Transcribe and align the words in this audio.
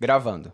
Gravando. 0.00 0.52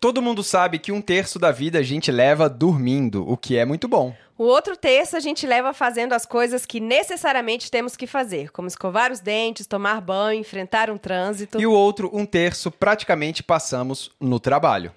Todo 0.00 0.20
mundo 0.20 0.42
sabe 0.42 0.80
que 0.80 0.90
um 0.90 1.00
terço 1.00 1.38
da 1.38 1.52
vida 1.52 1.78
a 1.78 1.82
gente 1.82 2.10
leva 2.10 2.48
dormindo, 2.48 3.24
o 3.28 3.36
que 3.36 3.56
é 3.56 3.64
muito 3.64 3.86
bom. 3.86 4.12
O 4.36 4.42
outro 4.42 4.76
terço 4.76 5.16
a 5.16 5.20
gente 5.20 5.46
leva 5.46 5.72
fazendo 5.72 6.12
as 6.12 6.26
coisas 6.26 6.66
que 6.66 6.80
necessariamente 6.80 7.70
temos 7.70 7.96
que 7.96 8.08
fazer, 8.08 8.50
como 8.50 8.66
escovar 8.66 9.12
os 9.12 9.20
dentes, 9.20 9.64
tomar 9.64 10.00
banho, 10.00 10.40
enfrentar 10.40 10.90
um 10.90 10.98
trânsito. 10.98 11.60
E 11.60 11.66
o 11.66 11.72
outro, 11.72 12.10
um 12.12 12.26
terço, 12.26 12.68
praticamente 12.68 13.44
passamos 13.44 14.10
no 14.20 14.40
trabalho. 14.40 14.92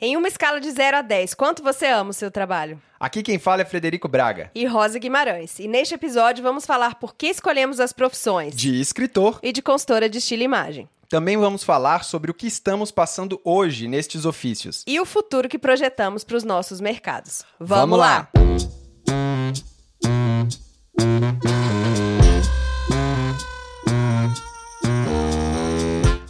Em 0.00 0.16
uma 0.16 0.28
escala 0.28 0.60
de 0.60 0.70
0 0.70 0.98
a 0.98 1.02
10, 1.02 1.34
quanto 1.34 1.60
você 1.60 1.86
ama 1.86 2.10
o 2.10 2.12
seu 2.12 2.30
trabalho? 2.30 2.80
Aqui 3.00 3.20
quem 3.20 3.36
fala 3.36 3.62
é 3.62 3.64
Frederico 3.64 4.06
Braga. 4.06 4.48
E 4.54 4.64
Rosa 4.64 4.96
Guimarães. 4.96 5.58
E 5.58 5.66
neste 5.66 5.94
episódio 5.94 6.40
vamos 6.40 6.64
falar 6.64 6.94
por 7.00 7.16
que 7.16 7.26
escolhemos 7.26 7.80
as 7.80 7.92
profissões. 7.92 8.54
De 8.54 8.80
escritor. 8.80 9.40
E 9.42 9.52
de 9.52 9.60
consultora 9.60 10.08
de 10.08 10.18
estilo 10.18 10.42
e 10.42 10.44
imagem. 10.44 10.88
Também 11.08 11.36
vamos 11.36 11.64
falar 11.64 12.04
sobre 12.04 12.30
o 12.30 12.34
que 12.34 12.46
estamos 12.46 12.92
passando 12.92 13.40
hoje 13.42 13.88
nestes 13.88 14.24
ofícios. 14.24 14.84
E 14.86 15.00
o 15.00 15.04
futuro 15.04 15.48
que 15.48 15.58
projetamos 15.58 16.22
para 16.22 16.36
os 16.36 16.44
nossos 16.44 16.80
mercados. 16.80 17.42
Vamos, 17.58 17.80
Vamos 17.80 17.98
lá. 17.98 18.28
lá. 18.36 18.48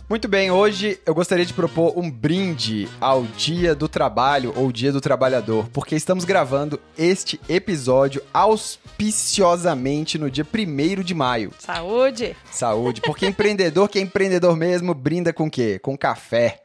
Muito 0.09 0.27
bem, 0.27 0.51
hoje 0.51 0.99
eu 1.05 1.15
gostaria 1.15 1.45
de 1.45 1.53
propor 1.53 1.93
um 1.95 2.11
brinde 2.11 2.89
ao 2.99 3.25
Dia 3.25 3.75
do 3.75 3.87
Trabalho 3.87 4.55
ou 4.57 4.73
Dia 4.73 4.91
do 4.91 5.03
Trabalhador, 5.03 5.69
porque 5.71 5.95
estamos 5.95 6.25
gravando 6.25 6.81
este 6.97 7.39
episódio 7.47 8.23
auspiciosamente 8.33 10.17
no 10.17 10.31
dia 10.31 10.47
1 10.47 11.03
de 11.03 11.15
maio. 11.15 11.53
Saúde! 11.59 12.35
Saúde, 12.51 13.03
porque 13.03 13.27
empreendedor 13.27 13.87
que 13.87 13.99
é 13.99 14.03
empreendedor 14.03 14.57
mesmo 14.57 14.95
brinda 14.95 15.31
com 15.31 15.47
o 15.47 15.51
quê? 15.51 15.79
Com 15.79 15.97
café. 15.97 16.63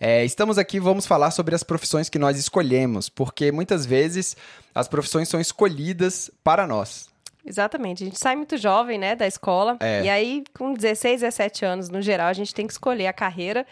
É, 0.00 0.24
estamos 0.24 0.56
aqui, 0.56 0.80
vamos 0.80 1.06
falar 1.06 1.30
sobre 1.30 1.54
as 1.54 1.62
profissões 1.62 2.08
que 2.08 2.18
nós 2.18 2.38
escolhemos, 2.38 3.10
porque 3.10 3.52
muitas 3.52 3.84
vezes 3.84 4.34
as 4.74 4.88
profissões 4.88 5.28
são 5.28 5.38
escolhidas 5.38 6.30
para 6.42 6.66
nós. 6.66 7.10
Exatamente. 7.48 8.04
A 8.04 8.06
gente 8.06 8.18
sai 8.18 8.36
muito 8.36 8.56
jovem, 8.56 8.98
né, 8.98 9.16
da 9.16 9.26
escola. 9.26 9.76
É. 9.80 10.02
E 10.02 10.10
aí, 10.10 10.44
com 10.56 10.74
16, 10.74 11.22
17 11.22 11.64
anos, 11.64 11.88
no 11.88 12.02
geral, 12.02 12.28
a 12.28 12.32
gente 12.32 12.54
tem 12.54 12.66
que 12.66 12.72
escolher 12.72 13.06
a 13.06 13.12
carreira. 13.12 13.66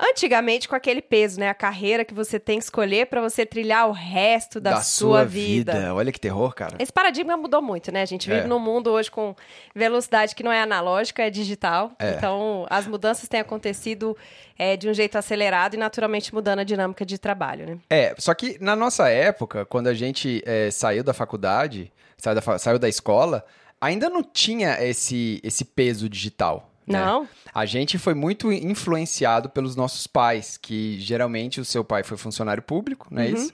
Antigamente, 0.00 0.68
com 0.68 0.76
aquele 0.76 1.02
peso, 1.02 1.40
né? 1.40 1.48
A 1.48 1.54
carreira 1.54 2.04
que 2.04 2.14
você 2.14 2.38
tem 2.38 2.58
que 2.58 2.64
escolher 2.64 3.06
para 3.06 3.20
você 3.20 3.44
trilhar 3.44 3.88
o 3.88 3.90
resto 3.90 4.60
da, 4.60 4.80
sua, 4.80 5.24
vida. 5.24 5.92
Olha 5.92 6.12
que 6.12 6.20
terror, 6.20 6.54
cara. 6.54 6.76
Esse 6.78 6.92
paradigma 6.92 7.36
mudou 7.36 7.60
muito, 7.60 7.90
né? 7.90 8.02
A 8.02 8.06
gente 8.06 8.28
vive 8.28 8.42
É. 8.42 8.46
num 8.46 8.60
mundo 8.60 8.92
hoje 8.92 9.10
com 9.10 9.34
velocidade 9.74 10.36
que 10.36 10.44
não 10.44 10.52
é 10.52 10.62
analógica, 10.62 11.24
é 11.24 11.30
digital. 11.30 11.90
É. 11.98 12.10
Então, 12.10 12.64
as 12.70 12.86
mudanças 12.86 13.28
têm 13.28 13.40
acontecido 13.40 14.16
é, 14.56 14.76
de 14.76 14.88
um 14.88 14.94
jeito 14.94 15.18
acelerado 15.18 15.74
e 15.74 15.76
naturalmente 15.76 16.32
mudando 16.32 16.60
a 16.60 16.64
dinâmica 16.64 17.04
de 17.04 17.18
trabalho, 17.18 17.66
né? 17.66 17.78
É, 17.90 18.14
só 18.18 18.32
que 18.34 18.56
na 18.60 18.76
nossa 18.76 19.08
época, 19.08 19.66
quando 19.66 19.88
a 19.88 19.94
gente 19.94 20.44
é, 20.46 20.70
saiu 20.70 21.02
da 21.02 21.12
faculdade, 21.12 21.92
saiu 22.18 22.34
da, 22.34 22.58
saiu 22.58 22.78
da 22.78 22.88
escola, 22.88 23.44
ainda 23.80 24.10
não 24.10 24.22
tinha 24.22 24.76
esse, 24.84 25.40
esse 25.42 25.64
peso 25.64 26.08
digital. 26.08 26.70
né? 26.86 26.98
Não? 27.04 27.28
A 27.54 27.64
gente 27.66 27.96
foi 27.98 28.14
muito 28.14 28.52
influenciado 28.52 29.48
pelos 29.48 29.76
nossos 29.76 30.06
pais, 30.06 30.56
que 30.56 30.98
geralmente 31.00 31.60
o 31.60 31.64
seu 31.64 31.84
pai 31.84 32.02
foi 32.02 32.16
funcionário 32.16 32.62
público, 32.62 33.06
não 33.10 33.22
é 33.22 33.26
Uhum. 33.28 33.34
isso? 33.34 33.52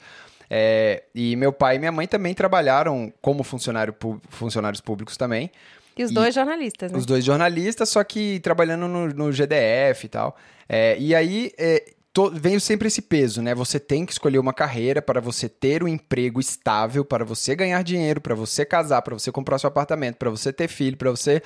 É, 0.50 1.02
e 1.14 1.34
meu 1.36 1.52
pai 1.52 1.76
e 1.76 1.78
minha 1.78 1.90
mãe 1.92 2.06
também 2.06 2.34
trabalharam 2.34 3.12
como 3.20 3.42
funcionário, 3.42 3.94
funcionários 4.28 4.80
públicos 4.80 5.16
também. 5.16 5.50
E 5.96 6.04
os 6.04 6.10
E 6.10 6.14
dois 6.14 6.34
jornalistas, 6.34 6.92
né? 6.92 6.98
Os 6.98 7.06
dois 7.06 7.24
jornalistas, 7.24 7.88
só 7.88 8.02
que 8.04 8.40
trabalhando 8.40 8.86
no, 8.86 9.08
no 9.08 9.32
GDF 9.32 10.04
e 10.04 10.08
tal. 10.08 10.36
É, 10.68 10.96
e 10.98 11.14
aí 11.14 11.52
é, 11.58 11.93
to- 12.14 12.30
veio 12.30 12.60
sempre 12.60 12.88
esse 12.88 13.02
peso, 13.02 13.42
né? 13.42 13.54
Você 13.54 13.78
tem 13.78 14.06
que 14.06 14.12
escolher 14.12 14.38
uma 14.38 14.54
carreira 14.54 15.02
para 15.02 15.20
você 15.20 15.48
ter 15.48 15.82
um 15.82 15.88
emprego 15.88 16.40
estável, 16.40 17.04
para 17.04 17.24
você 17.24 17.54
ganhar 17.54 17.82
dinheiro, 17.82 18.20
para 18.20 18.34
você 18.34 18.64
casar, 18.64 19.02
para 19.02 19.12
você 19.14 19.30
comprar 19.30 19.58
seu 19.58 19.68
apartamento, 19.68 20.16
para 20.16 20.30
você 20.30 20.52
ter 20.52 20.68
filho, 20.68 20.96
para 20.96 21.10
você 21.10 21.42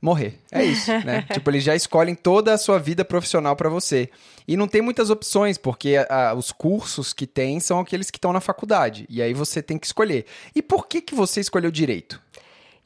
morrer. 0.00 0.38
É 0.52 0.62
isso, 0.64 0.90
né? 1.04 1.22
tipo, 1.32 1.50
eles 1.50 1.64
já 1.64 1.74
escolhem 1.74 2.14
toda 2.14 2.52
a 2.52 2.58
sua 2.58 2.78
vida 2.78 3.04
profissional 3.04 3.56
para 3.56 3.68
você. 3.68 4.08
E 4.46 4.56
não 4.56 4.68
tem 4.68 4.80
muitas 4.82 5.10
opções, 5.10 5.56
porque 5.58 5.96
a- 5.96 6.30
a- 6.30 6.34
os 6.34 6.52
cursos 6.52 7.12
que 7.12 7.26
tem 7.26 7.58
são 7.60 7.80
aqueles 7.80 8.10
que 8.10 8.18
estão 8.18 8.32
na 8.32 8.40
faculdade. 8.40 9.06
E 9.08 9.20
aí 9.20 9.34
você 9.34 9.62
tem 9.62 9.78
que 9.78 9.86
escolher. 9.86 10.26
E 10.54 10.62
por 10.62 10.86
que, 10.86 11.00
que 11.00 11.14
você 11.14 11.40
escolheu 11.40 11.70
direito? 11.70 12.22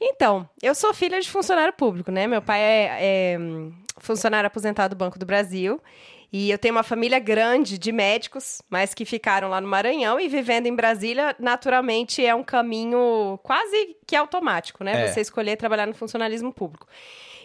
Então, 0.01 0.47
eu 0.63 0.73
sou 0.73 0.93
filha 0.93 1.19
de 1.19 1.29
funcionário 1.29 1.73
público, 1.73 2.09
né? 2.09 2.25
Meu 2.25 2.41
pai 2.41 2.61
é, 2.61 2.97
é, 3.01 3.37
funcionário 3.97 4.47
aposentado 4.47 4.95
do 4.95 4.97
Banco 4.97 5.19
do 5.19 5.25
Brasil. 5.25 5.81
E 6.31 6.51
eu 6.51 6.57
tenho 6.57 6.75
uma 6.75 6.83
família 6.83 7.17
grande 7.17 7.77
de 7.77 7.91
médicos, 7.91 8.61
mas 8.69 8.93
que 8.93 9.03
ficaram 9.03 9.49
lá 9.49 9.59
no 9.59 9.67
Maranhão 9.67 10.19
e 10.19 10.27
vivendo 10.27 10.67
em 10.67 10.75
Brasília, 10.75 11.35
naturalmente 11.39 12.23
é 12.23 12.35
um 12.35 12.43
caminho 12.43 13.39
quase 13.41 13.97
que 14.05 14.15
automático, 14.15 14.83
né? 14.83 15.05
É. 15.05 15.07
Você 15.07 15.21
escolher 15.21 15.57
trabalhar 15.57 15.87
no 15.87 15.95
funcionalismo 15.95 16.53
público. 16.53 16.87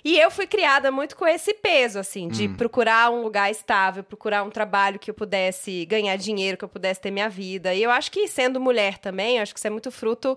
E 0.04 0.18
eu 0.18 0.30
fui 0.30 0.46
criada 0.46 0.90
muito 0.90 1.16
com 1.16 1.26
esse 1.26 1.54
peso, 1.54 1.98
assim, 1.98 2.28
de 2.28 2.46
procurar 2.46 3.10
um 3.10 3.22
lugar 3.22 3.50
estável, 3.50 4.04
procurar 4.04 4.42
um 4.42 4.50
trabalho 4.50 4.98
que 4.98 5.10
eu 5.10 5.14
pudesse 5.14 5.86
ganhar 5.86 6.14
dinheiro, 6.16 6.58
que 6.58 6.64
eu 6.64 6.68
pudesse 6.68 7.00
ter 7.00 7.10
minha 7.10 7.30
vida. 7.30 7.72
E 7.72 7.82
eu 7.82 7.90
acho 7.90 8.10
que 8.10 8.28
sendo 8.28 8.60
mulher 8.60 8.98
também, 8.98 9.40
acho 9.40 9.54
que 9.54 9.58
isso 9.58 9.66
é 9.66 9.70
muito 9.70 9.90
fruto 9.90 10.36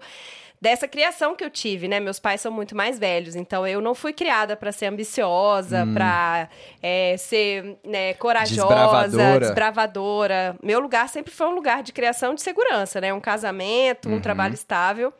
dessa 0.59 0.87
criação 0.87 1.35
que 1.35 1.43
eu 1.43 1.49
tive, 1.49 1.87
né? 1.87 1.99
Meus 1.99 2.19
pais 2.19 2.41
são 2.41 2.51
muito 2.51 2.75
mais 2.75 2.97
velhos, 2.97 3.35
então 3.35 3.65
eu 3.67 3.79
não 3.81 3.93
fui 3.93 4.13
criada 4.13 4.55
para 4.55 4.71
ser 4.71 4.87
ambiciosa, 4.87 5.87
pra 5.93 6.49
é, 6.81 7.15
ser 7.17 7.77
né, 7.85 8.13
corajosa, 8.15 8.67
Desbravadora. 8.67 9.39
desbravadora. 9.39 10.55
Meu 10.63 10.79
lugar 10.79 11.07
sempre 11.09 11.33
foi 11.33 11.47
um 11.47 11.55
lugar 11.55 11.83
de 11.83 11.93
criação 11.93 12.33
de 12.33 12.41
segurança, 12.41 12.99
né? 12.99 13.13
Um 13.13 13.19
casamento, 13.19 14.09
um 14.09 14.19
trabalho 14.19 14.53
estável. 14.53 15.13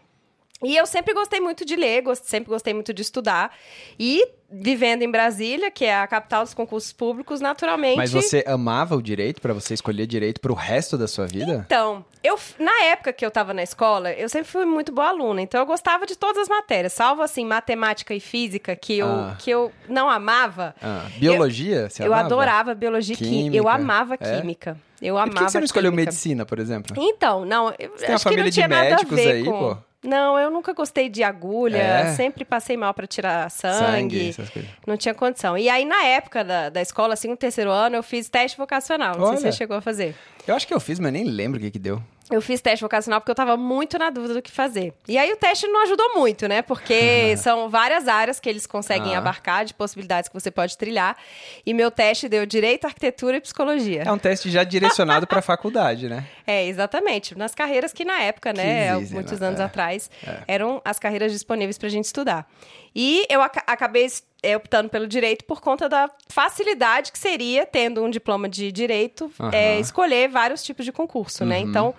E 0.64 0.76
eu 0.76 0.86
sempre 0.88 1.14
gostei 1.14 1.40
muito 1.40 1.64
de 1.64 1.76
ler, 1.76 2.04
sempre 2.24 2.50
gostei 2.50 2.74
muito 2.74 2.92
de 2.94 3.02
estudar. 3.02 3.56
E 4.00 4.28
vivendo 4.50 5.04
em 5.04 5.12
Brasília, 5.12 5.70
que 5.70 5.86
é 5.86 5.96
a 6.00 6.08
capital 6.08 6.44
dos 6.44 6.54
concursos 6.54 6.92
públicos, 6.92 7.40
naturalmente. 7.42 7.98
Mas 7.98 8.12
você 8.12 8.44
amava 8.48 8.96
o 8.96 9.02
direito 9.02 9.40
para 9.42 9.54
você 9.54 9.74
escolher 9.74 10.08
direito 10.08 10.40
pro 10.42 10.54
resto 10.54 10.98
da 10.98 11.08
sua 11.08 11.28
vida? 11.28 11.64
Então, 11.68 12.04
eu, 12.24 12.40
na 12.58 12.86
época 12.86 13.12
que 13.14 13.26
eu 13.26 13.30
tava 13.30 13.54
na 13.54 13.62
escola, 13.62 14.12
eu 14.14 14.28
sempre 14.30 14.48
fui 14.50 14.66
muito 14.66 14.92
boa 14.92 15.10
aluna, 15.10 15.42
então 15.42 15.60
eu 15.60 15.66
gostava 15.66 16.06
de 16.08 16.16
todas 16.16 16.44
as 16.44 16.48
matérias, 16.50 16.94
salvo 16.94 17.22
assim, 17.22 17.46
matemática 17.46 18.14
e 18.16 18.20
física, 18.20 18.76
que 18.76 18.98
eu, 18.98 19.08
Ah. 19.08 19.36
que 19.38 19.52
eu 19.52 19.72
não 19.88 20.10
amava. 20.10 20.74
Ah, 20.82 21.06
biologia? 21.20 21.90
você 21.90 22.02
eu 22.04 22.08
amava? 22.14 22.26
adorava 22.26 22.74
biologia 22.74 23.14
e 23.14 23.18
química. 23.18 23.58
Eu 23.58 23.64
Química, 23.66 23.72
amava 23.72 24.14
é? 24.20 24.40
química. 24.40 24.78
Eu 25.02 25.16
E 25.16 25.18
amava 25.20 25.30
por 25.32 25.46
que 25.46 25.52
você 25.52 25.58
não 25.60 25.66
escolheu 25.66 25.92
química. 25.92 26.10
medicina, 26.10 26.46
por 26.46 26.58
exemplo? 26.58 26.96
Então, 26.98 27.46
não, 27.46 27.68
eu 27.78 27.90
tem 27.90 28.08
uma 28.10 28.16
acho 28.16 28.18
que 28.18 28.24
família 28.24 28.44
não 28.46 28.50
de 28.50 28.54
tinha 28.56 28.68
nada 28.68 28.88
a 28.88 28.90
médicos 28.92 29.20
aí, 29.20 29.44
com... 29.44 29.52
pô. 29.52 29.78
Não, 30.08 30.40
eu 30.40 30.50
nunca 30.50 30.72
gostei 30.74 31.10
de 31.10 31.22
agulha, 31.22 31.78
É? 31.78 32.14
sempre 32.16 32.46
passei 32.46 32.78
mal 32.78 32.94
pra 32.94 33.06
tirar 33.06 33.52
sangue. 33.52 34.34
coisas. 34.34 34.52
Não 34.88 34.96
tinha 34.96 35.14
condição. 35.14 35.58
E 35.58 35.68
aí, 35.70 35.84
na 35.84 36.02
época 36.06 36.44
da, 36.46 36.70
da 36.70 36.82
escola, 36.82 37.14
assim, 37.14 37.28
no 37.28 37.36
terceiro 37.36 37.70
ano, 37.70 37.98
eu 37.98 38.04
fiz 38.04 38.30
teste 38.30 38.58
vocacional. 38.58 39.16
Não 39.18 39.26
sei 39.26 39.28
Olha. 39.28 39.38
se 39.38 39.44
você 39.44 39.52
chegou 39.52 39.76
a 39.76 39.82
fazer. 39.82 40.16
Eu 40.48 40.56
acho 40.56 40.66
que 40.66 40.74
eu 40.74 40.80
fiz, 40.80 40.98
mas 40.98 41.12
nem 41.12 41.26
lembro 41.26 41.60
o 41.60 41.62
que 41.62 41.72
que 41.72 41.80
deu. 41.80 42.02
Eu 42.30 42.42
fiz 42.42 42.60
teste 42.60 42.82
vocacional 42.84 43.22
porque 43.22 43.32
eu 43.32 43.36
tava 43.36 43.56
muito 43.56 43.98
na 43.98 44.10
dúvida 44.10 44.34
do 44.34 44.42
que 44.42 44.52
fazer. 44.52 44.94
E 45.08 45.18
aí 45.18 45.32
o 45.32 45.38
teste 45.38 45.66
não 45.68 45.84
ajudou 45.84 46.16
muito, 46.16 46.46
né? 46.48 46.62
Porque 46.62 47.36
são 47.38 47.70
várias 47.70 48.08
áreas 48.08 48.38
que 48.40 48.50
eles 48.50 48.68
conseguem 48.68 49.16
Ah. 49.16 49.20
abarcar, 49.20 49.64
de 49.64 49.74
possibilidades 49.74 50.28
que 50.28 50.34
você 50.34 50.52
pode 50.52 50.78
trilhar. 50.78 51.16
E 51.66 51.74
meu 51.74 51.90
teste 51.90 52.28
deu 52.28 52.46
direito, 52.46 52.86
arquitetura 52.86 53.38
e 53.38 53.42
psicologia. 53.42 54.04
É 54.06 54.12
um 54.12 54.18
teste 54.18 54.50
já 54.52 54.64
direcionado 54.66 55.26
pra 55.26 55.42
faculdade, 55.44 56.10
né? 56.10 56.26
É, 56.46 56.66
exatamente. 56.68 57.38
Nas 57.38 57.56
carreiras 57.56 57.94
que 57.94 58.04
na 58.04 58.22
época, 58.22 58.52
né, 58.52 58.92
existem, 58.96 59.14
muitos 59.14 59.40
né? 59.40 59.48
anos 59.48 59.60
É. 59.60 59.64
atrás, 59.64 60.10
eram 60.48 60.82
as 60.84 61.00
carreiras 61.00 61.32
disponíveis 61.32 61.78
pra 61.78 61.88
gente 61.88 62.06
estudar. 62.06 62.46
E 62.94 63.26
eu 63.30 63.42
aca- 63.42 63.64
acabei 63.68 64.08
é, 64.48 64.56
optando 64.58 64.90
pelo 64.90 65.08
direito 65.08 65.44
por 65.46 65.60
conta 65.62 65.88
da 65.90 66.10
facilidade 66.30 67.12
que 67.12 67.20
seria, 67.20 67.66
tendo 67.66 68.04
um 68.04 68.10
diploma 68.10 68.48
de 68.48 68.72
direito, 68.72 69.32
Aham. 69.40 69.52
é, 69.54 69.80
escolher 69.80 70.30
vários 70.30 70.64
tipos 70.64 70.86
de 70.86 70.92
concurso, 70.92 71.44
né? 71.46 71.60
Uhum. 71.60 71.70
Então, 71.70 71.96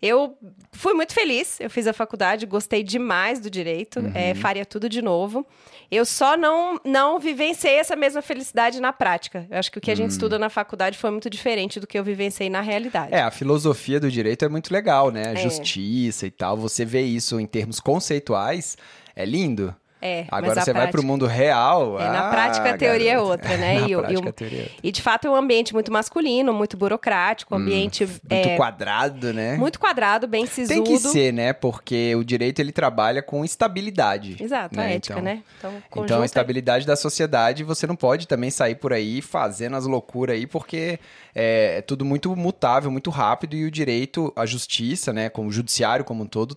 eu 0.00 0.36
fui 0.72 0.94
muito 0.94 1.14
feliz, 1.14 1.60
eu 1.60 1.70
fiz 1.70 1.86
a 1.86 1.92
faculdade, 1.92 2.44
gostei 2.44 2.82
demais 2.82 3.38
do 3.38 3.48
direito, 3.48 4.00
Uhum. 4.00 4.10
é, 4.14 4.34
faria 4.34 4.66
tudo 4.66 4.88
de 4.88 5.00
novo. 5.00 5.46
Eu 5.92 6.04
só 6.06 6.36
não, 6.36 6.80
não 6.84 7.18
vivenciei 7.20 7.74
essa 7.74 7.94
mesma 7.94 8.20
felicidade 8.22 8.80
na 8.80 8.92
prática. 8.92 9.46
Eu 9.50 9.58
acho 9.58 9.70
que 9.70 9.78
o 9.78 9.80
que 9.80 9.90
a 9.90 9.94
gente 9.94 10.10
estuda 10.10 10.38
na 10.38 10.48
faculdade 10.48 10.96
foi 10.98 11.10
muito 11.10 11.28
diferente 11.30 11.78
do 11.78 11.86
que 11.86 11.98
eu 11.98 12.02
vivenciei 12.02 12.48
na 12.50 12.60
realidade. 12.62 13.12
Hum. 13.12 13.16
É, 13.16 13.20
a 13.22 13.30
filosofia 13.30 14.00
do 14.00 14.10
direito 14.10 14.44
é 14.44 14.48
muito 14.48 14.72
legal, 14.72 15.10
né? 15.10 15.28
A 15.28 15.32
É. 15.32 15.36
justiça 15.36 16.26
e 16.26 16.30
tal. 16.30 16.56
Você 16.56 16.84
vê 16.84 17.02
isso 17.02 17.38
em 17.38 17.46
termos 17.46 17.78
conceituais, 17.78 18.76
é 19.14 19.24
lindo. 19.24 19.72
É, 20.04 20.24
Agora 20.30 20.54
você 20.54 20.70
a 20.70 20.72
vai 20.72 20.82
prática- 20.82 20.90
pro 20.98 21.06
mundo 21.06 21.26
real. 21.26 22.00
É, 22.00 22.08
na 22.08 22.26
ah, 22.26 22.30
prática 22.30 22.70
a 22.70 22.76
teoria 22.76 23.12
é 23.12 23.20
outra, 23.20 23.56
né? 23.56 23.78
Na 23.80 23.88
E 23.88 23.94
o- 23.94 24.00
e 24.00 24.02
prática 24.02 24.28
o- 24.28 24.32
teoria 24.32 24.58
é 24.58 24.62
outra. 24.64 24.76
E 24.82 24.90
de 24.90 25.00
fato 25.00 25.28
é 25.28 25.30
um 25.30 25.36
ambiente 25.36 25.72
muito 25.72 25.92
masculino, 25.92 26.52
muito 26.52 26.76
burocrático, 26.76 27.54
um 27.54 27.58
ambiente 27.58 28.04
Hum, 28.04 28.08
Muito 28.08 28.48
é, 28.48 28.56
quadrado, 28.56 29.32
né? 29.32 29.54
muito 29.54 29.78
quadrado, 29.78 30.26
bem 30.26 30.44
sisudo. 30.46 30.74
Tem 30.74 30.82
que 30.82 30.98
ser, 30.98 31.32
né? 31.32 31.52
Porque 31.52 32.14
o 32.16 32.24
direito 32.24 32.58
ele 32.58 32.72
trabalha 32.72 33.22
com 33.22 33.44
estabilidade. 33.44 34.36
Exato, 34.42 34.78
a 34.78 34.82
né? 34.82 34.94
ética, 34.96 35.14
Então- 35.14 35.24
né? 35.24 35.42
Então, 35.58 35.70
Então, 35.70 35.82
conjunta- 35.90 36.22
a 36.22 36.24
estabilidade 36.24 36.84
da 36.86 36.96
sociedade, 36.96 37.62
você 37.62 37.86
não 37.86 37.94
pode 37.94 38.26
também 38.26 38.50
sair 38.50 38.74
por 38.74 38.92
aí 38.92 39.22
fazendo 39.22 39.76
as 39.76 39.86
loucuras 39.86 40.34
aí, 40.36 40.46
porque 40.46 40.98
é, 41.34 41.76
é 41.78 41.80
tudo 41.82 42.04
muito 42.04 42.34
mutável, 42.34 42.90
muito 42.90 43.08
rápido, 43.10 43.54
e 43.54 43.64
o 43.64 43.70
direito, 43.70 44.32
a 44.34 44.44
justiça, 44.46 45.12
né, 45.12 45.28
como 45.28 45.48
o 45.48 45.52
judiciário 45.52 46.04
como 46.04 46.24
um 46.24 46.26
todo, 46.26 46.56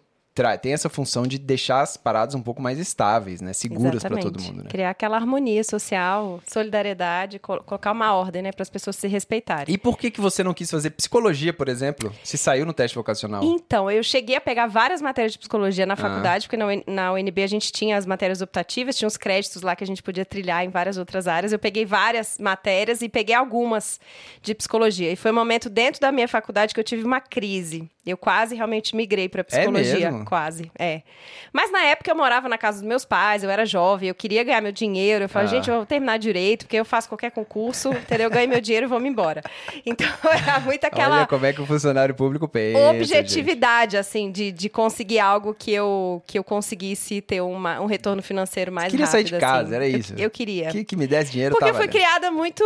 tem 0.61 0.73
essa 0.73 0.89
função 0.89 1.23
de 1.23 1.37
deixar 1.39 1.81
as 1.81 1.95
paradas 1.95 2.35
um 2.35 2.41
pouco 2.41 2.61
mais 2.61 2.77
estáveis, 2.77 3.39
né, 3.39 3.53
seguras 3.53 4.03
para 4.03 4.17
todo 4.17 4.41
mundo, 4.41 4.63
né? 4.63 4.69
Criar 4.69 4.89
aquela 4.89 5.15
harmonia 5.15 5.63
social, 5.63 6.41
solidariedade, 6.45 7.39
col- 7.39 7.61
colocar 7.63 7.91
uma 7.93 8.13
ordem, 8.13 8.41
né, 8.41 8.51
para 8.51 8.63
as 8.63 8.69
pessoas 8.69 8.95
se 8.97 9.07
respeitarem. 9.07 9.73
E 9.73 9.77
por 9.77 9.97
que, 9.97 10.11
que 10.11 10.19
você 10.19 10.43
não 10.43 10.53
quis 10.53 10.69
fazer 10.69 10.89
psicologia, 10.91 11.53
por 11.53 11.69
exemplo, 11.69 12.13
se 12.23 12.37
saiu 12.37 12.65
no 12.65 12.73
teste 12.73 12.95
vocacional? 12.97 13.43
Então, 13.43 13.89
eu 13.89 14.03
cheguei 14.03 14.35
a 14.35 14.41
pegar 14.41 14.67
várias 14.67 15.01
matérias 15.01 15.31
de 15.31 15.39
psicologia 15.39 15.85
Ah. 15.85 15.87
na 15.87 15.95
faculdade, 15.95 16.47
porque 16.47 16.57
na, 16.57 16.65
UN 16.67 16.83
na 16.87 17.13
UNB 17.13 17.41
a 17.43 17.47
gente 17.47 17.71
tinha 17.71 17.95
as 17.97 18.05
matérias 18.05 18.41
optativas, 18.41 18.97
tinha 18.97 19.07
os 19.07 19.15
créditos 19.17 19.61
lá 19.61 19.75
que 19.75 19.83
a 19.83 19.87
gente 19.87 20.03
podia 20.03 20.25
trilhar 20.25 20.65
em 20.65 20.69
várias 20.69 20.97
outras 20.97 21.27
áreas. 21.27 21.53
Eu 21.53 21.59
peguei 21.59 21.85
várias 21.85 22.37
matérias 22.39 23.01
e 23.01 23.07
peguei 23.07 23.35
algumas 23.35 23.99
de 24.41 24.53
psicologia. 24.53 25.11
E 25.11 25.15
foi 25.15 25.31
um 25.31 25.35
momento 25.35 25.69
dentro 25.69 26.01
da 26.01 26.11
minha 26.11 26.27
faculdade 26.27 26.73
que 26.73 26.79
eu 26.79 26.83
tive 26.83 27.03
uma 27.03 27.21
crise. 27.21 27.89
Eu 28.05 28.17
quase 28.17 28.53
realmente 28.55 28.95
migrei 28.95 29.27
para 29.27 29.43
psicologia, 29.43 30.11
mesmo? 30.11 30.24
Quase, 30.25 30.71
é. 30.77 31.01
Mas 31.53 31.71
na 31.71 31.83
época 31.83 32.11
eu 32.11 32.15
morava 32.15 32.49
na 32.49 32.57
casa 32.57 32.79
dos 32.79 32.87
meus 32.87 33.05
pais, 33.05 33.43
eu 33.43 33.49
era 33.49 33.65
jovem, 33.65 34.09
eu 34.09 34.15
queria 34.15 34.43
ganhar 34.43 34.59
meu 34.61 34.71
dinheiro. 34.71 35.25
Eu 35.25 35.29
falei, 35.29 35.47
Ah. 35.47 35.51
gente, 35.51 35.69
eu 35.69 35.75
vou 35.77 35.85
terminar 35.85 36.17
direito, 36.17 36.65
porque 36.65 36.75
eu 36.77 36.83
faço 36.85 37.07
qualquer 37.07 37.31
concurso, 37.31 37.89
entendeu? 37.93 38.25
Eu 38.25 38.31
ganho 38.31 38.49
meu 38.49 38.59
dinheiro 38.59 38.85
e 38.85 38.89
vou 38.89 38.99
me 38.99 39.07
embora. 39.09 39.41
Então 39.85 40.07
era 40.31 40.59
muito 40.59 40.83
aquela 40.85 41.17
Olha 41.17 41.27
como 41.27 41.45
é 41.45 41.53
que 41.53 41.61
o 41.61 41.65
funcionário 41.65 42.13
público 42.15 42.47
pensa, 42.47 42.79
gente. 42.79 43.01
objetividade, 43.03 43.97
assim, 43.97 44.31
de, 44.31 44.51
de 44.51 44.67
conseguir 44.69 45.19
algo 45.19 45.53
que 45.53 45.71
eu, 45.71 46.21
que 46.25 46.37
eu 46.39 46.43
conseguisse 46.43 47.21
ter 47.21 47.41
uma, 47.41 47.79
um 47.79 47.85
retorno 47.85 48.21
financeiro 48.21 48.71
mais 48.71 48.89
queria 48.91 49.05
sair 49.05 49.21
rápido. 49.23 49.35
de 49.35 49.39
casa, 49.39 49.63
assim. 49.67 49.75
era 49.75 49.87
Eu- 49.87 49.97
isso? 49.99 50.13
Eu, 50.17 50.29
queria. 50.29 50.69
Que, 50.69 50.83
que 50.83 50.95
me 50.95 51.05
desse 51.07 51.31
dinheiro, 51.31 51.55
Porque 51.55 51.69
eu 51.69 51.75
fui 51.75 51.87
criada 51.87 52.31
muito. 52.31 52.63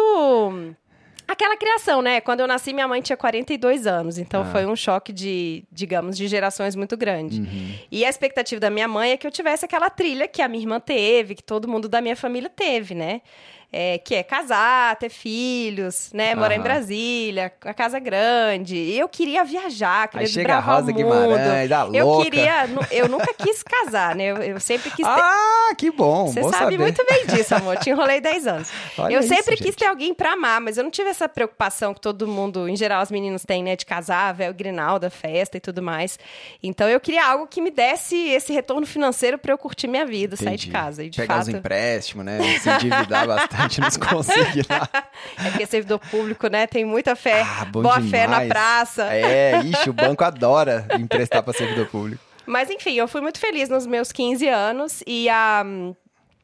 Aquela 1.32 1.56
criação, 1.56 2.02
né? 2.02 2.20
Quando 2.20 2.40
eu 2.40 2.48
nasci, 2.48 2.74
minha 2.74 2.88
mãe 2.88 3.02
tinha 3.04 3.16
42 3.16 3.86
anos. 3.86 4.18
Então 4.18 4.42
Ah. 4.42 4.46
foi 4.46 4.66
um 4.66 4.76
choque 4.76 5.14
de, 5.14 5.64
digamos, 5.72 6.18
de 6.18 6.28
gerações 6.28 6.76
muito 6.76 6.98
grande. 6.98 7.42
Uhum. 7.42 7.74
E 7.92 8.04
a 8.04 8.10
expectativa 8.10 8.60
da 8.60 8.72
minha 8.72 8.88
mãe 8.88 9.12
é 9.12 9.18
que 9.18 9.28
eu 9.28 9.32
tivesse 9.32 9.64
aquela 9.64 9.92
trilha 9.92 10.28
que 10.28 10.42
a 10.42 10.48
minha 10.48 10.64
irmã 10.64 10.80
teve, 10.80 11.36
que 11.36 11.44
todo 11.44 11.68
mundo 11.68 11.88
da 11.88 12.02
minha 12.02 12.16
família 12.16 12.50
teve, 12.50 12.96
né? 12.96 13.22
É, 13.72 14.00
que 14.00 14.16
é 14.16 14.24
casar, 14.24 14.96
ter 14.96 15.10
filhos, 15.10 16.10
né? 16.12 16.34
Morar 16.34 16.56
em 16.56 16.58
Aham. 16.58 16.64
Brasília, 16.64 17.54
a 17.64 17.74
casa 17.74 18.00
grande. 18.00 18.76
E 18.76 18.98
eu 18.98 19.08
queria 19.08 19.44
viajar, 19.44 20.08
queria 20.08 20.26
Aí 20.26 20.32
chega 20.34 20.56
a 20.56 20.60
Rosa. 20.60 20.92
Guimarães, 20.92 21.72
a 21.72 21.88
Eu 21.94 22.08
louca. 22.08 22.24
queria, 22.24 22.68
eu 22.90 23.08
nunca 23.08 23.32
quis 23.34 23.62
casar, 23.62 24.16
né? 24.16 24.24
Eu, 24.26 24.38
eu 24.38 24.60
sempre 24.60 24.90
quis 24.90 25.06
ter. 25.06 25.22
Ah, 25.22 25.76
que 25.78 25.92
bom, 25.92 26.28
Você 26.28 26.42
bom 26.42 26.50
sabe 26.50 26.64
saber. 26.64 26.80
muito 26.80 27.06
bem 27.08 27.28
disso, 27.28 27.54
amor. 27.54 27.78
Te 27.78 27.92
enrolei 27.92 28.20
10 28.20 28.48
anos. 28.48 28.70
Olha 28.98 29.14
eu 29.14 29.20
isso, 29.20 29.30
sempre 29.30 29.56
gente. 29.56 29.68
quis 29.68 29.76
ter 29.76 29.86
alguém 29.86 30.16
pra 30.16 30.34
amar, 30.34 30.60
mas 30.60 30.78
eu 30.80 30.84
não 30.84 30.90
tive 30.90 31.10
essa 31.10 31.30
preocupação 31.30 31.94
que 31.94 32.02
todo 32.02 32.28
mundo, 32.28 32.68
em 32.68 32.76
geral, 32.76 33.04
os 33.04 33.12
meninos 33.12 33.44
têm, 33.46 33.62
né? 33.64 33.76
De 33.76 33.86
casar, 33.86 34.34
véu, 34.34 34.52
grinalda, 34.52 35.12
festa 35.12 35.58
e 35.58 35.60
tudo 35.60 35.80
mais. 35.84 36.18
Então 36.64 36.90
eu 36.90 37.00
queria 37.00 37.24
algo 37.24 37.46
que 37.46 37.62
me 37.62 37.70
desse 37.70 38.16
esse 38.30 38.52
retorno 38.52 38.88
financeiro 38.88 39.38
pra 39.38 39.54
eu 39.54 39.60
curtir 39.60 39.88
minha 39.88 40.08
vida, 40.08 40.36
sair 40.36 40.58
de 40.58 40.70
Entendi. 40.70 40.72
casa. 40.72 41.04
E 41.04 41.10
de 41.12 41.18
Pegar 41.22 41.40
os 41.40 41.46
fato. 41.46 41.56
empréstimos, 41.58 42.26
né? 42.26 42.40
Se 42.60 42.68
endividar 42.68 43.28
bastante, 43.28 43.59
nos 43.82 43.98
conseguir 43.98 44.66
lá. 44.70 44.88
É 45.44 45.50
porque 45.52 45.66
servidor 45.66 46.00
público, 46.00 46.48
né? 46.48 46.66
Tem 46.66 46.86
muita 46.86 47.16
fé. 47.16 47.42
Ah, 47.42 47.66
boa 47.66 48.02
fé 48.02 48.26
na 48.28 48.40
demais. 48.40 48.48
praça. 48.50 49.14
É, 49.14 49.60
ixi, 49.64 49.90
o 49.90 49.94
banco 49.94 50.24
adora 50.24 50.88
emprestar 50.98 51.44
para 51.44 51.54
servidor 51.54 51.88
público. 51.88 52.22
Mas 52.46 52.70
enfim, 52.70 52.94
eu 52.96 53.08
fui 53.08 53.22
muito 53.22 53.40
feliz 53.40 53.70
nos 53.70 53.86
meus 53.86 54.12
15 54.12 54.48
anos 54.48 55.04
e 55.06 55.30
a, 55.30 55.64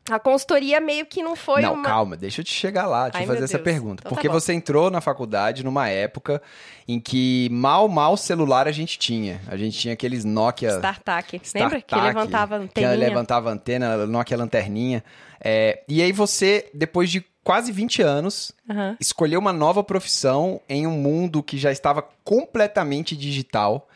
a 0.09 0.19
consultoria 0.19 0.79
meio 0.79 1.05
que 1.05 1.23
não 1.23 1.35
foi 1.35 1.61
não, 1.61 1.73
uma. 1.73 1.83
calma, 1.83 2.15
deixa 2.15 2.41
eu 2.41 2.45
te 2.45 2.53
chegar 2.53 2.85
lá, 2.85 3.07
eu 3.07 3.25
fazer 3.25 3.43
essa 3.43 3.57
pergunta. 3.57 4.01
Então 4.01 4.09
tá 4.11 4.15
Porque 4.15 4.27
bom. 4.27 4.33
você 4.33 4.53
entrou 4.53 4.91
na 4.91 5.01
faculdade 5.01 5.63
numa 5.63 5.89
época 5.89 6.41
em 6.87 6.99
que 6.99 7.49
mal, 7.51 7.87
mal 7.87 8.15
celular 8.15 8.67
a 8.67 8.71
gente 8.71 8.99
tinha. 8.99 9.41
A 9.47 9.57
gente 9.57 9.77
tinha 9.77 9.93
aqueles 9.93 10.23
Nokia 10.23 10.77
Startup. 10.77 11.41
Lembra 11.55 11.81
que 11.81 11.87
StarTAC, 11.95 12.15
levantava 12.15 12.57
Que 12.59 12.63
anteninha? 12.65 12.95
levantava 12.95 13.49
antena, 13.49 14.05
Nokia 14.05 14.37
lanterninha. 14.37 15.03
É, 15.43 15.83
e 15.87 16.01
aí 16.01 16.11
você, 16.11 16.69
depois 16.73 17.09
de 17.09 17.25
quase 17.43 17.71
20 17.71 18.01
anos, 18.01 18.51
Aham. 18.69 18.97
escolheu 18.99 19.39
uma 19.39 19.53
nova 19.53 19.83
profissão 19.83 20.59
em 20.69 20.85
um 20.87 20.91
mundo 20.91 21.43
que 21.43 21.57
já 21.57 21.71
estava 21.71 22.03
completamente 22.23 23.15
digital, 23.15 23.87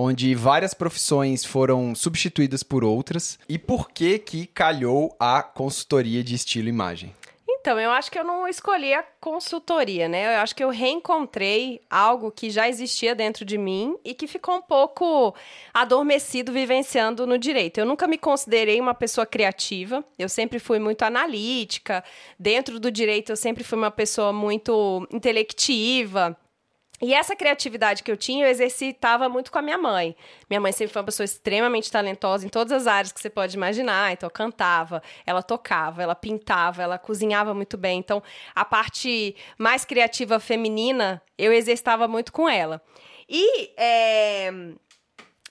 onde 0.00 0.32
várias 0.36 0.72
profissões 0.72 1.44
foram 1.44 1.92
substituídas 1.92 2.62
por 2.62 2.84
outras. 2.84 3.36
E 3.48 3.58
por 3.58 3.90
que 3.90 4.16
que 4.20 4.46
calhou 4.46 5.16
a 5.18 5.42
consultoria 5.42 6.22
de 6.22 6.36
estilo 6.36 6.68
e 6.68 6.70
imagem? 6.70 7.12
Então, 7.60 7.78
eu 7.78 7.90
acho 7.90 8.10
que 8.10 8.18
eu 8.18 8.24
não 8.24 8.46
escolhi 8.46 8.94
a 8.94 9.02
consultoria, 9.20 10.08
né? 10.08 10.36
Eu 10.36 10.40
acho 10.40 10.54
que 10.54 10.62
eu 10.62 10.70
reencontrei 10.70 11.80
algo 11.90 12.30
que 12.30 12.48
já 12.50 12.68
existia 12.68 13.14
dentro 13.14 13.44
de 13.44 13.58
mim 13.58 13.96
e 14.04 14.14
que 14.14 14.28
ficou 14.28 14.54
um 14.54 14.62
pouco 14.62 15.34
adormecido 15.74 16.52
vivenciando 16.52 17.26
no 17.26 17.36
direito. 17.36 17.78
Eu 17.78 17.84
nunca 17.84 18.06
me 18.06 18.16
considerei 18.16 18.80
uma 18.80 18.94
pessoa 18.94 19.26
criativa, 19.26 20.04
eu 20.16 20.28
sempre 20.28 20.60
fui 20.60 20.78
muito 20.78 21.02
analítica. 21.02 22.04
Dentro 22.38 22.78
do 22.78 22.92
direito, 22.92 23.32
eu 23.32 23.36
sempre 23.36 23.64
fui 23.64 23.76
uma 23.76 23.90
pessoa 23.90 24.32
muito 24.32 25.06
intelectiva. 25.10 26.38
E 27.00 27.14
essa 27.14 27.36
criatividade 27.36 28.02
que 28.02 28.10
eu 28.10 28.16
tinha, 28.16 28.44
eu 28.44 28.50
exercitava 28.50 29.28
muito 29.28 29.52
com 29.52 29.58
a 29.58 29.62
minha 29.62 29.78
mãe. 29.78 30.16
Minha 30.50 30.60
mãe 30.60 30.72
sempre 30.72 30.92
foi 30.92 31.00
uma 31.00 31.06
pessoa 31.06 31.24
extremamente 31.24 31.90
talentosa 31.90 32.44
em 32.44 32.48
todas 32.48 32.72
as 32.72 32.86
áreas 32.86 33.12
que 33.12 33.20
você 33.20 33.30
pode 33.30 33.56
imaginar. 33.56 34.12
Então, 34.12 34.28
cantava, 34.28 35.00
ela 35.24 35.42
tocava, 35.42 36.02
ela 36.02 36.14
pintava, 36.14 36.82
ela 36.82 36.98
cozinhava 36.98 37.54
muito 37.54 37.76
bem. 37.76 38.00
Então, 38.00 38.22
a 38.54 38.64
parte 38.64 39.36
mais 39.56 39.84
criativa 39.84 40.40
feminina, 40.40 41.22
eu 41.36 41.52
exercitava 41.52 42.08
muito 42.08 42.32
com 42.32 42.48
ela. 42.48 42.82
E 43.28 43.70
é, 43.76 44.50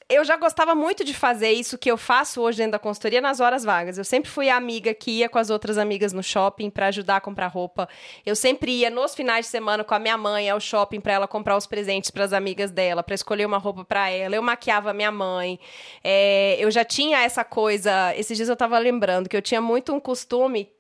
eu 0.10 0.24
já 0.24 0.38
gostava 0.38 0.74
muito 0.74 1.04
de 1.04 1.14
fazer 1.14 1.52
isso 1.52 1.78
que 1.78 1.92
eu 1.92 1.98
faço 1.98 2.42
hoje 2.42 2.60
dentro 2.60 2.74
da 2.74 2.80
consultoria 2.80 3.20
nas 3.20 3.42
horas 3.42 3.66
vagas. 3.66 3.98
Eu 3.98 4.06
sempre 4.06 4.30
fui 4.30 4.50
a 4.50 4.56
amiga 4.56 4.94
que 4.94 5.12
ia 5.12 5.28
com 5.28 5.38
as 5.38 5.50
outras 5.50 5.78
amigas 5.78 6.14
no 6.14 6.24
shopping 6.24 6.70
para 6.70 6.88
ajudar 6.88 7.18
a 7.18 7.22
comprar 7.22 7.48
roupa. 7.48 7.90
Eu 8.26 8.34
sempre 8.34 8.72
ia 8.72 8.90
nos 8.90 9.14
finais 9.14 9.46
de 9.46 9.52
semana 9.52 9.84
com 9.84 9.94
a 9.94 10.00
minha 10.00 10.18
mãe 10.18 10.50
ao 10.50 10.62
shopping 10.62 11.02
para 11.02 11.12
ela 11.12 11.28
comprar 11.28 11.58
os 11.58 11.68
presentes 11.68 12.10
para 12.10 12.24
as 12.24 12.32
amigas 12.32 12.72
dela, 12.72 13.04
para 13.04 13.16
escolher 13.16 13.46
uma 13.46 13.58
roupa 13.58 13.84
para 13.84 14.10
ela. 14.10 14.34
Eu 14.34 14.42
maquiava 14.42 14.92
a 14.92 14.94
minha 14.94 15.12
mãe. 15.12 15.60
É, 16.02 16.56
eu 16.58 16.72
já 16.72 16.86
tinha 16.86 17.20
essa 17.20 17.44
coisa. 17.44 18.16
Esses 18.16 18.38
dias 18.38 18.48
eu 18.48 18.56
tava 18.56 18.80
lembrando 18.80 19.28
que 19.28 19.36
eu 19.36 19.42
tinha 19.42 19.60
muito 19.60 19.94
um 19.94 20.00
costume 20.00 20.72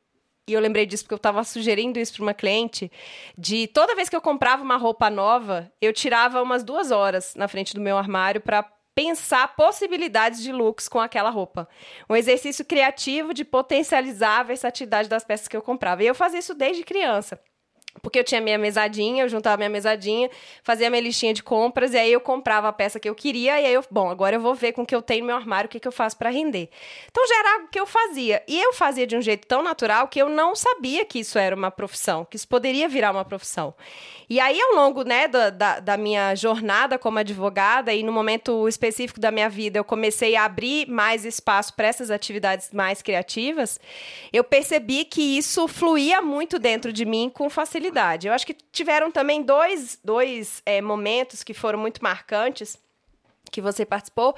e 0.49 0.53
eu 0.53 0.61
lembrei 0.61 0.85
disso 0.85 1.03
porque 1.03 1.13
eu 1.13 1.17
estava 1.17 1.43
sugerindo 1.43 1.99
isso 1.99 2.13
para 2.13 2.23
uma 2.23 2.33
cliente, 2.33 2.89
de 3.37 3.67
toda 3.67 3.93
vez 3.93 4.07
que 4.07 4.15
eu 4.15 4.21
comprava 4.21 4.63
uma 4.63 4.77
roupa 4.77 5.09
nova, 5.09 5.69
eu 5.81 5.91
tirava 5.91 6.41
umas 6.41 6.63
duas 6.63 6.89
horas 6.89 7.35
na 7.35 7.49
frente 7.49 7.73
do 7.73 7.81
meu 7.81 7.97
armário 7.97 8.39
para 8.39 8.63
pensar 8.97 9.55
possibilidades 9.55 10.41
de 10.41 10.51
looks 10.51 10.87
com 10.87 10.99
aquela 10.99 11.29
roupa. 11.29 11.69
Um 12.09 12.15
exercício 12.15 12.65
criativo 12.65 13.31
de 13.31 13.45
potencializar 13.45 14.39
a 14.39 14.43
versatilidade 14.43 15.07
das 15.07 15.23
peças 15.23 15.47
que 15.47 15.55
eu 15.55 15.61
comprava. 15.61 16.03
E 16.03 16.07
eu 16.07 16.15
fazia 16.15 16.39
isso 16.39 16.55
desde 16.55 16.83
criança. 16.83 17.39
Porque 18.01 18.19
eu 18.19 18.23
tinha 18.23 18.39
minha 18.41 18.57
mesadinha, 18.57 19.23
eu 19.23 19.29
juntava 19.29 19.57
minha 19.57 19.69
mesadinha, 19.69 20.29
fazia 20.63 20.89
minha 20.89 21.01
listinha 21.01 21.33
de 21.33 21.43
compras, 21.43 21.93
e 21.93 21.97
aí 21.97 22.11
eu 22.11 22.21
comprava 22.21 22.67
a 22.67 22.73
peça 22.73 22.99
que 22.99 23.09
eu 23.09 23.15
queria, 23.15 23.59
e 23.59 23.65
aí 23.65 23.73
eu, 23.73 23.83
bom, 23.89 24.09
agora 24.09 24.35
eu 24.35 24.39
vou 24.39 24.53
ver 24.55 24.71
com 24.73 24.83
o 24.83 24.85
que 24.85 24.95
eu 24.95 25.01
tenho 25.01 25.21
no 25.21 25.27
meu 25.27 25.35
armário, 25.35 25.67
o 25.67 25.69
que, 25.69 25.79
que 25.79 25.87
eu 25.87 25.91
faço 25.91 26.17
para 26.17 26.29
render. 26.29 26.69
Então 27.09 27.27
já 27.27 27.39
era 27.39 27.53
algo 27.55 27.67
que 27.71 27.79
eu 27.79 27.85
fazia. 27.85 28.43
E 28.47 28.59
eu 28.61 28.73
fazia 28.73 29.07
de 29.07 29.15
um 29.15 29.21
jeito 29.21 29.47
tão 29.47 29.63
natural 29.63 30.07
que 30.07 30.21
eu 30.21 30.29
não 30.29 30.55
sabia 30.55 31.05
que 31.05 31.19
isso 31.19 31.39
era 31.39 31.55
uma 31.55 31.71
profissão, 31.71 32.25
que 32.25 32.35
isso 32.35 32.47
poderia 32.47 32.87
virar 32.87 33.11
uma 33.11 33.25
profissão. 33.25 33.73
E 34.29 34.41
aí, 34.41 34.59
ao 34.59 34.75
longo 34.75 35.03
né, 35.03 35.25
da, 35.27 35.49
da, 35.49 35.79
da 35.79 35.97
minha 35.97 36.35
jornada 36.35 36.99
como 36.99 37.17
advogada, 37.17 37.93
e 37.93 38.03
no 38.03 38.11
momento 38.11 38.67
específico 38.67 39.21
da 39.21 39.31
minha 39.31 39.49
vida, 39.49 39.79
eu 39.79 39.85
comecei 39.85 40.35
a 40.35 40.43
abrir 40.43 40.85
mais 40.89 41.23
espaço 41.23 41.73
para 41.73 41.87
essas 41.87 42.11
atividades 42.11 42.71
mais 42.73 43.01
criativas, 43.01 43.79
eu 44.33 44.43
percebi 44.43 45.05
que 45.05 45.37
isso 45.37 45.65
fluía 45.67 46.21
muito 46.21 46.59
dentro 46.59 46.91
de 46.91 47.05
mim 47.05 47.31
com 47.33 47.49
facilidade. 47.49 47.86
Eu 48.27 48.33
acho 48.33 48.45
que 48.45 48.53
tiveram 48.71 49.11
também 49.11 49.41
dois, 49.43 49.99
dois 50.03 50.61
é, 50.65 50.81
momentos 50.81 51.43
que 51.43 51.53
foram 51.53 51.79
muito 51.79 52.03
marcantes. 52.03 52.77
Que 53.49 53.61
você 53.61 53.85
participou, 53.85 54.35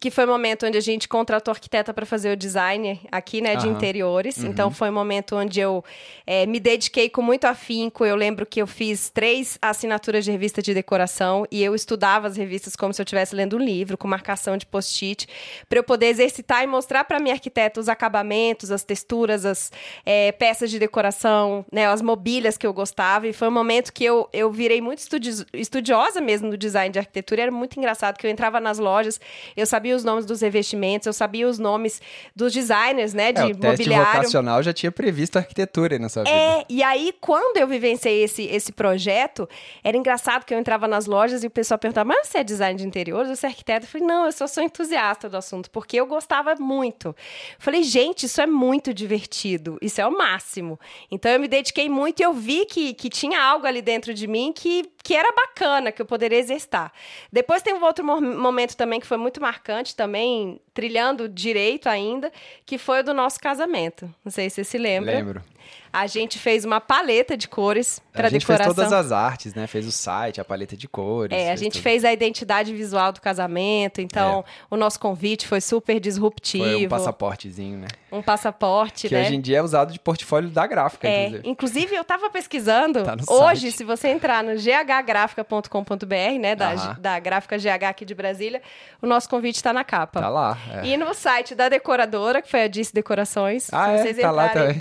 que 0.00 0.10
foi 0.10 0.24
o 0.24 0.28
um 0.28 0.30
momento 0.30 0.66
onde 0.66 0.78
a 0.78 0.80
gente 0.80 1.08
contratou 1.08 1.52
arquiteta 1.52 1.92
para 1.92 2.06
fazer 2.06 2.32
o 2.32 2.36
design 2.36 3.00
aqui, 3.10 3.40
né, 3.40 3.56
de 3.56 3.66
uhum. 3.66 3.72
interiores. 3.72 4.38
Uhum. 4.38 4.46
Então 4.46 4.70
foi 4.70 4.90
um 4.90 4.92
momento 4.92 5.36
onde 5.36 5.60
eu 5.60 5.84
é, 6.26 6.46
me 6.46 6.60
dediquei 6.60 7.08
com 7.08 7.22
muito 7.22 7.44
afinco. 7.46 8.04
Eu 8.04 8.16
lembro 8.16 8.46
que 8.46 8.60
eu 8.60 8.66
fiz 8.66 9.10
três 9.10 9.58
assinaturas 9.60 10.24
de 10.24 10.30
revista 10.30 10.62
de 10.62 10.74
decoração 10.74 11.46
e 11.50 11.62
eu 11.62 11.74
estudava 11.74 12.26
as 12.26 12.36
revistas 12.36 12.76
como 12.76 12.92
se 12.92 13.00
eu 13.00 13.04
estivesse 13.04 13.34
lendo 13.34 13.56
um 13.56 13.60
livro, 13.60 13.98
com 13.98 14.06
marcação 14.06 14.56
de 14.56 14.66
post-it, 14.66 15.26
para 15.68 15.78
eu 15.78 15.84
poder 15.84 16.06
exercitar 16.06 16.62
e 16.62 16.66
mostrar 16.66 17.04
para 17.04 17.18
minha 17.18 17.34
arquiteta 17.34 17.80
os 17.80 17.88
acabamentos, 17.88 18.70
as 18.70 18.84
texturas, 18.84 19.44
as 19.44 19.72
é, 20.04 20.32
peças 20.32 20.70
de 20.70 20.78
decoração, 20.78 21.64
né, 21.72 21.86
as 21.86 22.02
mobílias 22.02 22.56
que 22.56 22.66
eu 22.66 22.72
gostava. 22.72 23.26
E 23.26 23.32
foi 23.32 23.48
um 23.48 23.52
momento 23.52 23.92
que 23.92 24.04
eu, 24.04 24.28
eu 24.32 24.50
virei 24.50 24.80
muito 24.80 24.98
estudi 24.98 25.46
estudiosa 25.52 26.20
mesmo 26.20 26.50
do 26.50 26.56
design 26.56 26.92
de 26.92 26.98
arquitetura. 26.98 27.40
E 27.40 27.42
era 27.42 27.52
muito 27.52 27.78
engraçado 27.78 28.16
que 28.16 28.26
eu 28.26 28.30
entrava 28.30 28.45
entrava 28.46 28.60
nas 28.60 28.78
lojas, 28.78 29.20
eu 29.56 29.66
sabia 29.66 29.94
os 29.94 30.04
nomes 30.04 30.24
dos 30.24 30.40
revestimentos, 30.40 31.06
eu 31.06 31.12
sabia 31.12 31.48
os 31.48 31.58
nomes 31.58 32.00
dos 32.34 32.52
designers, 32.52 33.12
né, 33.12 33.32
de 33.32 33.40
é, 33.40 33.44
o 33.44 33.48
mobiliário. 33.48 33.76
teste 33.76 34.16
vocacional 34.16 34.62
já 34.62 34.72
tinha 34.72 34.92
previsto 34.92 35.36
arquitetura 35.36 35.98
nessa 35.98 36.22
vida. 36.22 36.34
É, 36.34 36.64
e 36.68 36.82
aí 36.82 37.12
quando 37.20 37.56
eu 37.56 37.66
vivenciei 37.66 38.22
esse, 38.22 38.44
esse 38.44 38.72
projeto, 38.72 39.48
era 39.82 39.96
engraçado 39.96 40.44
que 40.44 40.54
eu 40.54 40.58
entrava 40.58 40.86
nas 40.86 41.06
lojas 41.06 41.42
e 41.42 41.46
o 41.46 41.50
pessoal 41.50 41.78
perguntava, 41.78 42.08
mas 42.08 42.28
você 42.28 42.38
é 42.38 42.44
design 42.44 42.78
de 42.78 42.86
interiores, 42.86 43.28
você 43.28 43.46
é 43.46 43.48
arquiteto? 43.48 43.86
Eu 43.86 43.90
falei, 43.90 44.06
não, 44.06 44.26
eu 44.26 44.32
só 44.32 44.46
sou 44.46 44.62
entusiasta 44.62 45.28
do 45.28 45.36
assunto, 45.36 45.70
porque 45.70 45.96
eu 45.96 46.06
gostava 46.06 46.54
muito. 46.56 47.08
Eu 47.08 47.14
falei, 47.58 47.82
gente, 47.82 48.26
isso 48.26 48.40
é 48.40 48.46
muito 48.46 48.94
divertido, 48.94 49.78
isso 49.82 50.00
é 50.00 50.06
o 50.06 50.16
máximo. 50.16 50.78
Então 51.10 51.30
eu 51.30 51.40
me 51.40 51.48
dediquei 51.48 51.88
muito 51.88 52.20
e 52.20 52.22
eu 52.22 52.32
vi 52.32 52.64
que, 52.66 52.94
que 52.94 53.08
tinha 53.08 53.42
algo 53.42 53.66
ali 53.66 53.82
dentro 53.82 54.14
de 54.14 54.26
mim 54.26 54.52
que, 54.54 54.84
que 55.06 55.14
era 55.14 55.30
bacana, 55.30 55.92
que 55.92 56.02
eu 56.02 56.06
poderia 56.06 56.36
exercitar. 56.36 56.92
Depois 57.32 57.62
tem 57.62 57.72
um 57.72 57.84
outro 57.84 58.04
momento 58.04 58.76
também 58.76 58.98
que 58.98 59.06
foi 59.06 59.16
muito 59.16 59.40
marcante, 59.40 59.94
também 59.94 60.60
trilhando 60.74 61.28
direito 61.28 61.88
ainda, 61.88 62.32
que 62.64 62.76
foi 62.76 62.98
o 62.98 63.04
do 63.04 63.14
nosso 63.14 63.38
casamento. 63.38 64.12
Não 64.24 64.32
sei 64.32 64.50
se 64.50 64.56
você 64.56 64.64
se 64.64 64.78
lembra. 64.78 65.12
Lembro. 65.12 65.44
A 65.92 66.06
gente 66.06 66.38
fez 66.38 66.64
uma 66.64 66.80
paleta 66.80 67.36
de 67.36 67.48
cores 67.48 68.02
para 68.12 68.28
decoração. 68.28 68.54
A 68.54 68.58
gente 68.58 68.64
fez 68.64 68.76
todas 68.76 68.92
as 68.92 69.12
artes, 69.12 69.54
né? 69.54 69.66
Fez 69.66 69.86
o 69.86 69.92
site, 69.92 70.40
a 70.40 70.44
paleta 70.44 70.76
de 70.76 70.86
cores. 70.86 71.36
É, 71.36 71.50
a 71.50 71.56
gente 71.56 71.74
tudo. 71.74 71.82
fez 71.82 72.04
a 72.04 72.12
identidade 72.12 72.74
visual 72.74 73.12
do 73.12 73.20
casamento, 73.20 74.00
então 74.00 74.44
é. 74.46 74.74
o 74.74 74.76
nosso 74.76 75.00
convite 75.00 75.46
foi 75.46 75.60
super 75.60 75.98
disruptivo. 75.98 76.64
Foi 76.64 76.86
um 76.86 76.88
passaportezinho, 76.88 77.78
né? 77.78 77.88
Um 78.12 78.22
passaporte, 78.22 79.08
que 79.08 79.14
né? 79.14 79.22
hoje 79.22 79.34
em 79.34 79.40
dia 79.40 79.58
é 79.58 79.62
usado 79.62 79.92
de 79.92 79.98
portfólio 79.98 80.48
da 80.50 80.66
gráfica, 80.66 81.08
é, 81.08 81.26
inclusive. 81.26 81.48
Inclusive, 81.48 81.96
eu 81.96 82.02
estava 82.02 82.30
pesquisando, 82.30 83.02
tá 83.02 83.16
hoje, 83.28 83.62
site. 83.62 83.76
se 83.76 83.84
você 83.84 84.08
entrar 84.08 84.44
no 84.44 84.52
ghgrafica.com.br, 84.54 86.38
né, 86.40 86.54
da, 86.54 86.74
da 86.94 87.18
gráfica 87.18 87.56
GH 87.58 87.84
aqui 87.88 88.04
de 88.04 88.14
Brasília, 88.14 88.62
o 89.02 89.06
nosso 89.06 89.28
convite 89.28 89.56
está 89.56 89.72
na 89.72 89.84
capa. 89.84 90.20
Tá 90.20 90.28
lá. 90.28 90.58
É. 90.82 90.86
E 90.86 90.96
no 90.96 91.12
site 91.12 91.54
da 91.54 91.68
decoradora, 91.68 92.40
que 92.40 92.50
foi 92.50 92.62
a 92.62 92.68
Dice 92.68 92.92
Decorações, 92.92 93.68
ah, 93.72 93.86
se 93.86 93.90
é? 93.90 93.98
vocês 93.98 94.16
tá 94.18 94.28
entrarem 94.30 94.78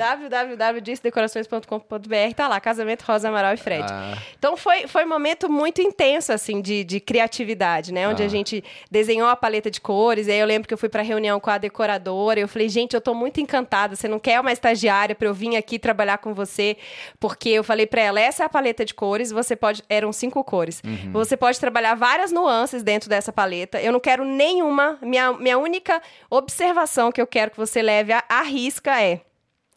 www.dicedecorações.com.br, 0.76 2.36
tá 2.36 2.48
lá, 2.48 2.60
Casamento 2.60 3.04
Rosa 3.04 3.30
Amaral 3.30 3.54
e 3.54 3.58
Fred. 3.58 3.86
Ah. 3.90 4.18
Então 4.38 4.58
foi, 4.58 4.88
foi 4.88 5.06
um 5.06 5.10
momento 5.10 5.50
muito 5.50 5.82
intenso, 5.82 6.32
assim, 6.32 6.62
de, 6.62 6.84
de 6.84 7.00
criatividade, 7.00 7.94
né? 7.94 8.08
Onde 8.08 8.24
ah. 8.24 8.26
a 8.26 8.30
gente 8.30 8.64
desenhou 8.90 9.28
a 9.28 9.36
paleta 9.36 9.70
de 9.70 9.80
cores, 9.80 10.28
e 10.28 10.32
aí 10.32 10.40
eu 10.40 10.48
lembro 10.48 10.68
que 10.68 10.74
eu 10.74 10.78
fui 10.78 10.90
pra 10.90 11.02
reunião 11.02 11.40
com 11.40 11.50
a 11.50 11.58
decoradora, 11.58 12.40
e 12.40 12.44
eu 12.44 12.48
falei, 12.48 12.70
gente, 12.70 12.94
eu 12.94 13.02
tô 13.02 13.14
muito 13.14 13.40
encantada, 13.40 13.96
você 13.96 14.08
não 14.08 14.20
quer 14.20 14.40
uma 14.40 14.52
estagiária 14.52 15.16
pra 15.16 15.28
eu 15.28 15.34
vir 15.34 15.56
aqui 15.56 15.80
trabalhar 15.80 16.18
com 16.18 16.34
você? 16.34 16.78
Porque 17.20 17.50
eu 17.50 17.64
falei 17.64 17.86
pra 17.86 18.02
ela, 18.02 18.20
essa 18.20 18.44
é 18.44 18.46
a 18.46 18.50
paleta 18.50 18.84
de 18.86 18.94
cores, 18.94 19.32
você 19.32 19.56
pode... 19.56 19.84
Eram 19.90 20.12
cinco 20.12 20.44
cores. 20.44 20.82
Uhum. 20.86 21.12
Você 21.12 21.38
pode 21.38 21.60
trabalhar 21.60 21.96
várias 21.96 22.32
nuances 22.32 22.84
dentro 22.84 23.10
dessa 23.10 23.32
paleta. 23.32 23.82
Eu 23.82 23.92
não 23.92 24.00
quero 24.00 24.26
nenhuma... 24.26 24.98
Minha, 25.02 25.34
minha 25.34 25.58
única 25.58 26.02
observação 26.30 27.12
que 27.12 27.22
eu 27.22 27.28
quero 27.28 27.52
que 27.52 27.58
você 27.58 27.82
leve 27.82 28.14
à 28.14 28.42
risca 28.42 29.02
é 29.02 29.22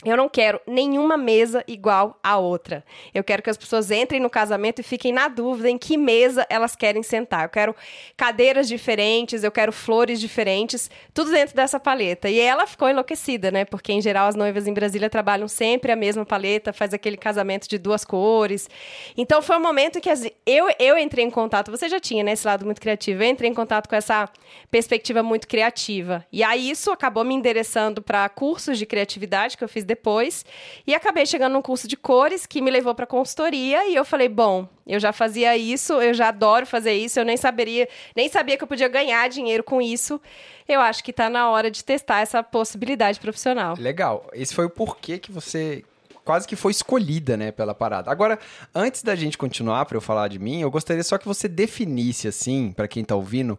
eu 0.05 0.17
não 0.17 0.29
quero 0.29 0.61
nenhuma 0.65 1.17
mesa 1.17 1.65
igual 1.67 2.17
à 2.23 2.39
outra. 2.39 2.85
Eu 3.13 3.25
quero 3.25 3.43
que 3.43 3.51
as 3.51 3.57
pessoas 3.57 3.91
entrem 3.91 4.21
no 4.21 4.31
casamento 4.31 4.79
e 4.79 4.85
fiquem 4.85 5.13
na 5.13 5.27
dúvida 5.27 5.69
em 5.69 5.77
que 5.77 5.97
mesa 5.97 6.47
elas 6.49 6.77
querem 6.77 7.03
sentar. 7.03 7.43
Eu 7.43 7.49
quero 7.49 7.77
cadeiras 8.17 8.69
diferentes, 8.69 9.43
eu 9.43 9.51
quero 9.51 9.73
flores 9.73 10.21
diferentes, 10.21 10.89
tudo 11.13 11.33
dentro 11.33 11.57
dessa 11.57 11.81
paleta. 11.81 12.31
E 12.31 12.39
ela 12.39 12.65
ficou 12.65 12.89
enlouquecida, 12.89 13.51
né? 13.51 13.65
Porque 13.65 13.93
em 13.93 14.01
geral 14.01 14.29
as 14.29 14.37
noivas 14.37 14.69
em 14.69 14.73
Brasília 14.73 15.11
trabalham 15.11 15.49
sempre 15.49 15.91
a 15.91 15.97
mesma 15.97 16.25
paleta, 16.25 16.73
faz 16.73 16.95
aquele 16.95 17.17
casamento 17.17 17.69
de 17.69 17.77
duas 17.77 18.05
cores. 18.05 18.71
Então 19.17 19.43
foi 19.43 19.57
um 19.57 19.63
momento 19.63 20.01
que 20.01 20.09
eu, 20.47 20.69
eu 20.79 20.97
entrei 20.97 21.25
em 21.25 21.31
contato, 21.31 21.73
você 21.73 21.89
já 21.89 21.99
tinha 21.99 22.23
né, 22.23 22.35
esse 22.35 22.47
lado 22.47 22.65
muito 22.65 22.81
criativo, 22.81 23.21
eu 23.25 23.29
entrei 23.29 23.51
em 23.51 23.55
contato 23.55 23.89
com 23.89 23.97
essa 23.97 24.29
perspectiva 24.71 25.25
muito 25.25 25.49
criativa. 25.49 26.25
E 26.33 26.45
aí 26.45 26.71
isso 26.71 26.93
acabou 26.93 27.25
me 27.25 27.35
endereçando 27.35 28.01
para 28.01 28.29
cursos 28.29 28.79
de 28.79 28.87
criatividade 28.87 29.57
que 29.57 29.65
eu 29.65 29.69
fiz 29.69 29.88
depois. 29.89 30.45
E 30.87 30.95
acabei 30.95 31.27
chegando 31.27 31.55
num 31.55 31.63
curso 31.63 31.89
de 31.89 31.97
cores 31.97 32.47
que 32.47 32.61
me 32.61 32.71
levou 32.71 32.95
para 32.95 33.07
consultoria 33.07 33.89
e 33.89 33.97
eu 33.97 34.05
falei, 34.05 34.29
bom, 34.29 34.69
eu 34.87 35.01
já 35.01 35.13
fazia 35.13 35.57
isso, 35.57 35.95
eu 35.95 36.15
já 36.15 36.29
adoro 36.29 36.65
fazer 36.65 36.93
isso, 36.93 37.19
eu 37.19 37.25
nem 37.25 37.37
saberia, 37.37 37.89
nem 38.15 38.29
sabia 38.29 38.57
que 38.57 38.63
eu 38.63 38.69
podia 38.69 38.87
ganhar 38.87 39.29
dinheiro 39.29 39.65
com 39.65 39.83
isso. 39.83 40.21
Eu 40.69 40.81
acho 40.81 41.03
que 41.03 41.11
está 41.11 41.29
na 41.29 41.51
hora 41.51 41.71
de 41.71 41.83
testar 41.83 42.21
essa 42.21 42.43
possibilidade 42.43 43.19
profissional. 43.19 43.75
Legal. 43.79 44.29
Esse 44.33 44.55
foi 44.55 44.67
o 44.67 44.71
porquê 44.71 45.19
que 45.19 45.33
você 45.33 45.83
quase 46.25 46.47
que 46.47 46.57
foi 46.57 46.73
escolhida, 46.73 47.39
né, 47.39 47.51
pela 47.51 47.75
parada. 47.75 48.11
Agora, 48.11 48.39
antes 48.75 49.03
da 49.03 49.17
gente 49.17 49.39
continuar 49.39 49.87
para 49.87 49.97
eu 49.97 50.01
falar 50.03 50.29
de 50.29 50.39
mim, 50.39 50.61
eu 50.61 50.71
gostaria 50.71 51.03
só 51.03 51.17
que 51.17 51.27
você 51.27 51.49
definisse 51.49 52.29
assim, 52.29 52.71
para 52.77 52.87
quem 52.87 53.03
está 53.03 53.17
ouvindo, 53.17 53.59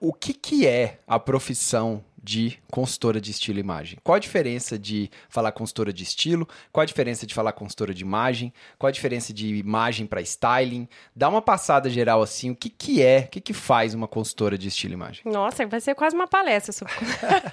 o 0.00 0.14
que 0.14 0.32
que 0.32 0.66
é 0.66 0.98
a 1.06 1.18
profissão 1.18 2.02
de 2.26 2.58
consultora 2.68 3.20
de 3.20 3.30
estilo 3.30 3.58
e 3.58 3.60
imagem. 3.60 4.00
Qual 4.02 4.16
a 4.16 4.18
diferença 4.18 4.76
de 4.76 5.08
falar 5.28 5.52
consultora 5.52 5.92
de 5.92 6.02
estilo? 6.02 6.46
Qual 6.72 6.82
a 6.82 6.84
diferença 6.84 7.24
de 7.24 7.32
falar 7.32 7.52
consultora 7.52 7.94
de 7.94 8.02
imagem? 8.02 8.52
Qual 8.76 8.88
a 8.88 8.90
diferença 8.90 9.32
de 9.32 9.54
imagem 9.54 10.06
para 10.06 10.20
styling? 10.22 10.88
Dá 11.14 11.28
uma 11.28 11.40
passada 11.40 11.88
geral 11.88 12.20
assim, 12.20 12.50
o 12.50 12.56
que, 12.56 12.68
que 12.68 13.00
é, 13.00 13.20
o 13.20 13.28
que, 13.28 13.40
que 13.40 13.52
faz 13.52 13.94
uma 13.94 14.08
consultora 14.08 14.58
de 14.58 14.66
estilo 14.66 14.94
e 14.94 14.96
imagem? 14.96 15.22
Nossa, 15.24 15.64
vai 15.66 15.80
ser 15.80 15.94
quase 15.94 16.16
uma 16.16 16.26
palestra. 16.26 16.72
Sobre... 16.72 16.92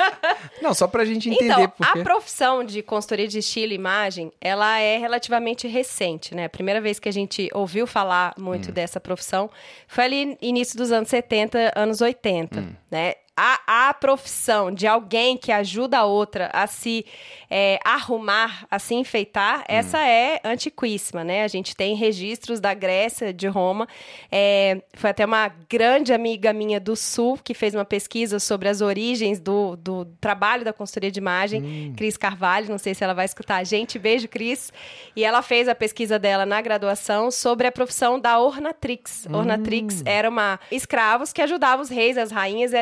Não, 0.59 0.73
só 0.73 0.87
para 0.87 1.03
a 1.03 1.05
gente 1.05 1.29
entender. 1.29 1.53
Então, 1.53 1.69
porque... 1.69 1.99
a 1.99 2.03
profissão 2.03 2.63
de 2.63 2.81
consultoria 2.81 3.27
de 3.27 3.37
estilo 3.37 3.73
e 3.73 3.75
imagem, 3.75 4.31
ela 4.41 4.79
é 4.79 4.97
relativamente 4.97 5.67
recente, 5.67 6.33
né? 6.33 6.45
A 6.45 6.49
primeira 6.49 6.81
vez 6.81 6.97
que 6.97 7.07
a 7.07 7.13
gente 7.13 7.47
ouviu 7.53 7.85
falar 7.85 8.33
muito 8.39 8.69
hum. 8.69 8.73
dessa 8.73 8.99
profissão 8.99 9.51
foi 9.87 10.03
ali 10.03 10.37
início 10.41 10.75
dos 10.75 10.91
anos 10.91 11.09
70, 11.09 11.73
anos 11.75 12.01
80, 12.01 12.59
hum. 12.59 12.73
né? 12.89 13.13
A, 13.35 13.89
a 13.89 13.93
profissão 13.93 14.71
de 14.71 14.85
alguém 14.85 15.35
que 15.35 15.51
ajuda 15.51 15.99
a 15.99 16.05
outra 16.05 16.51
a 16.53 16.67
se 16.67 17.05
é, 17.49 17.79
arrumar, 17.83 18.65
a 18.69 18.77
se 18.77 18.93
enfeitar, 18.93 19.59
hum. 19.59 19.63
essa 19.67 19.99
é 19.99 20.39
antiquíssima, 20.43 21.23
né? 21.23 21.43
A 21.43 21.47
gente 21.47 21.75
tem 21.75 21.95
registros 21.95 22.59
da 22.59 22.73
Grécia, 22.73 23.33
de 23.33 23.47
Roma. 23.47 23.87
É, 24.31 24.81
foi 24.93 25.09
até 25.09 25.25
uma 25.25 25.51
grande 25.69 26.13
amiga 26.13 26.53
minha 26.53 26.79
do 26.79 26.95
Sul 26.95 27.39
que 27.43 27.53
fez 27.53 27.73
uma 27.73 27.85
pesquisa 27.85 28.39
sobre 28.39 28.69
as 28.69 28.81
origens 28.81 29.39
do, 29.39 29.75
do 29.75 30.05
trabalho 30.21 30.63
da 30.63 30.73
consultoria 30.73 31.11
de 31.11 31.19
imagem, 31.19 31.63
hum. 31.63 31.93
Cris 31.97 32.17
Carvalho. 32.17 32.69
Não 32.69 32.77
sei 32.77 32.93
se 32.93 33.03
ela 33.03 33.13
vai 33.13 33.25
escutar 33.25 33.57
a 33.57 33.63
gente. 33.63 33.97
Beijo, 33.97 34.27
Cris. 34.27 34.71
E 35.15 35.23
ela 35.23 35.41
fez 35.41 35.67
a 35.67 35.75
pesquisa 35.75 36.19
dela 36.19 36.45
na 36.45 36.61
graduação 36.61 37.31
sobre 37.31 37.65
a 37.65 37.71
profissão 37.71 38.19
da 38.19 38.39
ornatrix. 38.39 39.25
Hum. 39.27 39.37
Ornatrix 39.37 40.03
era 40.05 40.29
uma 40.29 40.59
escravos 40.71 41.33
que 41.33 41.41
ajudavam 41.41 41.81
os 41.81 41.89
reis, 41.89 42.17
as 42.17 42.31
rainhas 42.31 42.73
e 42.73 42.77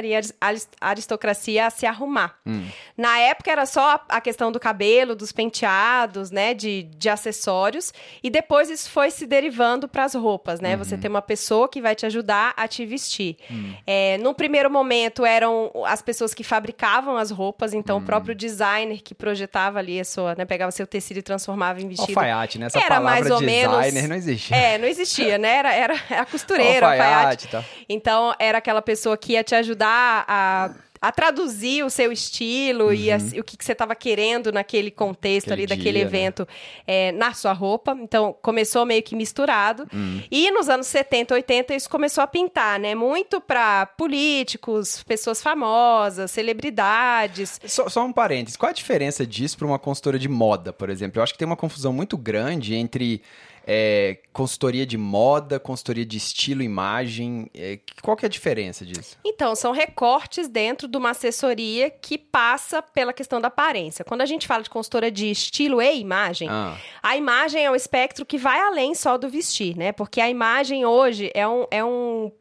aristocracia 0.79 1.67
a 1.67 1.69
se 1.69 1.85
arrumar. 1.85 2.35
Hum. 2.45 2.67
Na 2.97 3.19
época 3.19 3.51
era 3.51 3.65
só 3.65 4.03
a 4.09 4.19
questão 4.19 4.51
do 4.51 4.59
cabelo, 4.59 5.15
dos 5.15 5.31
penteados, 5.31 6.31
né, 6.31 6.53
de, 6.53 6.83
de 6.83 7.09
acessórios, 7.09 7.93
e 8.23 8.29
depois 8.29 8.69
isso 8.69 8.89
foi 8.89 9.11
se 9.11 9.25
derivando 9.25 9.87
para 9.87 10.03
as 10.03 10.15
roupas, 10.15 10.59
né? 10.59 10.73
Uhum. 10.73 10.83
Você 10.83 10.97
tem 10.97 11.09
uma 11.09 11.21
pessoa 11.21 11.69
que 11.69 11.81
vai 11.81 11.95
te 11.95 12.05
ajudar 12.05 12.53
a 12.57 12.67
te 12.67 12.85
vestir. 12.85 13.37
Hum. 13.49 13.73
É, 13.85 14.17
no 14.17 14.33
primeiro 14.33 14.69
momento 14.69 15.25
eram 15.25 15.71
as 15.85 16.01
pessoas 16.01 16.33
que 16.33 16.43
fabricavam 16.43 17.17
as 17.17 17.31
roupas, 17.31 17.73
então 17.73 17.97
hum. 17.97 18.01
o 18.01 18.05
próprio 18.05 18.33
designer 18.33 19.01
que 19.01 19.13
projetava 19.13 19.79
ali 19.79 19.99
a 19.99 20.05
sua, 20.05 20.35
né, 20.35 20.45
pegava 20.45 20.71
seu 20.71 20.87
tecido 20.87 21.17
e 21.17 21.21
transformava 21.21 21.81
em 21.81 21.87
vestido. 21.87 22.09
Alfaiate, 22.09 22.57
né? 22.57 22.65
Essa 22.67 22.79
era 22.79 22.99
mais 22.99 23.29
ou 23.29 23.39
designer 23.39 23.91
menos, 23.93 24.09
não 24.09 24.15
existia. 24.15 24.57
É, 24.57 24.77
não 24.77 24.87
existia, 24.87 25.37
né? 25.37 25.57
Era, 25.57 25.73
era 25.73 25.93
a 26.21 26.25
costureira, 26.25 26.87
alfaiate. 26.87 27.13
alfaiate. 27.13 27.47
Tá. 27.47 27.63
Então 27.87 28.33
era 28.39 28.57
aquela 28.57 28.81
pessoa 28.81 29.17
que 29.17 29.33
ia 29.33 29.43
te 29.43 29.55
ajudar 29.55 30.25
a 30.31 30.71
a 31.01 31.11
traduzir 31.11 31.83
o 31.83 31.89
seu 31.89 32.11
estilo 32.11 32.85
uhum. 32.85 32.93
e 32.93 33.11
a, 33.11 33.17
o 33.17 33.43
que, 33.43 33.57
que 33.57 33.65
você 33.65 33.71
estava 33.71 33.95
querendo 33.95 34.51
naquele 34.51 34.91
contexto 34.91 35.47
Aquele 35.47 35.63
ali, 35.63 35.67
dia, 35.67 35.75
daquele 35.75 35.99
né? 35.99 36.05
evento, 36.05 36.47
é, 36.85 37.11
na 37.13 37.33
sua 37.33 37.53
roupa. 37.53 37.97
Então, 37.99 38.35
começou 38.39 38.85
meio 38.85 39.01
que 39.01 39.15
misturado. 39.15 39.87
Uhum. 39.91 40.21
E 40.29 40.51
nos 40.51 40.69
anos 40.69 40.85
70, 40.85 41.33
80, 41.33 41.73
isso 41.73 41.89
começou 41.89 42.23
a 42.23 42.27
pintar, 42.27 42.79
né? 42.79 42.93
Muito 42.93 43.41
para 43.41 43.87
políticos, 43.87 45.01
pessoas 45.01 45.41
famosas, 45.41 46.29
celebridades. 46.29 47.59
Só, 47.65 47.89
só 47.89 48.05
um 48.05 48.13
parênteses. 48.13 48.55
Qual 48.55 48.69
a 48.69 48.73
diferença 48.73 49.25
disso 49.25 49.57
para 49.57 49.65
uma 49.65 49.79
consultora 49.79 50.19
de 50.19 50.29
moda, 50.29 50.71
por 50.71 50.87
exemplo? 50.87 51.17
Eu 51.17 51.23
acho 51.23 51.33
que 51.33 51.39
tem 51.39 51.47
uma 51.47 51.57
confusão 51.57 51.91
muito 51.91 52.15
grande 52.15 52.75
entre 52.75 53.23
é, 53.65 54.19
consultoria 54.33 54.85
de 54.85 54.97
moda, 54.97 55.59
consultoria 55.59 56.05
de 56.05 56.17
estilo, 56.17 56.63
imagem. 56.63 57.49
É, 57.53 57.79
qual 58.01 58.17
que 58.17 58.25
é 58.25 58.27
a 58.27 58.29
diferença 58.29 58.85
disso? 58.85 59.17
Então, 59.23 59.55
são 59.55 59.71
recortes 59.71 60.47
dentro 60.47 60.87
de 60.87 60.97
uma 60.97 61.11
assessoria 61.11 61.89
que 61.89 62.17
passa 62.17 62.81
pela 62.81 63.13
questão 63.13 63.39
da 63.39 63.49
aparência. 63.49 64.03
Quando 64.03 64.21
a 64.21 64.25
gente 64.25 64.47
fala 64.47 64.63
de 64.63 64.69
consultora 64.69 65.11
de 65.11 65.29
estilo 65.29 65.81
e 65.81 65.99
imagem, 65.99 66.49
Ah, 66.49 66.77
a 67.03 67.15
imagem 67.15 67.63
é 67.63 67.69
um 67.69 67.75
espectro 67.75 68.25
que 68.25 68.37
vai 68.37 68.59
além 68.59 68.95
só 68.95 69.17
do 69.17 69.29
vestir, 69.29 69.77
né? 69.77 69.91
Porque 69.91 70.19
a 70.19 70.29
imagem 70.29 70.85
hoje 70.85 71.31
é 71.33 71.47
um, 71.47 71.65
é 71.69 71.83
um 71.83 72.31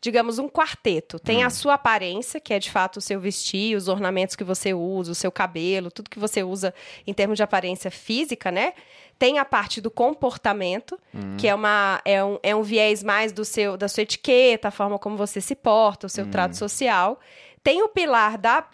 digamos, 0.00 0.38
um 0.38 0.48
quarteto. 0.48 1.18
Tem 1.18 1.42
a 1.42 1.50
sua 1.50 1.74
aparência, 1.74 2.40
que 2.40 2.54
é 2.54 2.58
de 2.58 2.70
fato 2.70 2.98
o 2.98 3.00
seu 3.00 3.20
vestir, 3.20 3.76
os 3.76 3.88
ornamentos 3.88 4.36
que 4.36 4.44
você 4.44 4.72
usa, 4.72 5.12
o 5.12 5.14
seu 5.14 5.30
cabelo, 5.30 5.90
tudo 5.90 6.10
que 6.10 6.18
você 6.18 6.42
usa 6.42 6.72
em 7.06 7.12
termos 7.12 7.36
de 7.36 7.42
aparência 7.42 7.90
física, 7.90 8.50
né? 8.50 8.74
Tem 9.18 9.38
a 9.38 9.44
parte 9.44 9.80
do 9.80 9.90
comportamento, 9.90 10.98
que 11.36 11.48
é, 11.48 11.54
uma, 11.54 12.00
é, 12.04 12.24
um, 12.24 12.38
é 12.42 12.54
um 12.54 12.62
viés 12.62 13.02
mais 13.02 13.32
do 13.32 13.44
seu, 13.44 13.76
da 13.76 13.88
sua 13.88 14.02
etiqueta, 14.02 14.68
a 14.68 14.70
forma 14.70 14.98
como 14.98 15.16
você 15.16 15.40
se 15.40 15.56
porta, 15.56 16.06
o 16.06 16.10
seu 16.10 16.30
trato 16.30 16.56
social. 16.56 17.18
Tem 17.62 17.82
o 17.82 17.88
pilar 17.88 18.38
da 18.38 18.64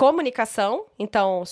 comunicação, 0.00 0.86
então 0.98 1.42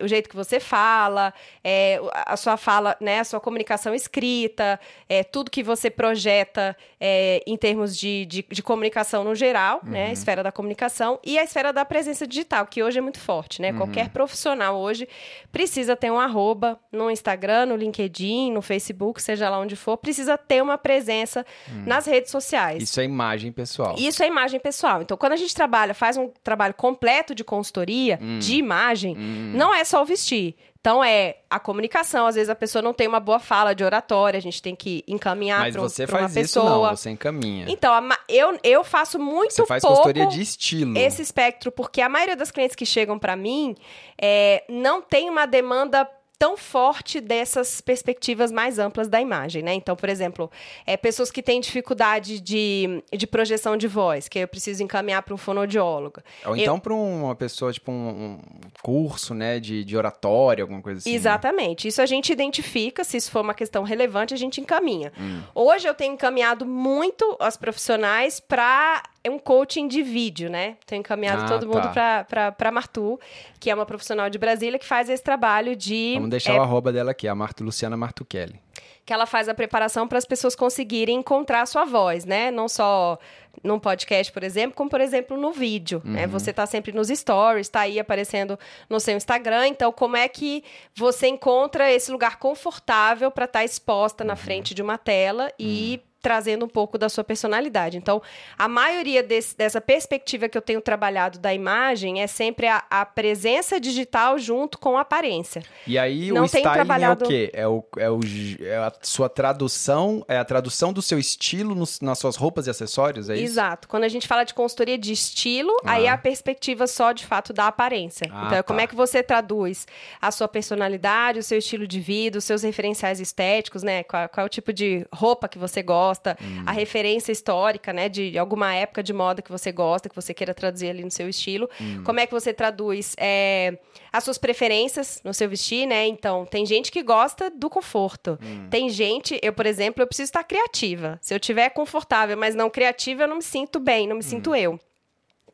o 0.00 0.08
jeito 0.08 0.30
que 0.30 0.34
você 0.34 0.58
fala, 0.58 1.34
é, 1.62 2.00
a 2.24 2.38
sua 2.38 2.56
fala, 2.56 2.96
né, 3.02 3.20
a 3.20 3.24
sua 3.24 3.38
comunicação 3.38 3.94
escrita, 3.94 4.80
é, 5.06 5.22
tudo 5.22 5.50
que 5.50 5.62
você 5.62 5.90
projeta 5.90 6.74
é, 6.98 7.42
em 7.46 7.54
termos 7.54 7.94
de, 7.94 8.24
de, 8.24 8.46
de 8.50 8.62
comunicação 8.62 9.22
no 9.22 9.34
geral, 9.34 9.82
né, 9.84 10.06
a 10.06 10.12
esfera 10.12 10.42
da 10.42 10.50
comunicação 10.50 11.20
e 11.22 11.38
a 11.38 11.44
esfera 11.44 11.70
da 11.70 11.84
presença 11.84 12.26
digital, 12.26 12.66
que 12.66 12.82
hoje 12.82 12.96
é 12.96 13.02
muito 13.02 13.20
forte, 13.20 13.60
né? 13.60 13.74
Qualquer 13.74 14.08
profissional 14.08 14.78
hoje 14.78 15.06
precisa 15.52 15.94
ter 15.94 16.10
um 16.10 16.18
arroba 16.18 16.80
no 16.90 17.10
Instagram, 17.10 17.66
no 17.66 17.76
LinkedIn, 17.76 18.52
no 18.52 18.62
Facebook, 18.62 19.20
seja 19.20 19.50
lá 19.50 19.58
onde 19.58 19.76
for, 19.76 19.98
precisa 19.98 20.38
ter 20.38 20.62
uma 20.62 20.78
presença 20.78 21.44
nas 21.84 22.06
redes 22.06 22.30
sociais. 22.30 22.82
isso 22.82 23.00
é 23.02 23.04
imagem 23.04 23.52
pessoal. 23.52 23.96
Isso 23.98 24.22
é 24.22 24.26
imagem 24.26 24.58
pessoal. 24.58 25.02
Então, 25.02 25.14
quando 25.14 25.34
a 25.34 25.36
gente 25.36 25.54
trabalha, 25.54 25.92
faz 25.92 26.16
um 26.16 26.30
trabalho 26.42 26.72
completo 26.72 27.34
de 27.34 27.44
consultoria, 27.44 27.97
Hum. 28.20 28.38
de 28.38 28.56
imagem, 28.56 29.14
não 29.54 29.74
é 29.74 29.84
só 29.84 30.02
o 30.02 30.04
vestir. 30.04 30.54
Então, 30.80 31.02
é 31.02 31.38
a 31.50 31.58
comunicação. 31.58 32.26
Às 32.26 32.36
vezes 32.36 32.48
a 32.48 32.54
pessoa 32.54 32.80
não 32.80 32.94
tem 32.94 33.08
uma 33.08 33.18
boa 33.20 33.38
fala 33.38 33.74
de 33.74 33.82
oratória, 33.84 34.38
a 34.38 34.40
gente 34.40 34.62
tem 34.62 34.74
que 34.76 35.04
encaminhar 35.08 35.60
Mas 35.60 35.72
para 35.74 35.82
você 35.82 36.04
uma 36.04 36.08
faz 36.08 36.30
isso 36.30 36.60
pessoa. 36.60 36.88
não, 36.88 36.96
você 36.96 37.10
encaminha. 37.10 37.66
Então, 37.68 37.92
eu, 38.28 38.58
eu 38.62 38.84
faço 38.84 39.18
muito 39.18 39.52
Você 39.52 39.66
faz 39.66 39.82
pouco 39.82 39.96
consultoria 39.96 40.26
de 40.28 40.40
estilo. 40.40 40.96
esse 40.96 41.20
espectro, 41.20 41.72
porque 41.72 42.00
a 42.00 42.08
maioria 42.08 42.36
das 42.36 42.50
clientes 42.50 42.76
que 42.76 42.86
chegam 42.86 43.18
para 43.18 43.34
mim 43.36 43.74
é, 44.20 44.64
não 44.68 45.02
tem 45.02 45.28
uma 45.28 45.46
demanda 45.46 46.08
tão 46.38 46.56
forte 46.56 47.20
dessas 47.20 47.80
perspectivas 47.80 48.52
mais 48.52 48.78
amplas 48.78 49.08
da 49.08 49.20
imagem, 49.20 49.62
né? 49.62 49.74
Então, 49.74 49.96
por 49.96 50.08
exemplo, 50.08 50.50
é, 50.86 50.96
pessoas 50.96 51.30
que 51.30 51.42
têm 51.42 51.60
dificuldade 51.60 52.40
de, 52.40 53.02
de 53.12 53.26
projeção 53.26 53.76
de 53.76 53.88
voz, 53.88 54.28
que 54.28 54.38
eu 54.38 54.46
preciso 54.46 54.82
encaminhar 54.82 55.22
para 55.22 55.34
um 55.34 55.36
fonoaudiólogo. 55.36 56.20
Ou 56.46 56.56
então 56.56 56.78
para 56.78 56.94
uma 56.94 57.34
pessoa, 57.34 57.72
tipo, 57.72 57.90
um, 57.90 58.08
um 58.08 58.40
curso, 58.82 59.34
né, 59.34 59.58
de, 59.58 59.84
de 59.84 59.96
oratória, 59.96 60.62
alguma 60.62 60.80
coisa 60.80 60.98
assim. 60.98 61.10
né? 61.10 61.16
Exatamente. 61.16 61.88
Isso 61.88 62.00
a 62.00 62.06
gente 62.06 62.32
identifica, 62.32 63.02
se 63.02 63.16
isso 63.16 63.30
for 63.30 63.40
uma 63.40 63.54
questão 63.54 63.82
relevante, 63.82 64.32
a 64.32 64.36
gente 64.36 64.60
encaminha. 64.60 65.12
Hum. 65.18 65.42
Hoje 65.54 65.88
eu 65.88 65.94
tenho 65.94 66.14
encaminhado 66.14 66.64
muito 66.64 67.36
as 67.40 67.56
profissionais 67.56 68.38
para 68.38 69.02
um 69.28 69.38
coaching 69.38 69.88
de 69.88 70.02
vídeo, 70.02 70.48
né? 70.48 70.76
Tenho 70.86 71.00
encaminhado 71.00 71.42
Ah, 71.44 71.48
todo 71.48 71.66
mundo 71.66 71.92
tá. 71.92 72.24
para 72.56 72.70
Martu, 72.70 73.18
que 73.60 73.70
é 73.70 73.74
uma 73.74 73.84
profissional 73.86 74.30
de 74.30 74.38
Brasília 74.38 74.78
que 74.78 74.86
faz 74.86 75.08
esse 75.10 75.22
trabalho 75.22 75.74
de 75.76 76.12
Vamos 76.14 76.30
deixar 76.30 76.54
é, 76.54 76.58
o 76.58 76.62
arroba 76.62 76.92
dela 76.92 77.10
aqui, 77.10 77.26
a 77.28 77.34
Marta 77.34 77.62
Luciana 77.64 77.96
Martuchelli. 77.96 78.60
que 79.04 79.12
ela 79.12 79.24
faz 79.26 79.48
a 79.48 79.54
preparação 79.54 80.06
para 80.06 80.18
as 80.18 80.24
pessoas 80.26 80.54
conseguirem 80.54 81.16
encontrar 81.16 81.62
a 81.62 81.66
sua 81.66 81.84
voz, 81.84 82.24
né? 82.24 82.50
Não 82.50 82.68
só 82.68 83.18
num 83.64 83.78
podcast, 83.78 84.30
por 84.32 84.44
exemplo, 84.44 84.76
como, 84.76 84.88
por 84.88 85.00
exemplo, 85.00 85.36
no 85.36 85.50
vídeo, 85.50 86.00
né? 86.04 86.24
Uhum. 86.26 86.30
Você 86.32 86.52
tá 86.52 86.64
sempre 86.66 86.92
nos 86.92 87.08
stories, 87.08 87.68
tá 87.68 87.80
aí 87.80 87.98
aparecendo 87.98 88.56
no 88.88 89.00
seu 89.00 89.16
Instagram, 89.16 89.66
então 89.68 89.90
como 89.90 90.16
é 90.16 90.28
que 90.28 90.62
você 90.94 91.26
encontra 91.26 91.90
esse 91.90 92.12
lugar 92.12 92.38
confortável 92.38 93.30
para 93.30 93.46
estar 93.46 93.64
exposta 93.64 94.22
Uhum. 94.22 94.28
na 94.28 94.36
frente 94.36 94.74
de 94.74 94.82
uma 94.82 94.96
tela 94.98 95.50
e 95.58 96.00
trazendo 96.20 96.64
um 96.64 96.68
pouco 96.68 96.98
da 96.98 97.08
sua 97.08 97.22
personalidade. 97.24 97.96
Então, 97.96 98.20
a 98.58 98.66
maioria 98.68 99.22
desse- 99.22 99.56
dessa 99.56 99.80
perspectiva 99.80 100.48
que 100.48 100.58
eu 100.58 100.62
tenho 100.62 100.80
trabalhado 100.80 101.38
da 101.38 101.54
imagem 101.54 102.20
é 102.20 102.26
sempre 102.26 102.66
a, 102.66 102.82
a 102.90 103.06
presença 103.06 103.78
digital 103.80 104.38
junto 104.38 104.78
com 104.78 104.96
a 104.98 105.02
aparência. 105.02 105.62
E 105.86 105.98
aí 105.98 106.32
Não 106.32 106.44
o 106.44 106.48
tenho 106.48 106.60
styling 106.62 106.74
trabalhado- 106.74 107.24
é 107.24 107.26
o 107.26 107.30
quê? 107.30 107.50
É, 107.54 107.68
o, 107.68 107.84
é, 107.98 108.10
o, 108.10 108.20
é 108.60 108.76
a 108.76 108.92
sua 109.02 109.28
tradução, 109.28 110.24
é 110.28 110.38
a 110.38 110.44
tradução 110.44 110.92
do 110.92 111.00
seu 111.02 111.18
estilo 111.18 111.74
nos- 111.74 112.00
nas 112.00 112.18
suas 112.18 112.36
roupas 112.36 112.66
e 112.66 112.70
acessórios, 112.70 113.30
é 113.30 113.34
isso? 113.34 113.44
Exato. 113.44 113.88
Quando 113.88 114.04
a 114.04 114.08
gente 114.08 114.26
fala 114.26 114.44
de 114.44 114.54
consultoria 114.54 114.98
de 114.98 115.12
estilo, 115.12 115.72
aí 115.84 116.06
é 116.06 116.08
a 116.10 116.18
perspectiva 116.18 116.86
só 116.86 117.12
de 117.12 117.24
fato 117.26 117.52
da 117.52 117.68
aparência. 117.68 118.28
Ah, 118.32 118.44
então, 118.46 118.58
é 118.58 118.62
como 118.62 118.78
tá. 118.78 118.82
é 118.84 118.86
que 118.86 118.94
você 118.96 119.22
traduz 119.22 119.86
a 120.20 120.30
sua 120.30 120.48
personalidade, 120.48 121.38
o 121.38 121.42
seu 121.42 121.58
estilo 121.58 121.86
de 121.86 122.00
vida, 122.00 122.38
os 122.38 122.44
seus 122.44 122.62
referenciais 122.62 123.20
estéticos, 123.20 123.82
né? 123.82 124.02
Qual, 124.02 124.28
qual 124.28 124.44
é 124.44 124.46
o 124.46 124.48
tipo 124.50 124.72
de 124.72 125.06
roupa 125.12 125.48
que 125.48 125.58
você 125.58 125.82
gosta, 125.82 126.08
Hum. 126.40 126.64
a 126.66 126.72
referência 126.72 127.32
histórica, 127.32 127.92
né? 127.92 128.08
De 128.08 128.38
alguma 128.38 128.74
época 128.74 129.02
de 129.02 129.12
moda 129.12 129.42
que 129.42 129.50
você 129.50 129.70
gosta, 129.72 130.08
que 130.08 130.14
você 130.14 130.34
queira 130.34 130.54
traduzir 130.54 130.90
ali 130.90 131.04
no 131.04 131.10
seu 131.10 131.28
estilo. 131.28 131.68
Hum. 131.80 132.02
Como 132.04 132.20
é 132.20 132.26
que 132.26 132.32
você 132.32 132.52
traduz 132.52 133.14
é, 133.18 133.78
as 134.12 134.24
suas 134.24 134.38
preferências 134.38 135.20
no 135.24 135.32
seu 135.32 135.48
vestir, 135.48 135.86
né? 135.86 136.06
Então, 136.06 136.44
tem 136.46 136.64
gente 136.66 136.90
que 136.90 137.02
gosta 137.02 137.50
do 137.50 137.70
conforto. 137.70 138.38
Hum. 138.42 138.68
Tem 138.70 138.88
gente, 138.88 139.38
eu, 139.42 139.52
por 139.52 139.66
exemplo, 139.66 140.02
eu 140.02 140.06
preciso 140.06 140.28
estar 140.28 140.44
criativa. 140.44 141.18
Se 141.22 141.34
eu 141.34 141.40
tiver 141.40 141.68
confortável, 141.70 142.36
mas 142.36 142.54
não 142.54 142.68
criativa, 142.70 143.22
eu 143.22 143.28
não 143.28 143.36
me 143.36 143.42
sinto 143.42 143.78
bem, 143.78 144.06
não 144.06 144.16
me 144.16 144.22
sinto 144.22 144.54
eu. 144.54 144.78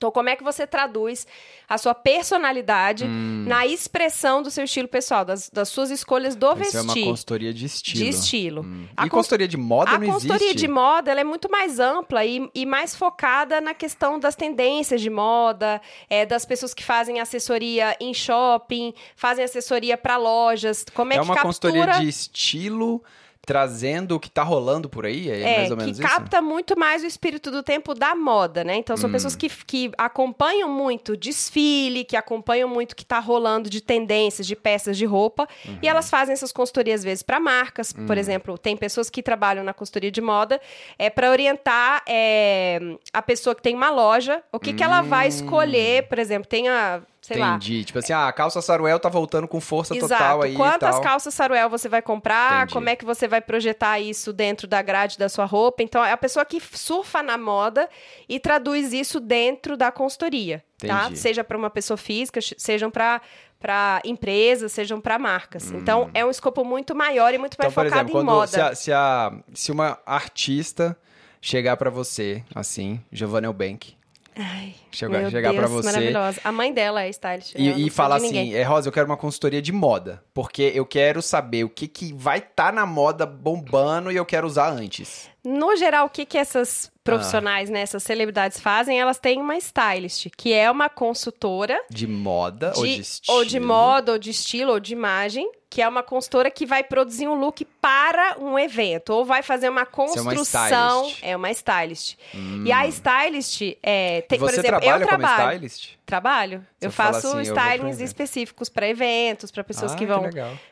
Então, 0.05 0.13
como 0.13 0.29
é 0.29 0.37
que 0.37 0.45
você 0.45 0.67
traduz 0.67 1.27
a 1.67 1.79
sua 1.79 1.95
personalidade 1.95 3.05
Hum. 3.07 3.45
na 3.49 3.67
expressão 3.67 4.43
do 4.43 4.51
seu 4.51 4.65
estilo 4.65 4.87
pessoal, 4.87 5.25
das, 5.25 5.49
das 5.49 5.71
suas 5.71 5.91
escolhas 5.91 6.37
do 6.37 6.47
Isso 6.49 6.57
vestir? 6.57 6.77
é 6.79 6.83
uma 6.83 6.95
consultoria 7.13 7.55
de 7.55 7.65
estilo. 7.65 8.05
De 8.05 8.11
estilo. 8.11 8.63
Hum. 8.63 8.87
A 8.95 9.07
E 9.07 9.09
cons- 9.09 9.19
consultoria 9.21 9.49
de 9.49 9.57
moda 9.57 9.93
A 9.93 9.99
não 9.99 10.07
consultoria 10.13 10.47
existe? 10.49 10.59
de 10.61 10.69
moda 10.69 11.13
é 11.13 11.25
muito 11.25 11.51
mais 11.51 11.81
ampla 11.81 12.23
e, 12.25 12.51
e 12.55 12.67
mais 12.67 12.95
focada 12.95 13.63
na 13.63 13.73
questão 13.73 14.19
das 14.21 14.37
tendências 14.37 15.01
de 15.01 15.09
moda, 15.09 15.81
é, 16.11 16.27
das 16.27 16.45
pessoas 16.45 16.75
que 16.75 16.85
fazem 16.85 17.19
assessoria 17.21 17.97
em 17.99 18.13
shopping, 18.13 18.93
fazem 19.17 19.43
assessoria 19.43 19.97
para 19.97 20.19
lojas. 20.19 20.85
Como 20.93 21.13
é, 21.13 21.17
É 21.17 21.19
que 21.21 21.25
uma 21.25 21.35
captura... 21.35 21.73
consultoria 21.73 22.01
de 22.01 22.09
estilo 22.09 23.03
trazendo 23.45 24.17
o 24.17 24.21
que 24.21 24.31
tá 24.31 24.43
rolando 24.43 24.89
por 24.89 25.07
aí? 25.07 25.31
É, 25.31 25.41
É, 25.41 25.57
mais 25.59 25.71
ou 25.71 25.77
menos 25.77 25.99
que 25.99 26.05
isso? 26.05 26.15
capta 26.15 26.41
muito 26.43 26.79
mais 26.79 27.03
o 27.03 27.07
espírito 27.07 27.51
do 27.51 27.63
tempo 27.63 27.95
da 27.95 28.15
moda, 28.15 28.65
né? 28.65 28.77
Então, 28.77 28.97
são 28.97 29.09
Hum. 29.09 29.13
pessoas 29.13 29.37
que, 29.37 29.49
que 29.49 29.91
acompanham 29.99 30.69
muito 30.69 31.17
desfile, 31.17 32.05
que 32.05 32.17
acompanham 32.17 32.69
muito 32.69 32.93
o 32.93 32.97
que 32.97 33.05
tá 33.05 33.19
rolando 33.19 33.69
de 33.71 33.81
tendências, 33.81 34.47
de 34.47 34.57
peças 34.57 34.97
de 34.97 35.05
roupa, 35.05 35.47
Uhum. 35.67 35.79
e 35.83 35.89
elas 35.89 36.09
fazem 36.11 36.33
essas 36.33 36.53
consultorias, 36.53 37.01
às 37.01 37.05
vezes, 37.05 37.23
para 37.23 37.39
marcas. 37.39 37.95
Hum. 37.97 38.07
Por 38.07 38.17
exemplo, 38.19 38.57
tem 38.59 38.77
pessoas 38.77 39.11
que 39.11 39.23
trabalham 39.23 39.63
na 39.65 39.75
consultoria 39.75 40.11
de 40.11 40.21
moda 40.21 40.61
é, 40.99 41.11
para 41.11 41.31
orientar 41.31 42.03
é, 42.09 42.81
a 43.13 43.23
pessoa 43.23 43.55
que 43.55 43.63
tem 43.63 43.75
uma 43.75 43.91
loja, 43.91 44.43
o 44.53 44.59
que, 44.59 44.73
que 44.73 44.83
ela 44.83 45.03
vai 45.03 45.29
escolher, 45.29 46.09
por 46.09 46.19
exemplo, 46.19 46.49
tem 46.49 46.69
a. 46.69 47.03
Sei 47.27 47.39
lá, 47.39 47.53
Hum. 47.53 47.57
Entendi. 47.57 47.85
Tipo 47.85 47.99
assim, 48.01 48.13
ah, 48.13 48.29
a 48.29 48.33
calça 48.35 48.61
Saruel 48.61 49.01
tá 49.01 49.09
voltando 49.09 49.49
com 49.49 49.59
força 49.61 49.97
Exato. 49.97 50.13
total 50.13 50.43
aí 50.43 50.53
e 50.53 50.57
Quantas 50.57 51.01
calças 51.01 51.33
Saruel 51.33 51.71
você 51.71 51.89
vai 51.89 52.03
comprar? 52.03 52.59
Entendi. 52.59 52.73
Como 52.75 52.89
é 52.91 52.95
que 52.97 53.05
você 53.05 53.27
vai 53.27 53.41
projetar 53.41 53.99
isso 53.99 54.31
dentro 54.31 54.67
da 54.69 54.83
grade 54.83 55.17
da 55.17 55.29
sua 55.31 55.47
roupa? 55.47 55.83
Então, 55.83 56.05
é 56.05 56.13
a 56.13 56.17
pessoa 56.19 56.45
que 56.45 56.61
surfa 56.61 57.23
na 57.23 57.39
moda 57.39 57.89
e 58.29 58.39
traduz 58.39 58.93
isso 58.93 59.19
dentro 59.21 59.75
da 59.75 59.91
consultoria, 59.91 60.63
tá? 60.79 61.05
Entendi. 61.05 61.19
Seja 61.19 61.43
para 61.43 61.57
uma 61.57 61.71
pessoa 61.71 61.97
física, 61.97 62.41
sejam 62.59 62.91
para 62.91 63.23
para 63.59 64.03
empresas, 64.05 64.73
sejam 64.73 65.01
para 65.01 65.19
marcas. 65.19 65.71
Então, 65.71 66.11
é 66.13 66.23
um 66.23 66.29
escopo 66.29 66.63
muito 66.67 66.95
maior 66.95 67.33
e 67.33 67.39
muito 67.39 67.55
Hum. 67.55 67.57
Então, 67.61 67.65
mais 67.65 67.75
por 67.75 67.85
focado 67.87 68.09
exemplo, 68.11 68.21
em 68.21 68.25
moda. 68.25 68.47
se, 68.49 68.61
a, 68.61 68.75
se, 68.75 68.93
a- 68.93 69.33
se 69.55 69.73
uma 69.73 69.99
artista 70.05 70.95
chegar 71.41 71.75
pra 71.79 71.89
você, 71.89 72.45
assim, 72.55 73.01
Giovanna 73.11 73.47
Eubank, 73.47 73.97
Ai, 74.37 74.75
chegar, 74.91 75.31
chegar 75.31 75.55
pra 75.55 75.67
você 75.67 75.87
maravilhosa. 75.87 76.41
A 76.43 76.51
mãe 76.51 76.73
dela 76.73 77.03
é 77.03 77.09
stylist. 77.11 77.55
e, 77.57 77.87
e 77.87 77.91
falar 77.91 78.17
assim, 78.17 78.55
é, 78.55 78.63
Rosa, 78.63 78.89
eu 78.89 78.93
quero 78.93 79.07
uma 79.07 79.17
consultoria 79.17 79.63
de 79.63 79.73
moda, 79.73 80.23
porque 80.35 80.73
eu 80.75 80.85
quero 80.85 81.23
saber 81.23 81.65
o 81.65 81.69
que, 81.69 81.87
que 81.87 82.13
vai 82.13 82.39
estar 82.39 82.73
na 82.73 82.85
moda 82.85 83.25
bombando 83.27 84.11
e 84.11 84.17
eu 84.17 84.25
quero 84.27 84.47
usar 84.47 84.71
antes. 84.71 85.29
No 85.45 85.77
geral, 85.77 86.07
o 86.07 86.11
que, 86.11 86.25
que 86.25 86.39
essas 86.39 86.91
profissionais, 87.05 87.69
né, 87.69 87.81
essas 87.81 88.03
celebridades 88.03 88.59
fazem? 88.59 88.99
Elas 88.99 89.19
têm 89.19 89.41
uma 89.41 89.57
stylist, 89.59 90.29
que 90.37 90.53
é 90.53 90.71
uma 90.71 90.89
consultora 90.89 91.79
De 91.91 92.07
moda 92.07 92.73
ou 92.77 92.85
de 92.85 92.95
de, 92.95 93.01
estilo. 93.03 93.39
ou 93.39 93.45
de 93.45 93.61
moda, 93.61 94.13
ou 94.13 94.19
de 94.19 94.31
estilo, 94.31 94.73
ou 94.73 94.81
de 94.81 94.95
imagem, 94.95 95.51
que 95.75 95.83
é 95.83 95.89
uma 95.89 96.05
consultora 96.05 96.53
que 96.53 96.65
vai 96.65 96.85
produzir 96.85 97.27
um 97.27 97.35
look 97.35 97.65
para 97.81 98.37
um 98.39 98.57
evento, 98.57 99.11
ou 99.11 99.25
vai 99.25 99.43
fazer 99.43 99.69
uma 99.69 99.85
Você 99.85 100.19
é 100.21 100.23
uma 100.23 100.31
construção. 100.35 101.01
stylist. 101.09 101.19
É 101.25 101.37
uma 101.37 101.51
stylist. 101.51 102.17
E 102.65 102.71
a 102.71 102.87
stylist, 102.87 103.61
é, 103.83 104.21
tem, 104.21 104.39
por 104.39 104.51
exemplo, 104.51 104.79
eu 104.85 105.01
trabalho. 105.05 105.49
stylist? 105.51 105.95
Trabalho. 106.07 106.65
Você 106.79 106.87
eu 106.87 106.93
faço 106.93 107.27
assim, 107.27 107.37
eu 107.39 107.41
stylings 107.43 107.97
evento. 107.97 108.07
específicos 108.07 108.69
para 108.69 108.87
eventos, 108.87 109.51
para 109.51 109.65
pessoas 109.65 109.95
Ah, 109.95 109.97
que 109.97 110.07
vão 110.07 110.23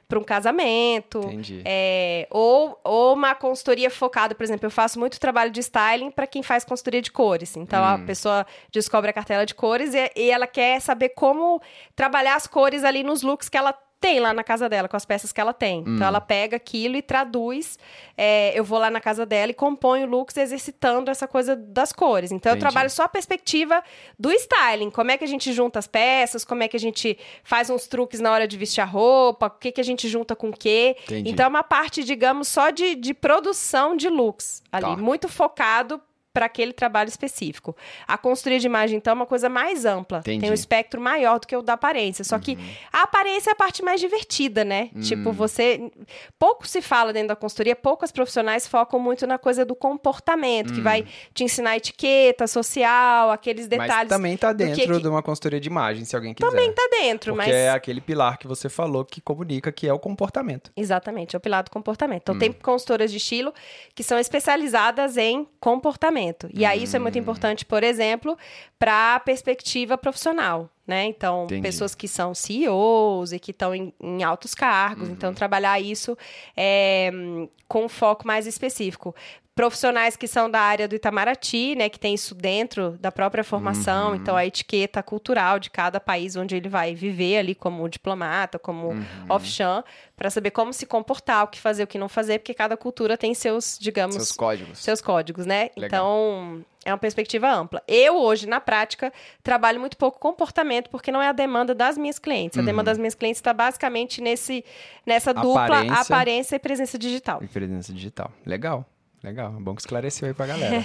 para 0.06 0.18
um 0.18 0.22
casamento. 0.22 1.18
Entendi. 1.24 1.62
É, 1.64 2.28
ou, 2.30 2.78
ou 2.84 3.14
uma 3.14 3.34
consultoria 3.34 3.90
focada, 3.90 4.34
por 4.36 4.44
exemplo, 4.44 4.66
eu 4.66 4.70
faço 4.70 5.00
muito 5.00 5.18
trabalho 5.18 5.50
de 5.50 5.58
styling 5.60 6.12
para 6.12 6.28
quem 6.28 6.44
faz 6.44 6.64
consultoria 6.64 7.02
de 7.02 7.10
cores. 7.10 7.56
Então 7.56 7.82
a 7.82 7.94
Hum. 7.96 8.06
pessoa 8.06 8.46
descobre 8.70 9.10
a 9.10 9.12
cartela 9.12 9.44
de 9.44 9.54
cores 9.54 9.94
e, 9.94 10.10
e 10.14 10.30
ela 10.30 10.46
quer 10.46 10.80
saber 10.80 11.08
como 11.08 11.60
trabalhar 11.96 12.36
as 12.36 12.46
cores 12.46 12.84
ali 12.84 13.02
nos 13.02 13.22
looks 13.22 13.48
que 13.48 13.56
ela 13.56 13.74
tem 14.02 14.18
lá 14.20 14.34
na 14.34 14.42
casa 14.44 14.68
dela, 14.68 14.88
com 14.88 14.96
as 14.96 15.04
peças 15.06 15.32
que 15.32 15.40
ela 15.40 15.54
tem. 15.54 15.78
Hum. 15.86 15.94
Então 15.94 16.06
ela 16.06 16.20
pega 16.20 16.56
aquilo 16.56 16.96
e 16.96 17.00
traduz. 17.02 17.78
é, 18.18 18.52
eu 18.58 18.64
vou 18.64 18.78
lá 18.78 18.90
na 18.90 19.00
casa 19.00 19.24
dela 19.24 19.52
e 19.52 19.54
componho 19.54 20.06
looks 20.06 20.36
exercitando 20.36 21.10
essa 21.10 21.26
coisa 21.28 21.54
das 21.56 21.92
cores. 21.92 22.32
Então 22.32 22.50
eu 22.50 22.56
Entendi. 22.56 22.68
trabalho 22.70 22.90
só 22.90 23.04
a 23.04 23.08
perspectiva 23.08 23.82
do 24.18 24.30
styling. 24.32 24.90
Como 24.90 25.10
é 25.12 25.16
que 25.16 25.24
a 25.24 25.28
gente 25.28 25.52
junta 25.52 25.78
as 25.78 25.86
peças, 25.86 26.44
como 26.44 26.62
é 26.62 26.68
que 26.68 26.76
a 26.76 26.80
gente 26.80 27.16
faz 27.44 27.70
uns 27.70 27.86
truques 27.86 28.18
na 28.20 28.30
hora 28.32 28.46
de 28.48 28.58
vestir 28.58 28.80
a 28.80 28.84
roupa, 28.84 29.46
o 29.46 29.50
que, 29.50 29.70
que 29.72 29.80
a 29.80 29.84
gente 29.84 30.08
junta 30.08 30.34
com 30.36 30.48
o 30.50 30.52
quê. 30.52 30.96
Entendi. 31.04 31.30
Então 31.30 31.46
é 31.46 31.48
uma 31.48 31.62
parte, 31.62 32.02
digamos, 32.04 32.48
só 32.48 32.70
de, 32.70 32.94
de 32.96 33.14
produção 33.14 33.96
de 33.96 34.08
looks 34.08 34.62
ali, 34.72 34.82
Tá. 34.84 34.96
muito 34.96 35.28
focado 35.28 36.00
para 36.32 36.46
aquele 36.46 36.72
trabalho 36.72 37.08
específico. 37.08 37.76
A 38.08 38.16
consultoria 38.16 38.58
de 38.58 38.66
imagem, 38.66 38.96
então, 38.96 39.12
é 39.12 39.14
uma 39.14 39.26
coisa 39.26 39.48
mais 39.48 39.84
ampla. 39.84 40.18
Entendi. 40.20 40.36
Uhum. 40.36 40.40
Tem 40.42 40.50
um 40.50 40.54
espectro 40.54 41.00
maior 41.00 41.38
do 41.38 41.46
que 41.46 41.54
o 41.56 41.62
da 41.62 41.74
aparência. 41.74 42.24
Só 42.24 42.38
que 42.38 42.56
a 42.92 43.02
aparência 43.02 43.50
é 43.50 43.52
a 43.52 43.56
parte 43.56 43.82
mais 43.82 44.00
divertida, 44.00 44.64
né? 44.64 44.90
Hum. 44.96 45.00
Tipo, 45.00 45.32
você. 45.32 45.90
Pouco 46.38 46.66
se 46.66 46.80
fala 46.80 47.12
dentro 47.12 47.28
da 47.28 47.36
consultoria, 47.36 47.76
poucas 47.76 48.10
profissionais 48.10 48.66
focam 48.66 48.98
muito 48.98 49.26
na 49.26 49.38
coisa 49.38 49.64
do 49.64 49.74
comportamento, 49.74 50.72
que 50.72 50.80
vai 50.80 51.04
te 51.34 51.44
ensinar 51.44 51.76
etiqueta 51.76 52.46
social, 52.46 53.30
aqueles 53.30 53.66
Hum. 53.66 53.68
Mas 53.76 53.88
detalhes. 53.88 54.08
também 54.08 54.36
tá 54.36 54.52
dentro 54.52 54.94
que- 54.96 55.00
de 55.02 55.08
uma 55.08 55.22
consultoria 55.22 55.60
de 55.60 55.68
imagem, 55.68 56.04
se 56.04 56.14
alguém 56.16 56.32
quiser. 56.34 56.48
Também 56.48 56.72
tá 56.72 56.88
dentro, 56.90 57.34
Porque 57.34 57.50
mas. 57.50 57.54
é 57.54 57.70
aquele 57.70 58.00
pilar 58.00 58.38
que 58.38 58.46
você 58.46 58.68
falou 58.68 59.04
que 59.04 59.20
comunica, 59.20 59.70
que 59.70 59.86
é 59.86 59.92
o 59.92 59.98
comportamento. 59.98 60.70
Exatamente, 60.76 61.36
é 61.36 61.38
o 61.38 61.40
pilar 61.40 61.62
do 61.62 61.70
comportamento. 61.70 62.20
Hum. 62.20 62.22
Então, 62.22 62.38
tem 62.38 62.52
consultoras 62.52 63.10
de 63.10 63.16
estilo 63.18 63.52
que 63.94 64.02
são 64.02 64.18
especializadas 64.18 65.16
em 65.16 65.46
comportamento. 65.60 66.21
E 66.52 66.64
aí, 66.64 66.82
isso 66.84 66.96
é 66.96 66.98
Hum. 66.98 67.02
muito 67.02 67.18
importante, 67.18 67.64
por 67.64 67.82
exemplo, 67.82 68.36
para 68.78 69.16
a 69.16 69.20
perspectiva 69.20 69.96
profissional. 69.98 70.70
Né? 70.86 71.04
Então, 71.06 71.44
Entendi. 71.44 71.62
pessoas 71.62 71.94
que 71.94 72.08
são 72.08 72.34
CEOs 72.34 73.32
e 73.32 73.38
que 73.38 73.52
estão 73.52 73.72
em, 73.74 73.94
em 74.00 74.24
altos 74.24 74.52
cargos. 74.52 75.06
Uhum. 75.08 75.14
Então, 75.14 75.32
trabalhar 75.32 75.80
isso 75.80 76.18
é, 76.56 77.10
hum, 77.14 77.48
com 77.68 77.84
um 77.84 77.88
foco 77.88 78.26
mais 78.26 78.46
específico. 78.48 79.14
Profissionais 79.54 80.16
que 80.16 80.26
são 80.26 80.50
da 80.50 80.60
área 80.60 80.88
do 80.88 80.94
Itamaraty, 80.94 81.74
né? 81.76 81.88
Que 81.90 81.98
tem 82.00 82.14
isso 82.14 82.34
dentro 82.34 82.92
da 82.98 83.12
própria 83.12 83.44
formação. 83.44 84.10
Uhum. 84.10 84.14
Então, 84.16 84.34
a 84.34 84.46
etiqueta 84.46 85.02
cultural 85.02 85.58
de 85.58 85.68
cada 85.70 86.00
país 86.00 86.36
onde 86.36 86.56
ele 86.56 86.70
vai 86.70 86.94
viver 86.94 87.36
ali 87.36 87.54
como 87.54 87.86
diplomata, 87.88 88.58
como 88.58 88.88
Uhum. 88.92 89.04
off-chan, 89.28 89.84
para 90.16 90.30
saber 90.30 90.52
como 90.52 90.72
se 90.72 90.86
comportar, 90.86 91.44
o 91.44 91.48
que 91.48 91.60
fazer, 91.60 91.82
o 91.82 91.86
que 91.86 91.98
não 91.98 92.08
fazer, 92.08 92.38
porque 92.38 92.54
cada 92.54 92.76
cultura 92.78 93.16
tem 93.18 93.34
seus, 93.34 93.76
digamos, 93.78 94.14
Seus 94.14 94.28
seus, 94.28 94.36
códigos. 94.36 95.00
códigos, 95.02 95.46
né? 95.46 95.68
Legal. 95.76 95.86
Então, 95.86 96.64
é 96.84 96.90
uma 96.90 96.98
perspectiva 96.98 97.50
ampla. 97.52 97.82
Eu, 97.86 98.16
hoje, 98.16 98.46
na 98.48 98.58
prática, 98.60 99.12
trabalho 99.42 99.78
muito 99.78 99.98
pouco 99.98 100.18
comportamento, 100.18 100.88
porque 100.88 101.12
não 101.12 101.20
é 101.20 101.28
a 101.28 101.32
demanda 101.32 101.74
das 101.74 101.98
minhas 101.98 102.18
clientes. 102.18 102.58
A 102.58 102.62
demanda 102.62 102.90
das 102.90 102.98
minhas 102.98 103.14
clientes 103.14 103.38
está 103.38 103.52
basicamente 103.52 104.20
nesse, 104.22 104.64
nessa 105.04 105.34
dupla 105.34 105.52
Uhum. 105.62 105.62
Aparência. 105.92 106.00
aparência 106.00 106.56
e 106.56 106.58
presença 106.58 106.98
digital. 106.98 107.42
E 107.42 107.46
presença 107.48 107.92
digital. 107.92 108.30
Legal. 108.46 108.86
Legal. 109.22 109.52
Bom 109.60 109.74
que 109.74 109.82
esclareceu 109.82 110.26
aí 110.26 110.34
pra 110.34 110.46
galera. 110.46 110.82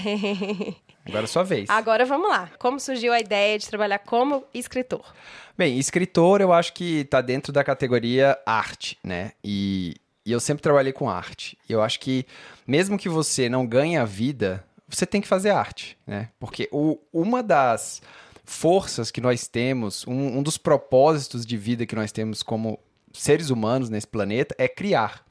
Agora 1.06 1.24
é 1.24 1.28
sua 1.28 1.44
vez. 1.44 1.70
Agora 1.70 2.06
vamos 2.06 2.30
lá. 2.30 2.52
Como 2.60 2.80
surgiu 2.80 3.12
a 3.12 3.20
ideia 3.20 3.58
de 3.58 3.68
trabalhar 3.68 4.00
como 4.00 4.44
escritor? 4.54 5.14
Bem, 5.58 5.80
escritor 5.80 6.40
eu 6.42 6.54
acho 6.54 6.74
que 6.74 7.06
tá 7.06 7.20
dentro 7.20 7.52
da 7.52 7.64
categoria 7.64 8.38
arte, 8.46 8.98
né? 9.04 9.32
E, 9.44 9.96
e 10.24 10.32
eu 10.32 10.40
sempre 10.40 10.62
trabalhei 10.62 10.94
com 10.94 11.10
arte. 11.10 11.58
E 11.68 11.74
eu 11.74 11.82
acho 11.82 12.00
que 12.00 12.26
mesmo 12.68 12.98
que 12.98 13.10
você 13.10 13.50
não 13.50 13.66
ganhe 13.66 13.98
a 13.98 14.06
vida, 14.06 14.64
você 14.88 15.06
tem 15.06 15.20
que 15.20 15.28
fazer 15.28 15.50
arte, 15.50 15.98
né? 16.06 16.30
Porque 16.40 16.70
o, 16.72 17.00
uma 17.12 17.42
das 17.42 18.02
forças 18.46 19.10
que 19.10 19.20
nós 19.20 19.48
temos, 19.48 20.06
um, 20.08 20.38
um 20.38 20.44
dos 20.44 20.58
propósitos 20.58 21.46
de 21.46 21.58
vida 21.58 21.86
que 21.86 21.96
nós 21.96 22.12
temos 22.12 22.44
como 22.44 22.80
seres 23.14 23.50
humanos 23.50 23.90
nesse 23.90 24.08
planeta 24.08 24.56
é 24.58 24.68
criar. 24.68 25.26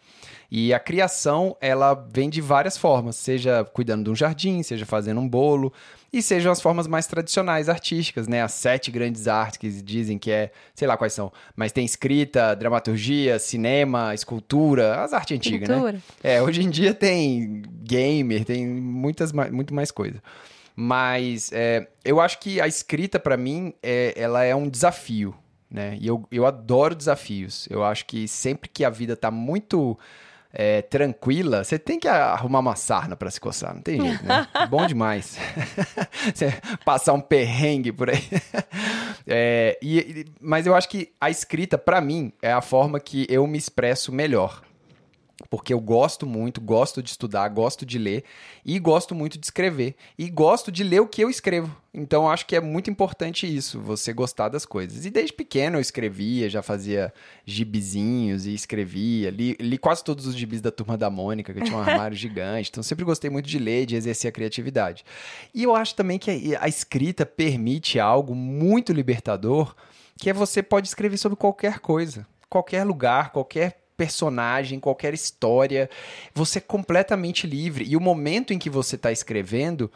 E 0.51 0.73
a 0.73 0.79
criação, 0.79 1.57
ela 1.61 1.95
vem 1.95 2.31
de 2.31 2.41
várias 2.41 2.77
formas, 2.77 3.17
seja 3.17 3.65
cuidando 3.65 4.05
de 4.05 4.11
um 4.11 4.15
jardim, 4.15 4.63
seja 4.63 4.87
fazendo 4.87 5.21
um 5.21 5.29
bolo, 5.29 5.73
e 6.13 6.23
sejam 6.23 6.53
as 6.53 6.61
formas 6.61 6.87
mais 6.87 7.07
tradicionais 7.07 7.69
artísticas, 7.69 8.29
né? 8.29 8.43
As 8.43 8.53
sete 8.53 8.91
grandes 8.91 9.29
artes 9.29 9.59
que 9.59 9.69
dizem 9.83 10.19
que 10.19 10.31
é, 10.31 10.51
sei 10.75 10.87
lá 10.87 10.97
quais 10.97 11.13
são, 11.13 11.33
mas 11.55 11.73
tem 11.73 11.85
escrita, 11.85 12.55
dramaturgia, 12.55 13.39
cinema, 13.39 14.15
escultura, 14.15 15.03
as 15.03 15.13
artes 15.13 15.37
antigas, 15.37 15.69
né? 15.69 16.01
É, 16.23 16.41
hoje 16.41 16.63
em 16.63 16.71
dia 16.71 16.95
tem 16.95 17.63
gamer, 17.83 18.45
tem 18.45 18.67
muitas, 18.67 19.33
muito 19.33 19.75
mais 19.75 19.91
coisa. 19.91 20.23
Mas 20.75 21.51
é, 21.53 21.89
eu 22.05 22.21
acho 22.21 22.39
que 22.39 22.61
a 22.61 22.69
escrita, 22.69 23.19
pra 23.19 23.37
mim, 23.37 23.73
é, 23.83 24.13
ela 24.15 24.45
é 24.45 24.55
um 24.55 24.69
desafio, 24.69 25.35
né? 25.71 25.97
E 25.99 26.07
eu, 26.07 26.27
eu 26.31 26.45
adoro 26.45 26.95
desafios. 26.95 27.67
Eu 27.71 27.83
acho 27.83 28.05
que 28.05 28.29
sempre 28.29 28.69
que 28.69 28.85
a 28.85 28.91
vida 28.91 29.17
tá 29.17 29.31
muito 29.31 29.99
é, 30.59 30.81
tranquila, 30.81 31.62
você 31.62 31.79
tem 31.79 32.01
que 32.01 32.09
arrumar 32.09 32.61
uma 32.61 32.75
sarna 32.75 33.14
pra 33.14 33.31
se 33.31 33.38
coçar, 33.38 33.75
não 33.75 33.83
tem 33.83 34.01
jeito, 34.01 34.25
né? 34.25 34.49
Bom 34.71 34.87
demais. 34.87 35.37
Você 36.35 36.51
passar 36.85 37.12
um 37.12 37.21
perrengue 37.21 37.92
por 37.92 38.09
aí. 38.11 38.23
É, 39.29 39.77
e- 39.83 40.25
mas 40.40 40.66
eu 40.69 40.75
acho 40.77 40.88
que 40.88 41.12
a 41.21 41.29
escrita, 41.29 41.77
pra 41.77 42.01
mim, 42.01 42.33
é 42.40 42.53
a 42.53 42.61
forma 42.61 43.01
que 43.01 43.27
eu 43.29 43.45
me 43.45 43.59
expresso 43.59 44.12
melhor. 44.12 44.62
Porque 45.51 45.72
eu 45.72 45.81
gosto 45.81 46.27
muito, 46.27 46.62
gosto 46.62 47.03
de 47.03 47.11
estudar, 47.11 47.46
gosto 47.49 47.85
de 47.85 47.99
ler 47.99 48.25
e 48.64 48.79
gosto 48.79 49.14
muito 49.14 49.38
de 49.38 49.44
escrever. 49.44 49.94
E 50.16 50.31
gosto 50.31 50.72
de 50.72 50.83
ler 50.83 51.01
o 51.01 51.07
que 51.07 51.22
eu 51.22 51.29
escrevo. 51.29 51.77
Então 51.92 52.29
acho 52.29 52.46
que 52.46 52.57
é 52.57 52.61
muito 52.61 52.90
importante 52.90 53.46
isso, 53.46 53.79
você 53.79 54.14
gostar 54.14 54.49
das 54.49 54.64
coisas. 54.64 55.05
E 55.05 55.11
desde 55.11 55.35
pequeno 55.35 55.77
eu 55.77 55.81
escrevia, 55.81 56.49
já 56.49 56.62
fazia 56.62 57.12
gibizinhos 57.44 58.46
e 58.46 58.55
escrevia. 58.55 59.29
Li, 59.29 59.57
li 59.61 59.77
quase 59.77 60.03
todos 60.03 60.27
os 60.27 60.35
gibis 60.35 60.62
da 60.62 60.70
Turma 60.70 60.96
da 60.96 61.11
Mônica, 61.11 61.53
que 61.53 61.61
tinha 61.61 61.77
um 61.77 61.83
armário 61.83 62.16
gigante. 62.16 62.70
Então 62.70 62.83
sempre 62.83 63.05
gostei 63.05 63.29
muito 63.29 63.46
de 63.46 63.59
ler, 63.59 63.85
de 63.85 63.94
exercer 63.94 64.31
a 64.31 64.33
criatividade. 64.33 65.05
E 65.55 65.64
eu 65.64 65.77
acho 65.77 65.94
também 65.94 66.18
que 66.18 66.55
a, 66.55 66.64
a 66.64 66.68
escrita 66.68 67.27
permite 67.27 68.01
algo 68.01 68.35
muito 68.35 68.90
libertador, 68.90 69.75
que 70.16 70.31
é 70.31 70.33
você 70.33 70.62
pode 70.62 70.88
escrever 70.88 71.18
sobre 71.18 71.37
qualquer 71.37 71.79
coisa. 71.79 72.27
Qualquer 72.49 72.85
lugar, 72.85 73.33
qualquer 73.33 73.86
personagem, 73.97 74.79
qualquer 74.79 75.15
história, 75.15 75.89
você 76.35 76.59
é 76.59 76.63
completamente 76.63 77.47
livre. 77.47 77.85
E 77.85 77.97
o 77.97 78.01
momento 78.01 78.53
em 78.53 78.59
que 78.59 78.71
você 78.71 78.97
está 78.97 79.11
escrevendo 79.11 79.91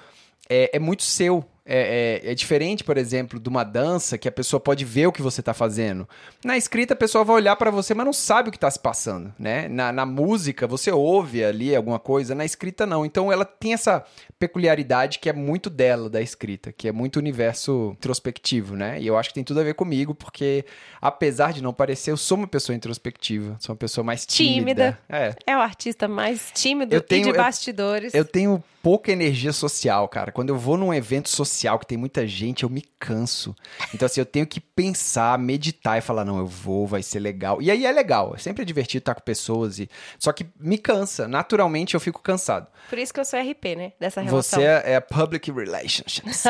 é, 0.49 0.77
é 0.77 0.79
muito 0.79 1.03
seu. 1.03 1.45
É, 1.64 2.20
é- 2.25 2.33
é 2.33 2.35
diferente, 2.35 2.83
por 2.83 2.96
exemplo, 2.96 3.38
de 3.38 3.49
uma 3.49 3.62
dança 3.62 4.16
que 4.18 4.27
a 4.27 4.33
pessoa 4.33 4.59
pode 4.59 4.85
ver 4.85 5.07
o 5.07 5.12
que 5.12 5.23
você 5.23 5.40
está 5.40 5.53
fazendo. 5.55 6.09
Na 6.44 6.57
escrita, 6.57 6.94
a 6.94 6.96
pessoa 6.96 7.23
vai 7.23 7.37
olhar 7.37 7.55
para 7.57 7.70
você, 7.70 7.94
mas 7.94 8.07
não 8.07 8.12
sabe 8.12 8.49
o 8.49 8.53
que 8.53 8.57
está 8.57 8.70
se 8.70 8.79
passando, 8.79 9.33
né? 9.38 9.68
Na, 9.68 9.92
na 9.92 10.07
música, 10.07 10.66
você 10.66 10.90
ouve 10.90 11.44
ali 11.44 11.77
alguma 11.77 11.99
coisa, 11.99 12.35
na 12.35 12.44
escrita 12.44 12.87
não. 12.87 13.05
Então, 13.05 13.31
ela 13.31 13.44
tem 13.44 13.73
essa 13.75 14.05
peculiaridade 14.38 15.18
que 15.18 15.29
é 15.29 15.33
muito 15.33 15.68
dela, 15.70 16.09
da 16.09 16.20
escrita, 16.20 16.73
que 16.73 16.88
é 16.88 16.92
muito 16.92 17.18
universo 17.18 17.90
introspectivo, 17.99 18.75
né? 18.75 18.99
E 19.01 19.07
eu 19.07 19.16
acho 19.18 19.29
que 19.29 19.35
tem 19.35 19.44
tudo 19.44 19.61
a 19.61 19.62
ver 19.62 19.75
comigo, 19.75 20.14
porque 20.14 20.64
apesar 21.01 21.53
de 21.53 21.62
não 21.62 21.73
parecer, 21.73 22.11
eu 22.11 22.16
sou 22.16 22.38
uma 22.38 22.46
pessoa 22.49 22.75
introspectiva, 22.75 23.57
sou 23.61 23.75
uma 23.75 23.79
pessoa 23.79 24.03
mais 24.03 24.25
tímida. 24.27 24.51
Tímida. 24.51 24.99
É. 25.09 25.35
É 25.46 25.57
o 25.57 25.61
artista 25.61 26.09
mais 26.09 26.51
tímido 26.55 26.94
Eu 26.94 27.01
tenho- 27.01 27.20
e 27.20 27.25
de 27.25 27.29
eu- 27.31 27.37
bastidores. 27.37 28.14
Eu 28.14 28.25
tenho 28.25 28.64
pouca 28.83 29.12
energia 29.12 29.53
social, 29.53 30.09
cara. 30.09 30.33
Quando 30.33 30.49
eu 30.49 30.57
vou 30.57 30.77
num 30.79 30.92
evento 30.92 31.29
social 31.29 31.50
que 31.79 31.87
tem 31.87 31.99
muita 31.99 32.27
gente, 32.27 32.63
eu 32.63 32.71
me 32.71 32.83
canso. 32.99 33.55
Então, 33.95 34.07
assim, 34.07 34.21
eu 34.21 34.27
tenho 34.27 34.47
que 34.47 34.61
pensar, 34.61 35.39
meditar 35.39 35.99
e 35.99 36.01
falar, 36.01 36.25
não, 36.25 36.39
eu 36.39 36.47
vou, 36.47 36.87
vai 36.87 37.03
ser 37.03 37.21
legal. 37.21 37.61
E 37.61 37.71
aí 37.71 37.87
é 37.87 37.93
legal, 37.93 38.33
é 38.35 38.39
sempre 38.39 38.65
divertido 38.65 39.03
estar 39.03 39.15
com 39.15 39.21
pessoas. 39.21 39.79
E... 39.79 39.89
Só 40.19 40.33
que 40.33 40.47
me 40.59 40.79
cansa. 40.79 41.27
Naturalmente 41.27 41.95
eu 41.95 42.01
fico 42.01 42.23
cansado. 42.23 42.67
Por 42.89 42.99
isso 42.99 43.13
que 43.13 43.21
eu 43.21 43.25
sou 43.25 43.41
RP, 43.41 43.77
né? 43.77 43.93
Dessa 43.99 44.21
relação. 44.21 44.61
Você 44.61 44.67
é, 44.67 44.95
é 44.95 45.01
Public 45.01 45.51
Relationships. 45.51 46.45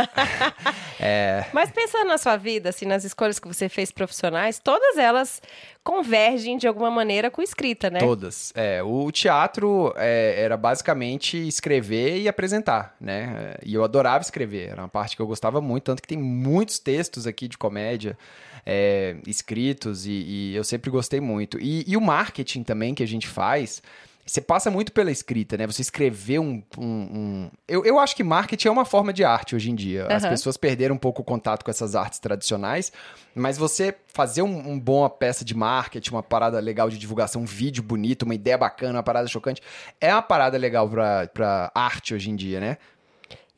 é. 1.01 1.47
Mas 1.53 1.71
pensando 1.71 2.09
na 2.09 2.19
sua 2.19 2.37
vida, 2.37 2.69
assim, 2.69 2.87
nas 2.87 3.05
escolhas 3.05 3.39
que 3.39 3.49
você 3.49 3.69
fez 3.69 3.91
profissionais, 3.91 4.59
todas 4.59 4.97
elas 4.97 5.41
convergem 5.83 6.59
de 6.59 6.67
alguma 6.67 6.91
maneira 6.91 7.31
com 7.31 7.43
escrita, 7.43 7.89
né? 7.89 8.01
Todas. 8.01 8.53
É, 8.55 8.83
o 8.83 9.11
teatro 9.11 9.93
é, 9.97 10.35
era 10.39 10.57
basicamente 10.57 11.37
escrever 11.37 12.21
e 12.21 12.29
apresentar, 12.29 12.95
né? 13.01 13.55
E 13.65 13.75
eu 13.75 13.83
adorava 13.83 14.23
escrever, 14.23 14.71
era 14.71 14.87
parte 14.89 15.17
que 15.17 15.23
eu 15.23 15.27
gostava 15.27 15.61
muito, 15.61 15.85
tanto 15.85 16.03
que 16.03 16.09
tem 16.09 16.19
muitos 16.19 16.79
textos 16.79 17.27
aqui 17.27 17.49
de 17.49 17.57
comédia 17.57 18.17
é, 18.65 19.17
escritos 19.27 20.07
e, 20.07 20.11
e, 20.11 20.55
eu 20.55 20.65
sempre 20.65 20.91
gostei 20.91 21.21
muito. 21.21 21.59
E, 21.61 21.85
e 21.87 21.97
o 21.97 22.01
marketing 22.01 22.63
também 22.63 22.95
que 22.95 23.03
a 23.03 23.09
gente 23.09 23.27
faz 23.27 23.83
você 24.31 24.41
passa 24.41 24.71
muito 24.71 24.93
pela 24.93 25.11
escrita, 25.11 25.57
né? 25.57 25.67
Você 25.67 25.83
escrever 25.83 26.39
um. 26.39 26.63
um, 26.79 26.85
um... 26.85 27.51
Eu, 27.67 27.85
eu 27.85 27.99
acho 27.99 28.15
que 28.15 28.23
marketing 28.23 28.69
é 28.69 28.71
uma 28.71 28.85
forma 28.85 29.13
de 29.13 29.25
arte 29.25 29.57
hoje 29.57 29.73
em 29.73 29.75
dia. 29.75 30.07
Uhum. 30.09 30.15
As 30.15 30.25
pessoas 30.25 30.57
perderam 30.57 30.95
um 30.95 30.99
pouco 30.99 31.23
o 31.23 31.25
contato 31.25 31.65
com 31.65 31.71
essas 31.71 31.97
artes 31.97 32.21
tradicionais, 32.21 32.93
mas 33.35 33.59
você 33.59 33.93
fazer 34.07 34.43
um, 34.43 34.71
um 34.71 34.79
boa 34.79 35.11
peça 35.11 35.45
de 35.45 35.53
marketing, 35.53 36.13
uma 36.13 36.23
parada 36.23 36.61
legal 36.61 36.89
de 36.89 36.97
divulgação, 36.97 37.43
um 37.43 37.45
vídeo 37.45 37.83
bonito, 37.83 38.23
uma 38.23 38.35
ideia 38.35 38.57
bacana, 38.57 38.99
uma 38.99 39.03
parada 39.03 39.27
chocante, 39.27 39.61
é 40.01 40.13
uma 40.13 40.23
parada 40.23 40.57
legal 40.57 40.89
pra, 40.89 41.27
pra 41.27 41.73
arte 41.75 42.15
hoje 42.15 42.31
em 42.31 42.37
dia, 42.37 42.61
né? 42.61 42.77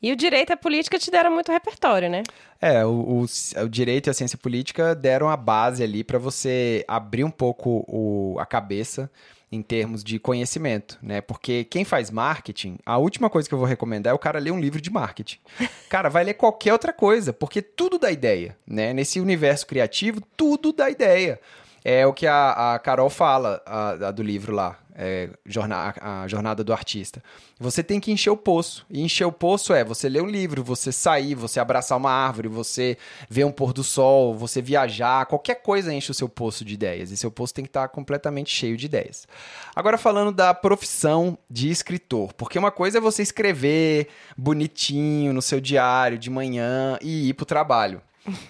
E 0.01 0.11
o 0.11 0.15
direito 0.15 0.49
e 0.49 0.53
a 0.53 0.57
política 0.57 0.97
te 0.97 1.11
deram 1.11 1.31
muito 1.31 1.51
repertório, 1.51 2.09
né? 2.09 2.23
É, 2.59 2.83
o, 2.83 2.89
o, 2.89 3.25
o 3.63 3.69
direito 3.69 4.07
e 4.07 4.09
a 4.09 4.13
ciência 4.13 4.39
política 4.39 4.95
deram 4.95 5.29
a 5.29 5.37
base 5.37 5.83
ali 5.83 6.03
para 6.03 6.17
você 6.17 6.83
abrir 6.87 7.23
um 7.23 7.31
pouco 7.31 7.85
o, 7.87 8.39
a 8.39 8.45
cabeça 8.45 9.09
em 9.53 9.61
termos 9.61 10.03
de 10.03 10.17
conhecimento, 10.17 10.97
né? 11.01 11.21
Porque 11.21 11.63
quem 11.63 11.85
faz 11.85 12.09
marketing, 12.09 12.77
a 12.83 12.97
última 12.97 13.29
coisa 13.29 13.47
que 13.47 13.53
eu 13.53 13.59
vou 13.59 13.67
recomendar 13.67 14.11
é 14.11 14.13
o 14.13 14.19
cara 14.19 14.39
ler 14.39 14.51
um 14.51 14.59
livro 14.59 14.81
de 14.81 14.89
marketing. 14.89 15.37
Cara, 15.89 16.09
vai 16.09 16.23
ler 16.23 16.33
qualquer 16.33 16.73
outra 16.73 16.91
coisa, 16.91 17.31
porque 17.31 17.61
tudo 17.61 17.99
dá 17.99 18.11
ideia, 18.11 18.57
né? 18.65 18.93
Nesse 18.93 19.19
universo 19.19 19.67
criativo, 19.67 20.21
tudo 20.35 20.73
dá 20.73 20.89
ideia. 20.89 21.39
É 21.85 22.07
o 22.07 22.13
que 22.13 22.25
a, 22.25 22.73
a 22.73 22.79
Carol 22.79 23.09
fala 23.09 23.61
a, 23.65 24.07
a 24.07 24.11
do 24.11 24.23
livro 24.23 24.53
lá 24.53 24.79
é, 24.95 25.29
jornada, 25.45 25.99
a 26.01 26.27
jornada 26.27 26.63
do 26.63 26.73
artista. 26.73 27.23
Você 27.59 27.83
tem 27.83 27.99
que 27.99 28.11
encher 28.11 28.29
o 28.29 28.37
poço. 28.37 28.85
E 28.89 29.01
encher 29.01 29.25
o 29.25 29.31
poço 29.31 29.73
é 29.73 29.83
você 29.83 30.07
ler 30.07 30.21
um 30.21 30.27
livro, 30.27 30.63
você 30.63 30.91
sair, 30.91 31.35
você 31.35 31.59
abraçar 31.59 31.97
uma 31.97 32.11
árvore, 32.11 32.47
você 32.47 32.97
ver 33.29 33.45
um 33.45 33.51
pôr 33.51 33.73
do 33.73 33.83
sol, 33.83 34.35
você 34.35 34.61
viajar, 34.61 35.25
qualquer 35.25 35.55
coisa 35.55 35.93
enche 35.93 36.11
o 36.11 36.13
seu 36.13 36.29
poço 36.29 36.63
de 36.63 36.73
ideias. 36.73 37.11
E 37.11 37.17
seu 37.17 37.31
poço 37.31 37.53
tem 37.53 37.63
que 37.63 37.69
estar 37.69 37.87
completamente 37.89 38.53
cheio 38.53 38.77
de 38.77 38.85
ideias. 38.85 39.27
Agora 39.75 39.97
falando 39.97 40.31
da 40.31 40.53
profissão 40.53 41.37
de 41.49 41.69
escritor, 41.69 42.33
porque 42.33 42.59
uma 42.59 42.71
coisa 42.71 42.97
é 42.97 43.01
você 43.01 43.21
escrever 43.21 44.07
bonitinho 44.37 45.33
no 45.33 45.41
seu 45.41 45.59
diário 45.59 46.17
de 46.17 46.29
manhã 46.29 46.97
e 47.01 47.29
ir 47.29 47.33
para 47.33 47.43
o 47.43 47.47
trabalho. 47.47 48.01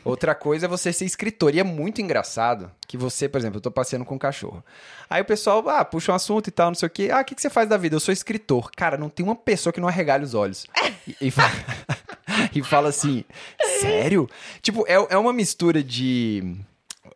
Outra 0.03 0.35
coisa 0.35 0.65
é 0.65 0.69
você 0.69 0.93
ser 0.93 1.05
escritor. 1.05 1.55
E 1.55 1.59
é 1.59 1.63
muito 1.63 2.01
engraçado 2.01 2.71
que 2.87 2.95
você, 2.95 3.27
por 3.27 3.39
exemplo, 3.39 3.57
eu 3.57 3.61
tô 3.61 3.71
passeando 3.71 4.05
com 4.05 4.15
um 4.15 4.19
cachorro. 4.19 4.63
Aí 5.09 5.21
o 5.21 5.25
pessoal, 5.25 5.67
ah, 5.69 5.83
puxa 5.83 6.11
um 6.11 6.15
assunto 6.15 6.47
e 6.47 6.51
tal, 6.51 6.67
não 6.67 6.75
sei 6.75 6.87
o 6.87 6.89
quê. 6.89 7.09
Ah, 7.11 7.21
o 7.21 7.25
que, 7.25 7.35
que 7.35 7.41
você 7.41 7.49
faz 7.49 7.67
da 7.67 7.77
vida? 7.77 7.95
Eu 7.95 7.99
sou 7.99 8.13
escritor. 8.13 8.69
Cara, 8.75 8.97
não 8.97 9.09
tem 9.09 9.25
uma 9.25 9.35
pessoa 9.35 9.73
que 9.73 9.81
não 9.81 9.87
arregale 9.87 10.23
os 10.23 10.33
olhos. 10.33 10.67
E, 11.07 11.27
e, 11.27 11.31
fala, 11.31 11.51
e 12.53 12.63
fala 12.63 12.89
assim, 12.89 13.23
sério? 13.81 14.29
Tipo, 14.61 14.85
é, 14.87 14.93
é 14.93 15.17
uma 15.17 15.33
mistura 15.33 15.83
de 15.83 16.55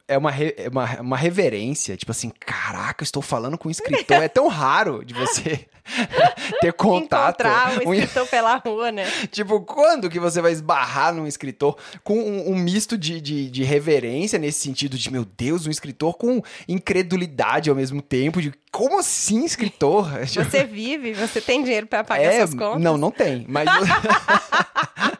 é 0.08 0.18
uma, 0.18 0.32
re, 0.32 0.56
é 0.58 0.70
uma, 0.70 1.02
uma 1.02 1.18
reverência, 1.18 1.98
tipo 1.98 2.12
assim, 2.12 2.32
caraca, 2.40 3.04
estou 3.04 3.22
falando 3.22 3.58
com 3.58 3.68
um 3.68 3.72
escritor, 3.72 4.24
é 4.24 4.30
tão 4.30 4.48
raro 4.48 5.04
de 5.04 5.14
você 5.14 5.68
ter 6.62 6.74
contato. 6.74 7.42
Encontrar 7.42 7.88
um 7.88 7.94
escritor 7.94 8.24
um... 8.24 8.28
pela 8.28 8.56
rua, 8.58 8.92
né? 8.92 9.06
tipo, 9.32 9.62
quando 9.62 10.10
que 10.10 10.20
você 10.20 10.42
vai 10.42 10.52
esbarrar 10.52 11.14
num 11.14 11.28
escritor 11.28 11.78
com 12.04 12.20
um, 12.20 12.52
um 12.52 12.56
misto 12.56 12.98
de, 12.98 13.22
de, 13.22 13.50
de, 13.50 13.64
reverência 13.64 14.38
nesse 14.40 14.60
sentido 14.60 14.98
de, 14.98 15.12
meu 15.12 15.26
Deus, 15.26 15.68
um 15.68 15.72
escritor 15.72 16.16
com 16.16 16.42
incredulidade 16.68 17.70
ao 17.70 17.76
mesmo 17.76 18.02
tempo, 18.02 18.42
de 18.42 18.54
como 18.72 19.00
assim 19.00 19.46
escritor? 19.46 20.08
Você 20.28 20.64
vive, 20.64 21.14
você 21.14 21.42
tem 21.42 21.64
dinheiro 21.64 21.88
para 21.88 22.04
pagar 22.04 22.24
é, 22.24 22.38
suas 22.38 22.54
contas? 22.54 22.82
Não, 22.82 22.98
não 22.98 23.12
tem, 23.12 23.46
mas... 23.48 23.68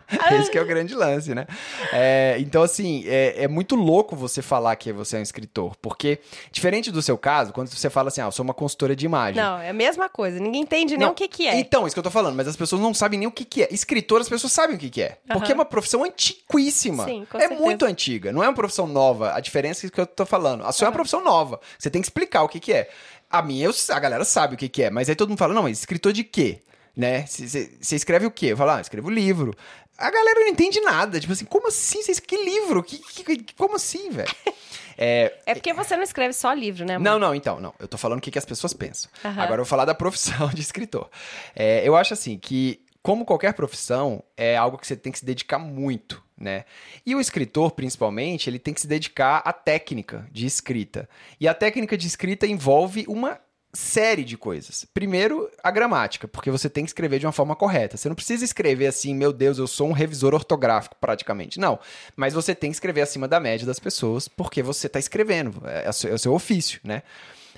Esse 0.40 0.50
que 0.50 0.58
é 0.58 0.62
o 0.62 0.66
grande 0.66 0.96
lance, 0.96 1.36
né? 1.36 1.46
É, 1.92 2.38
então, 2.40 2.64
assim, 2.64 3.04
é, 3.06 3.44
é, 3.44 3.48
muito 3.48 3.76
louco 3.76 4.16
você 4.16 4.42
falar 4.42 4.76
que 4.76 4.94
você 4.94 5.18
é 5.18 5.20
um 5.20 5.24
escritor, 5.24 5.76
porque, 5.82 6.20
diferente 6.52 6.92
do 6.92 7.02
seu 7.02 7.18
caso, 7.18 7.52
quando 7.52 7.68
você 7.68 7.90
fala 7.90 8.08
assim, 8.08 8.22
ah, 8.22 8.26
eu 8.26 8.32
sou 8.32 8.44
uma 8.44 8.54
consultora 8.54 8.96
de 8.96 9.06
imagem. 9.06 9.42
Não, 9.42 9.60
é 9.60 9.70
a 9.70 9.74
mesma 9.74 10.08
coisa, 10.08 10.40
ninguém 10.40 10.62
entende 10.62 10.96
nem 10.96 11.06
não, 11.06 11.12
o 11.12 11.16
que, 11.16 11.28
que 11.28 11.48
é. 11.48 11.60
Então, 11.60 11.86
isso 11.86 11.96
que 11.96 12.00
eu 12.00 12.04
tô 12.04 12.12
falando, 12.12 12.36
mas 12.36 12.48
as 12.48 12.56
pessoas 12.56 12.82
não 12.82 12.94
sabem 12.94 13.20
nem 13.20 13.28
o 13.28 13.32
que, 13.32 13.44
que 13.44 13.64
é. 13.64 13.68
Escritor, 13.72 14.22
as 14.22 14.30
pessoas 14.30 14.54
sabem 14.54 14.76
o 14.76 14.80
que, 14.80 14.90
que 14.90 15.02
é, 15.02 15.18
uhum. 15.30 15.38
porque 15.38 15.52
é 15.52 15.56
uma 15.56 15.66
profissão 15.66 16.04
antiquíssima. 16.04 17.06
Sim, 17.06 17.28
com 17.30 17.38
é 17.38 17.42
certeza. 17.42 17.62
muito 17.62 17.86
antiga, 17.86 18.32
não 18.32 18.44
é 18.44 18.48
uma 18.48 18.56
profissão 18.56 18.88
nova. 18.88 19.34
A 19.34 19.40
diferença 19.42 19.86
é 19.86 19.90
que 19.90 20.00
eu 20.00 20.08
tô 20.08 20.26
falando. 20.26 20.64
A 20.64 20.72
sua 20.72 20.86
uhum. 20.86 20.88
é 20.88 20.90
uma 20.90 20.96
profissão 20.96 21.24
nova, 21.24 21.60
você 21.78 21.90
tem 21.90 22.02
que 22.02 22.08
explicar 22.08 22.44
o 22.44 22.50
que, 22.50 22.60
que 22.60 22.72
é. 22.72 22.90
A 23.30 23.42
minha, 23.42 23.66
eu, 23.66 23.74
a 23.90 24.00
galera 24.00 24.24
sabe 24.24 24.56
o 24.56 24.58
que, 24.58 24.70
que 24.70 24.84
é, 24.84 24.90
mas 24.90 25.10
aí 25.10 25.16
todo 25.16 25.28
mundo 25.28 25.38
fala, 25.38 25.54
não, 25.54 25.64
mas 25.64 25.80
escritor 25.80 26.14
de 26.14 26.24
quê? 26.24 26.62
né? 26.98 27.26
Você 27.28 27.96
escreve 27.96 28.26
o 28.26 28.32
quê? 28.32 28.48
Eu 28.48 28.58
falo, 28.58 28.72
ah, 28.72 28.78
eu 28.78 28.82
escrevo 28.82 29.12
livro. 29.12 29.56
A 29.98 30.12
galera 30.12 30.42
não 30.42 30.48
entende 30.48 30.80
nada. 30.82 31.20
Tipo 31.20 31.34
assim, 31.34 31.46
como 31.46 31.68
assim? 31.68 32.02
Que 32.26 32.38
livro? 32.38 32.84
Que, 32.84 33.00
que, 33.00 33.54
como 33.56 33.76
assim, 33.76 34.10
velho? 34.10 34.34
É, 35.00 35.32
é 35.46 35.54
porque 35.54 35.72
você 35.74 35.96
não 35.96 36.02
escreve 36.02 36.34
só 36.34 36.52
livro, 36.52 36.84
né? 36.84 36.96
Amor? 36.96 37.04
Não, 37.04 37.20
não, 37.20 37.36
então, 37.36 37.60
não. 37.60 37.72
Eu 37.78 37.88
tô 37.88 38.00
falando 38.00 38.18
o 38.18 38.22
que, 38.22 38.32
que 38.32 38.40
as 38.40 38.46
pessoas 38.46 38.74
pensam. 38.74 39.12
Uhum. 39.24 39.30
Agora 39.30 39.54
eu 39.54 39.58
vou 39.58 39.66
falar 39.66 39.86
da 39.86 39.94
profissão 39.94 40.50
de 40.50 40.60
escritor. 40.60 41.08
É, 41.56 41.88
eu 41.88 41.96
acho 41.96 42.16
assim 42.16 42.36
que, 42.36 42.82
como 43.04 43.24
qualquer 43.24 43.54
profissão, 43.54 44.24
é 44.36 44.58
algo 44.58 44.76
que 44.76 44.88
você 44.88 44.96
tem 44.96 45.12
que 45.12 45.20
se 45.20 45.26
dedicar 45.26 45.60
muito, 45.60 46.24
né? 46.36 46.66
E 47.06 47.14
o 47.14 47.22
escritor, 47.22 47.74
principalmente, 47.74 48.50
ele 48.50 48.58
tem 48.58 48.74
que 48.74 48.82
se 48.82 48.88
dedicar 48.88 49.44
à 49.46 49.54
técnica 49.54 50.28
de 50.32 50.48
escrita. 50.48 51.08
E 51.40 51.48
a 51.48 51.54
técnica 51.54 51.96
de 51.96 52.08
escrita 52.08 52.48
envolve 52.48 53.06
uma 53.08 53.40
série 53.78 54.24
de 54.24 54.36
coisas. 54.36 54.86
Primeiro, 54.92 55.52
a 55.64 55.70
gramática, 55.70 56.28
porque 56.28 56.50
você 56.50 56.68
tem 56.68 56.84
que 56.84 56.90
escrever 56.90 57.20
de 57.20 57.28
uma 57.28 57.32
forma 57.32 57.56
correta. 57.56 57.96
Você 57.96 58.10
não 58.10 58.16
precisa 58.16 58.44
escrever 58.44 58.88
assim, 58.88 59.14
meu 59.14 59.32
Deus, 59.32 59.60
eu 59.60 59.68
sou 59.68 59.88
um 59.88 59.92
revisor 59.92 60.34
ortográfico, 60.34 60.96
praticamente. 61.00 61.60
Não. 61.60 61.80
Mas 62.16 62.34
você 62.34 62.56
tem 62.56 62.72
que 62.72 62.76
escrever 62.76 63.02
acima 63.02 63.28
da 63.28 63.40
média 63.40 63.68
das 63.68 63.80
pessoas, 63.80 64.28
porque 64.28 64.64
você 64.64 64.88
está 64.88 64.98
escrevendo. 64.98 65.62
É, 65.64 65.86
é, 65.86 66.14
o 66.14 66.18
seu 66.18 66.34
ofício, 66.34 66.80
né? 66.84 67.04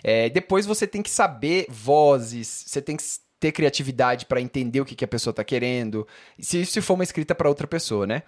É, 0.03 0.29
depois 0.29 0.65
você 0.65 0.86
tem 0.86 1.01
que 1.01 1.10
saber 1.10 1.65
vozes, 1.69 2.65
você 2.67 2.82
tem 2.82 2.97
que 2.97 3.03
ter 3.39 3.53
criatividade 3.53 4.25
para 4.25 4.41
entender 4.41 4.82
o 4.82 4.86
que, 4.86 4.95
que 4.95 5.05
a 5.05 5.08
pessoa 5.08 5.32
está 5.32 5.45
querendo, 5.45 6.05
se 6.38 6.62
isso 6.62 6.82
for 6.82 6.95
uma 6.95 7.03
escrita 7.03 7.34
para 7.34 7.47
outra 7.47 7.65
pessoa, 7.65 8.05
né? 8.05 8.23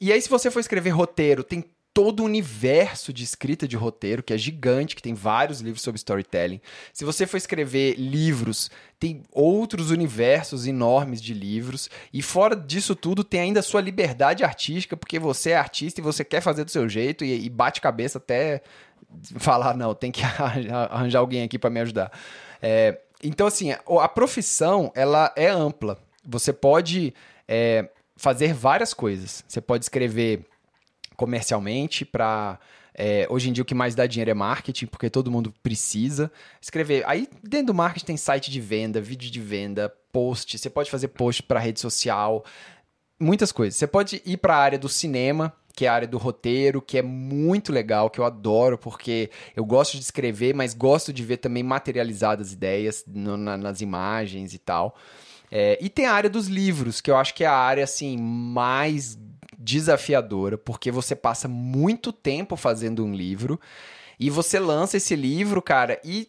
E 0.00 0.12
aí, 0.12 0.20
se 0.20 0.28
você 0.28 0.50
for 0.50 0.60
escrever 0.60 0.90
roteiro, 0.90 1.44
tem 1.44 1.64
todo 1.94 2.20
o 2.20 2.24
universo 2.24 3.12
de 3.12 3.22
escrita 3.22 3.68
de 3.68 3.76
roteiro, 3.76 4.20
que 4.20 4.34
é 4.34 4.36
gigante, 4.36 4.96
que 4.96 5.02
tem 5.02 5.14
vários 5.14 5.60
livros 5.60 5.80
sobre 5.80 5.96
storytelling. 5.96 6.60
Se 6.92 7.04
você 7.04 7.24
for 7.24 7.36
escrever 7.36 7.94
livros, 7.94 8.68
tem 8.98 9.22
outros 9.30 9.92
universos 9.92 10.66
enormes 10.66 11.22
de 11.22 11.32
livros. 11.32 11.88
E 12.12 12.20
fora 12.20 12.56
disso 12.56 12.96
tudo, 12.96 13.22
tem 13.22 13.40
ainda 13.40 13.60
a 13.60 13.62
sua 13.62 13.80
liberdade 13.80 14.42
artística, 14.42 14.96
porque 14.96 15.20
você 15.20 15.50
é 15.50 15.56
artista 15.56 16.00
e 16.00 16.04
você 16.04 16.24
quer 16.24 16.40
fazer 16.40 16.64
do 16.64 16.70
seu 16.72 16.88
jeito 16.88 17.24
e, 17.24 17.46
e 17.46 17.48
bate 17.48 17.80
cabeça 17.80 18.18
até 18.18 18.60
falar, 19.38 19.76
não, 19.76 19.94
tem 19.94 20.10
que 20.10 20.22
arranjar 20.90 21.20
alguém 21.20 21.44
aqui 21.44 21.60
para 21.60 21.70
me 21.70 21.80
ajudar. 21.80 22.10
É, 22.60 22.98
então, 23.22 23.46
assim, 23.46 23.70
a 23.72 24.08
profissão, 24.08 24.90
ela 24.96 25.32
é 25.36 25.48
ampla. 25.48 25.96
Você 26.26 26.52
pode 26.52 27.14
é, 27.46 27.88
fazer 28.16 28.52
várias 28.52 28.92
coisas. 28.92 29.44
Você 29.46 29.60
pode 29.60 29.84
escrever 29.84 30.44
comercialmente 31.16 32.04
para 32.04 32.58
é, 32.94 33.26
hoje 33.28 33.50
em 33.50 33.52
dia 33.52 33.62
o 33.62 33.64
que 33.64 33.74
mais 33.74 33.94
dá 33.94 34.06
dinheiro 34.06 34.30
é 34.30 34.34
marketing, 34.34 34.86
porque 34.86 35.10
todo 35.10 35.30
mundo 35.30 35.52
precisa 35.62 36.30
escrever. 36.60 37.02
Aí 37.06 37.28
dentro 37.42 37.68
do 37.68 37.74
marketing 37.74 38.06
tem 38.06 38.16
site 38.16 38.50
de 38.50 38.60
venda, 38.60 39.00
vídeo 39.00 39.30
de 39.30 39.40
venda, 39.40 39.92
post. 40.12 40.56
Você 40.56 40.70
pode 40.70 40.90
fazer 40.90 41.08
post 41.08 41.42
para 41.42 41.58
rede 41.58 41.80
social, 41.80 42.44
muitas 43.18 43.50
coisas. 43.50 43.76
Você 43.76 43.86
pode 43.86 44.22
ir 44.24 44.36
para 44.36 44.54
a 44.54 44.58
área 44.58 44.78
do 44.78 44.88
cinema, 44.88 45.52
que 45.74 45.86
é 45.86 45.88
a 45.88 45.94
área 45.94 46.08
do 46.08 46.18
roteiro, 46.18 46.80
que 46.80 46.96
é 46.96 47.02
muito 47.02 47.72
legal, 47.72 48.08
que 48.08 48.20
eu 48.20 48.24
adoro, 48.24 48.78
porque 48.78 49.28
eu 49.56 49.64
gosto 49.64 49.96
de 49.96 50.04
escrever, 50.04 50.54
mas 50.54 50.72
gosto 50.72 51.12
de 51.12 51.24
ver 51.24 51.38
também 51.38 51.64
materializadas 51.64 52.52
ideias 52.52 53.04
no, 53.08 53.36
na, 53.36 53.56
nas 53.56 53.80
imagens 53.80 54.54
e 54.54 54.58
tal. 54.58 54.96
É, 55.50 55.76
e 55.80 55.88
tem 55.88 56.06
a 56.06 56.12
área 56.12 56.30
dos 56.30 56.46
livros, 56.46 57.00
que 57.00 57.10
eu 57.10 57.16
acho 57.16 57.34
que 57.34 57.42
é 57.44 57.46
a 57.46 57.52
área 57.52 57.82
assim 57.84 58.16
mais 58.16 59.18
desafiadora, 59.64 60.58
porque 60.58 60.90
você 60.90 61.16
passa 61.16 61.48
muito 61.48 62.12
tempo 62.12 62.54
fazendo 62.54 63.04
um 63.04 63.14
livro 63.14 63.58
e 64.20 64.28
você 64.28 64.58
lança 64.58 64.98
esse 64.98 65.16
livro, 65.16 65.62
cara, 65.62 65.98
e 66.04 66.28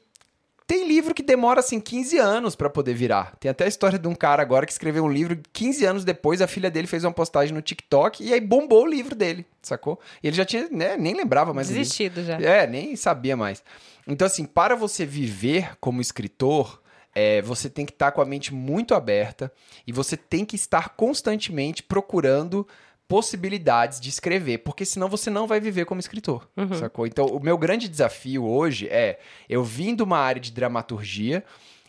tem 0.66 0.88
livro 0.88 1.14
que 1.14 1.22
demora 1.22 1.60
assim 1.60 1.80
15 1.80 2.18
anos 2.18 2.56
para 2.56 2.70
poder 2.70 2.96
virar. 2.96 3.36
Tem 3.40 3.52
até 3.52 3.66
a 3.66 3.68
história 3.68 4.00
de 4.00 4.08
um 4.08 4.16
cara 4.16 4.42
agora 4.42 4.66
que 4.66 4.72
escreveu 4.72 5.04
um 5.04 5.12
livro 5.12 5.38
15 5.54 5.86
anos 5.86 6.04
depois, 6.04 6.42
a 6.42 6.48
filha 6.48 6.72
dele 6.72 6.88
fez 6.88 7.04
uma 7.04 7.12
postagem 7.12 7.54
no 7.54 7.62
TikTok 7.62 8.24
e 8.24 8.34
aí 8.34 8.42
bombou 8.42 8.84
o 8.84 8.88
livro 8.88 9.14
dele, 9.14 9.46
sacou? 9.62 10.00
E 10.24 10.28
ele 10.28 10.36
já 10.36 10.46
tinha, 10.46 10.68
né, 10.72 10.98
nem 10.98 11.14
lembrava 11.14 11.54
mais 11.54 11.68
Desistido 11.68 12.24
já. 12.24 12.40
É, 12.40 12.66
nem 12.66 12.96
sabia 12.96 13.38
mais. 13.38 13.64
Então 14.08 14.26
assim, 14.26 14.46
para 14.46 14.76
você 14.76 15.06
viver 15.06 15.78
como 15.80 16.02
escritor, 16.02 16.82
é, 17.14 17.42
você 17.42 17.70
tem 17.70 17.86
que 17.86 17.94
estar 17.94 18.08
tá 18.08 18.12
com 18.12 18.22
a 18.22 18.26
mente 18.26 18.54
muito 18.54 18.96
aberta 18.96 19.52
e 19.86 19.92
você 19.92 20.18
tem 20.18 20.44
que 20.44 20.56
estar 20.56 20.90
constantemente 20.96 21.84
procurando 21.84 22.68
possibilidades 23.08 24.00
de 24.00 24.10
escrever, 24.10 24.60
porque 24.60 24.86
senão 24.86 25.08
você 25.08 25.30
não 25.30 25.48
vai 25.48 25.60
viver 25.60 25.86
como 25.86 26.00
escritor, 26.00 26.48
uhum. 26.58 26.74
sacou? 26.74 27.06
Então, 27.06 27.26
o 27.26 27.40
meu 27.40 27.58
grande 27.58 27.88
desafio 27.88 28.46
hoje 28.46 28.88
é 28.90 29.20
eu 29.48 29.64
vim 29.64 29.96
de 29.96 30.04
uma 30.04 30.18
área 30.18 30.42
de 30.42 30.52
dramaturgia 30.52 31.44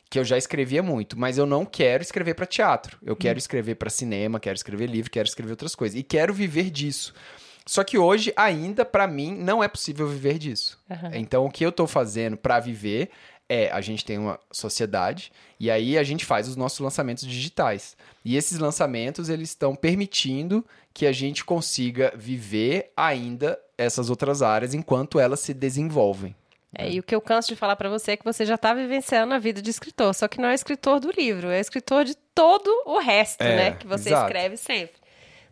que 0.09 0.19
eu 0.19 0.25
já 0.25 0.39
escrevia 0.39 0.83
muito, 0.83 1.19
mas 1.19 1.37
eu 1.37 1.47
não 1.47 1.65
quero 1.65 2.03
escrever 2.03 2.35
para 2.35 2.47
teatro. 2.47 2.97
Eu 3.03 3.17
quero 3.17 3.39
escrever 3.39 3.75
para 3.75 3.91
cinema, 3.91 4.39
quero 4.39 4.55
escrever 4.55 4.89
livro, 4.89 5.11
quero 5.11 5.27
escrever 5.27 5.51
outras 5.51 5.75
coisas 5.75 5.99
e 5.99 6.03
quero 6.03 6.33
viver 6.33 6.71
disso. 6.71 7.13
Só 7.67 7.83
que 7.83 7.99
hoje 7.99 8.33
ainda 8.37 8.85
para 8.85 9.09
mim 9.09 9.35
não 9.35 9.63
é 9.63 9.67
possível 9.67 10.07
viver 10.07 10.39
disso. 10.39 10.79
Aham. 10.89 11.11
Então 11.15 11.45
o 11.45 11.51
que 11.51 11.67
eu 11.67 11.73
tô 11.73 11.87
fazendo 11.87 12.37
para 12.37 12.61
viver 12.61 13.11
é 13.49 13.71
a 13.71 13.81
gente 13.81 14.05
tem 14.05 14.19
uma 14.19 14.39
sociedade 14.51 15.31
e 15.61 15.71
aí 15.71 15.97
a 15.97 16.03
gente 16.03 16.25
faz 16.25 16.49
os 16.49 16.57
nossos 16.57 16.81
lançamentos 16.81 17.25
digitais. 17.27 17.97
E 18.25 18.37
esses 18.37 18.59
lançamentos 18.59 19.29
eles 19.29 19.51
estão 19.51 19.75
permitindo 19.75 20.65
que 20.93 21.07
a 21.07 21.13
gente 21.13 21.45
consiga 21.45 22.13
viver 22.17 22.91
ainda 22.97 23.59
essas 23.79 24.11
outras 24.11 24.43
áreas 24.43 24.75
enquanto 24.75 25.21
elas 25.21 25.41
se 25.41 25.55
desenvolvem. 25.55 26.35
É, 26.79 26.91
e 26.91 26.99
o 26.99 27.03
que 27.03 27.15
eu 27.15 27.21
canso 27.21 27.49
de 27.49 27.57
falar 27.57 27.77
pra 27.77 27.89
você 27.89 28.13
é 28.13 28.17
que 28.17 28.25
você 28.25 28.45
já 28.45 28.59
tá 28.59 28.75
vivenciando 28.75 29.33
a 29.33 29.39
vida 29.39 29.63
de 29.63 29.71
escritor, 29.71 30.15
só 30.15 30.29
que 30.29 30.41
não 30.41 30.49
é 30.49 30.55
escritor 30.55 31.01
do 31.01 31.11
livro, 31.11 31.49
é 31.49 31.59
escritor 31.61 32.05
de 32.05 32.15
todo 32.35 32.69
o 32.85 32.99
resto, 32.99 33.41
É, 33.43 33.57
né, 33.57 33.71
que 33.73 33.87
você 33.87 34.11
exato. 34.11 34.27
escreve 34.27 34.57
sempre. 34.59 34.97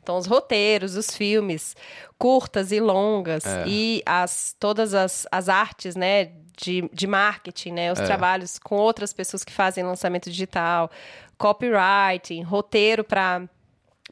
Então, 0.02 0.18
os 0.18 0.26
roteiros, 0.26 0.96
os 0.96 1.16
filmes, 1.16 1.74
curtas 2.18 2.72
e 2.72 2.78
longas, 2.80 3.46
É. 3.46 3.64
e 3.66 4.02
as, 4.04 4.54
todas 4.60 4.92
as, 4.92 5.26
as 5.32 5.48
artes, 5.48 5.96
né, 5.96 6.30
de, 6.56 6.88
de 6.92 7.06
marketing, 7.06 7.72
né, 7.72 7.92
os 7.92 7.98
É. 7.98 8.04
trabalhos 8.06 8.58
com 8.58 8.76
outras 8.76 9.12
pessoas 9.12 9.44
que 9.44 9.52
fazem 9.52 9.82
lançamento 9.84 10.30
digital, 10.30 10.90
copywriting, 11.36 12.42
roteiro 12.42 13.04
para 13.04 13.42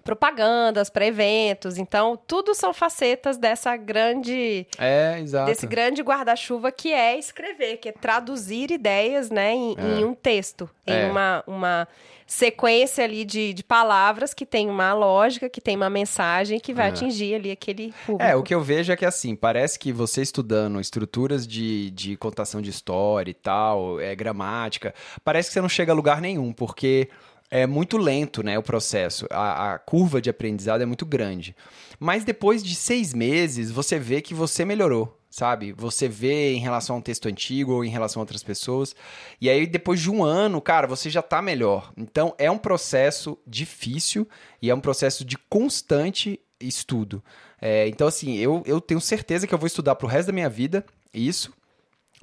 propagandas, 0.05 0.91
para 0.91 1.07
eventos. 1.07 1.79
Então, 1.79 2.19
tudo 2.27 2.55
são 2.55 2.73
facetas 2.73 3.37
dessa 3.37 3.77
grande 3.77 4.67
É, 4.79 5.19
exato. 5.21 5.47
desse 5.47 5.67
grande 5.67 6.03
guarda-chuva 6.03 6.73
que 6.73 6.93
é 6.93 7.19
escrever, 7.19 7.77
que 7.77 7.89
é 7.89 7.93
traduzir 7.93 8.71
ideias, 8.71 9.31
né, 9.31 9.53
em, 9.53 9.75
em 9.79 10.05
um 10.05 10.15
texto, 10.15 10.69
É. 10.87 11.07
em 11.07 11.11
uma, 11.11 11.45
uma 11.47 11.89
sequência 12.27 13.05
ali 13.05 13.25
de, 13.25 13.53
de 13.53 13.63
palavras 13.63 14.33
que 14.33 14.47
tem 14.47 14.69
uma 14.71 14.95
lógica, 14.95 15.51
que 15.51 15.61
tem 15.61 15.77
uma 15.77 15.91
mensagem 15.91 16.59
que 16.59 16.73
vai 16.73 16.87
É. 16.87 16.89
atingir 16.89 17.35
ali 17.35 17.51
aquele 17.51 17.93
público. 18.07 18.23
É, 18.29 18.35
o 18.35 18.43
que 18.43 18.55
eu 18.55 18.61
vejo 18.63 18.91
é 18.93 18.97
que 18.97 19.05
assim, 19.05 19.37
parece 19.37 19.79
que 19.79 19.93
você 19.93 20.23
estudando 20.23 20.81
estruturas 20.81 21.47
de, 21.47 21.91
de 21.91 22.17
contação 22.17 22.63
de 22.63 22.71
história 22.71 23.31
e 23.31 23.35
tal, 23.35 24.01
é 24.01 24.15
gramática, 24.17 24.95
parece 25.23 25.49
que 25.51 25.53
você 25.53 25.61
não 25.61 25.69
chega 25.69 25.93
a 25.93 25.95
lugar 25.95 26.21
nenhum, 26.23 26.53
porque 26.53 27.11
é 27.53 27.67
muito 27.67 27.99
lento, 27.99 28.43
né, 28.43 28.59
o 28.59 28.62
processo. 28.62 29.27
A, 29.31 29.75
a 29.75 29.79
curva 29.79 30.23
de 30.23 30.31
aprendizado 30.31 30.81
é 30.81 30.87
muito 30.87 31.05
grande. 31.05 31.55
Mas 32.01 32.25
depois 32.25 32.62
de 32.62 32.75
seis 32.75 33.12
meses, 33.12 33.71
você 33.71 33.99
vê 33.99 34.23
que 34.23 34.33
você 34.33 34.65
melhorou, 34.65 35.21
sabe? 35.29 35.71
Você 35.75 36.09
vê 36.09 36.55
em 36.55 36.61
relação 36.61 36.97
a 36.97 36.99
um 36.99 37.03
texto 37.03 37.27
antigo 37.29 37.75
ou 37.75 37.85
em 37.85 37.91
relação 37.91 38.21
a 38.21 38.23
outras 38.23 38.43
pessoas. 38.43 38.97
E 39.38 39.51
aí, 39.51 39.67
depois 39.67 40.01
de 40.01 40.11
um 40.11 40.25
ano, 40.25 40.62
cara, 40.62 40.87
você 40.87 41.11
já 41.11 41.21
tá 41.21 41.43
melhor. 41.43 41.93
Então, 41.95 42.35
é 42.38 42.51
um 42.51 42.57
processo 42.57 43.37
difícil 43.47 44.27
e 44.62 44.71
é 44.71 44.75
um 44.75 44.81
processo 44.81 45.23
de 45.23 45.37
constante 45.37 46.41
estudo. 46.59 47.23
É, 47.61 47.87
então, 47.87 48.09
assim, 48.09 48.35
eu, 48.38 48.62
eu 48.65 48.81
tenho 48.81 49.01
certeza 49.01 49.47
que 49.47 49.53
eu 49.53 49.59
vou 49.59 49.67
estudar 49.67 49.95
pro 49.97 50.09
resto 50.09 50.29
da 50.29 50.33
minha 50.33 50.49
vida 50.49 50.87
isso. 51.12 51.53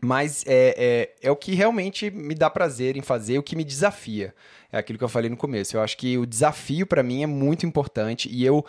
Mas 0.02 0.44
é, 0.48 0.76
é, 1.22 1.28
é 1.28 1.32
o 1.32 1.36
que 1.36 1.54
realmente 1.54 2.10
me 2.10 2.34
dá 2.34 2.50
prazer 2.50 2.96
em 2.96 3.02
fazer, 3.02 3.38
o 3.38 3.44
que 3.44 3.56
me 3.56 3.64
desafia. 3.64 4.34
É 4.72 4.78
aquilo 4.78 4.98
que 4.98 5.04
eu 5.04 5.10
falei 5.10 5.30
no 5.30 5.38
começo. 5.38 5.76
Eu 5.76 5.82
acho 5.82 5.98
que 5.98 6.18
o 6.18 6.26
desafio 6.26 6.86
para 6.86 7.04
mim 7.04 7.24
é 7.24 7.28
muito 7.28 7.66
importante 7.66 8.30
e 8.32 8.46
eu 8.46 8.66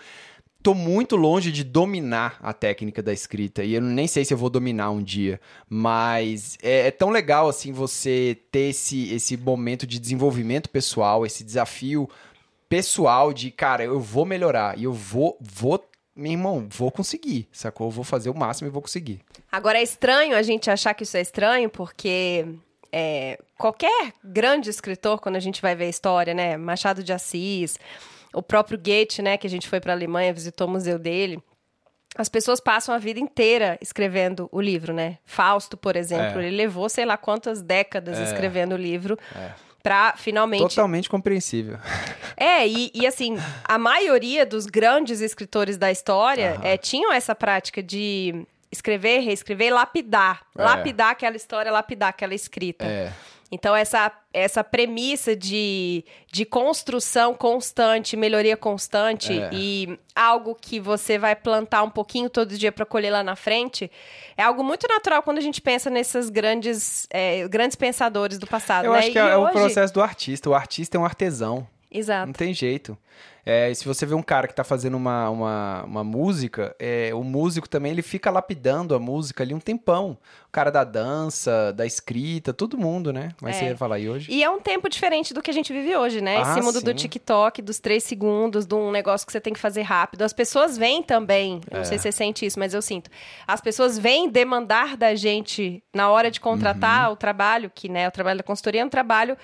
tô 0.62 0.75
muito 0.75 1.16
longe 1.16 1.51
de 1.51 1.64
dominar 1.64 2.38
a 2.43 2.53
técnica 2.53 3.03
da 3.03 3.12
escrita 3.12 3.64
e 3.64 3.75
eu 3.75 3.81
nem 3.81 4.07
sei 4.07 4.25
se 4.25 4.35
eu 4.35 4.38
vou 4.38 4.51
dominar 4.51 4.90
um 4.90 5.03
dia, 5.03 5.40
mas 5.69 6.59
é, 6.62 6.88
é 6.88 6.90
tão 6.90 7.09
legal 7.09 7.49
assim 7.49 7.73
você 7.73 8.37
ter 8.51 8.71
esse, 8.71 9.12
esse 9.12 9.37
momento 9.37 9.87
de 9.87 9.99
desenvolvimento 9.99 10.69
pessoal, 10.69 11.25
esse 11.25 11.43
desafio 11.43 12.09
pessoal 12.69 13.33
de, 13.33 13.51
cara, 13.51 13.85
eu 13.85 13.99
vou 13.99 14.25
melhorar 14.25 14.79
e 14.79 14.85
eu 14.85 14.93
vou, 14.93 15.37
vou, 15.40 15.85
meu 16.20 16.33
irmão, 16.33 16.66
vou 16.70 16.90
conseguir, 16.90 17.48
sacou? 17.52 17.87
Eu 17.87 17.90
vou 17.90 18.04
fazer 18.04 18.28
o 18.30 18.35
máximo 18.35 18.68
e 18.68 18.70
vou 18.70 18.83
conseguir. 18.83 19.20
Agora 19.50 19.78
é 19.78 19.83
estranho 19.83 20.37
a 20.37 20.42
gente 20.42 20.70
achar 20.70 20.92
que 20.94 21.02
isso 21.04 21.16
é 21.16 21.20
estranho, 21.20 21.68
porque 21.70 22.46
é, 22.92 23.38
qualquer 23.56 24.12
grande 24.22 24.68
escritor, 24.68 25.20
quando 25.20 25.37
a 25.37 25.40
gente 25.40 25.62
vai 25.62 25.74
ver 25.74 25.85
a 25.87 25.88
história, 25.88 26.35
né? 26.35 26.56
Machado 26.56 27.02
de 27.02 27.12
Assis, 27.12 27.78
o 28.35 28.42
próprio 28.42 28.78
Goethe, 28.78 29.22
né? 29.22 29.37
Que 29.38 29.46
a 29.46 29.50
gente 29.50 29.68
foi 29.68 29.80
para 29.80 29.92
a 29.92 29.96
Alemanha, 29.96 30.33
visitou 30.33 30.66
o 30.66 30.70
museu 30.70 30.98
dele. 30.98 31.42
As 32.16 32.28
pessoas 32.28 32.59
passam 32.61 32.92
a 32.94 32.98
vida 32.98 33.20
inteira 33.20 33.78
escrevendo 33.80 34.48
o 34.50 34.61
livro, 34.61 34.92
né? 34.92 35.18
Fausto, 35.24 35.76
por 35.76 35.94
exemplo, 35.96 36.40
É. 36.40 36.46
ele 36.46 36.56
levou 36.56 36.88
sei 36.88 37.04
lá 37.04 37.16
quantas 37.16 37.62
décadas 37.62 38.18
É. 38.18 38.24
escrevendo 38.24 38.72
o 38.72 38.76
livro 38.76 39.16
É. 39.35 39.52
para 39.83 40.14
finalmente 40.16 40.61
Totalmente 40.61 41.09
compreensível. 41.09 41.79
é, 42.37 42.66
e, 42.66 42.90
e, 42.95 43.07
assim, 43.07 43.37
a 43.64 43.79
maioria 43.79 44.45
dos 44.45 44.66
grandes 44.66 45.21
escritores 45.21 45.77
da 45.77 45.90
história 45.90 46.59
é, 46.62 46.77
tinham 46.77 47.12
essa 47.12 47.35
prática 47.35 47.83
de 47.83 48.47
escrever, 48.71 49.21
reescrever 49.21 49.73
lapidar. 49.73 50.43
É. 50.57 50.62
Lapidar 50.62 51.11
aquela 51.11 51.37
história, 51.37 51.73
lapidar 51.73 52.11
aquela 52.11 52.35
escrita. 52.35 52.85
É. 52.85 53.12
Então, 53.53 53.75
essa, 53.75 54.13
essa 54.33 54.63
premissa 54.63 55.35
de, 55.35 56.05
de 56.31 56.45
construção 56.45 57.35
constante, 57.35 58.17
melhoria 58.17 58.57
constante 58.57 59.33
É. 59.33 59.51
e 59.53 59.99
algo 60.15 60.55
que 60.55 60.79
você 60.79 61.19
vai 61.19 61.35
plantar 61.35 61.83
um 61.83 61.91
pouquinho 61.91 62.31
todo 62.31 62.57
dia 62.57 62.71
para 62.71 62.87
colher 62.87 63.11
lá 63.11 63.25
na 63.25 63.35
frente, 63.35 63.91
é 64.37 64.43
algo 64.45 64.63
muito 64.63 64.87
natural 64.87 65.21
quando 65.23 65.39
a 65.39 65.41
gente 65.41 65.61
pensa 65.61 65.91
nesses 65.91 66.31
grandes, 66.31 67.09
é, 67.11 67.49
grandes 67.49 67.77
pensadores 67.77 68.39
do 68.39 68.47
passado. 68.47 68.85
Eu 68.85 68.93
né? 68.93 68.99
acho 69.01 69.11
que 69.11 69.19
E 69.19 69.21
é, 69.21 69.31
é 69.31 69.37
o 69.37 69.41
hoje- 69.43 69.53
processo 69.53 69.93
do 69.95 70.01
artista. 70.01 70.49
O 70.49 70.55
artista 70.55 70.97
é 70.97 71.01
um 71.01 71.05
artesão. 71.05 71.67
Exato. 71.90 72.26
Não 72.26 72.33
tem 72.33 72.55
jeito. 72.55 72.96
É, 73.44 73.72
se 73.72 73.87
você 73.87 74.05
vê 74.05 74.14
um 74.14 74.22
cara 74.22 74.46
que 74.46 74.55
tá 74.55 74.62
fazendo 74.62 74.96
uma, 74.98 75.31
uma, 75.31 75.83
uma 75.85 76.05
música, 76.05 76.76
é, 76.79 77.11
o 77.14 77.24
músico 77.24 77.66
também 77.68 77.90
ele 77.90 78.03
fica 78.03 78.31
lapidando 78.31 78.94
a 78.94 78.98
música 78.98 79.42
ali 79.42 79.55
um 79.55 79.59
tempão. 79.59 80.16
O 80.46 80.50
cara 80.53 80.70
da 80.70 80.85
dança, 80.85 81.72
da 81.72 81.87
escrita, 81.87 82.53
todo 82.53 82.76
mundo, 82.76 83.12
né? 83.12 83.31
Mas 83.40 83.57
É. 83.57 83.59
você 83.59 83.64
ia 83.70 83.76
falar 83.79 83.96
aí 83.96 84.09
hoje? 84.11 84.31
E 84.31 84.44
é 84.44 84.50
um 84.50 84.61
tempo 84.61 84.88
diferente 84.90 85.33
do 85.33 85.40
que 85.42 85.50
a 85.50 85.55
gente 85.55 85.72
vive 85.72 85.96
hoje, 85.96 86.20
né? 86.20 86.37
Ah, 86.37 86.42
Esse 86.53 86.61
mundo 86.61 86.81
do 86.83 86.90
sim. 86.90 86.94
TikTok, 86.96 87.62
dos 87.62 87.79
três 87.81 88.05
segundos, 88.05 88.66
de 88.66 88.74
um 88.74 88.90
negócio 88.90 89.26
que 89.26 89.33
você 89.33 89.40
tem 89.40 89.55
que 89.55 89.59
fazer 89.61 89.83
rápido. 89.83 90.22
As 90.22 90.35
pessoas 90.35 90.76
vêm 90.76 91.03
também, 91.03 91.61
não 91.72 91.81
É. 91.81 91.85
sei 91.85 91.96
se 91.98 92.03
você 92.03 92.12
sente 92.12 92.44
isso, 92.44 92.59
mas 92.59 92.74
eu 92.74 92.83
sinto. 92.83 93.11
As 93.48 93.61
pessoas 93.61 93.98
vêm 93.98 94.29
demandar 94.29 94.96
da 94.98 95.14
gente, 95.14 95.83
na 95.94 96.11
hora 96.11 96.31
de 96.31 96.40
contratar 96.40 97.07
Uhum. 97.09 97.14
o 97.14 97.16
trabalho, 97.16 97.70
que 97.74 97.88
né, 97.88 98.07
o 98.07 98.11
trabalho 98.12 98.37
da 98.38 98.44
consultoria 98.44 98.83
é 98.83 98.85
um 98.85 98.88
trabalho 98.90 99.37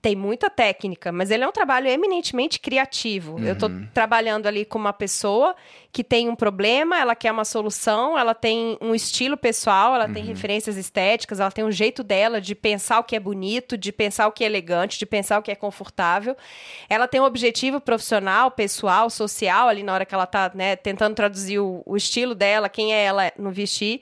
tem 0.00 0.14
muita 0.14 0.48
técnica, 0.48 1.10
mas 1.10 1.28
ele 1.30 1.42
é 1.42 1.48
um 1.48 1.52
trabalho 1.52 1.88
eminentemente 1.88 2.60
criativo. 2.60 3.40
Eu 3.42 3.54
estou 3.54 3.68
Uhum. 3.68 3.88
trabalhando 3.92 4.46
ali 4.46 4.64
com 4.64 4.78
uma 4.78 4.92
pessoa 4.92 5.56
que 5.90 6.04
tem 6.04 6.28
um 6.28 6.36
problema, 6.36 6.96
ela 7.00 7.16
quer 7.16 7.32
uma 7.32 7.44
solução, 7.44 8.16
ela 8.16 8.32
tem 8.32 8.78
um 8.80 8.94
estilo 8.94 9.36
pessoal, 9.36 9.96
ela 9.96 10.06
Uhum. 10.06 10.12
tem 10.12 10.24
referências 10.24 10.76
estéticas, 10.76 11.40
ela 11.40 11.50
tem 11.50 11.64
um 11.64 11.72
jeito 11.72 12.04
dela 12.04 12.40
de 12.40 12.54
pensar 12.54 13.00
o 13.00 13.04
que 13.04 13.16
é 13.16 13.20
bonito, 13.20 13.76
de 13.76 13.90
pensar 13.90 14.28
o 14.28 14.32
que 14.32 14.44
é 14.44 14.46
elegante, 14.46 15.00
de 15.00 15.06
pensar 15.06 15.36
o 15.38 15.42
que 15.42 15.50
é 15.50 15.56
confortável. 15.56 16.36
Ela 16.88 17.08
tem 17.08 17.20
um 17.20 17.24
objetivo 17.24 17.80
profissional, 17.80 18.52
pessoal, 18.52 19.10
social, 19.10 19.66
ali 19.66 19.82
na 19.82 19.92
hora 19.94 20.06
que 20.06 20.14
ela 20.14 20.24
está 20.24 20.48
tentando 20.80 21.16
traduzir 21.16 21.58
o, 21.58 21.82
o 21.84 21.96
estilo 21.96 22.36
dela, 22.36 22.68
quem 22.68 22.94
é 22.94 23.04
ela 23.04 23.32
no 23.36 23.50
vestir. 23.50 24.00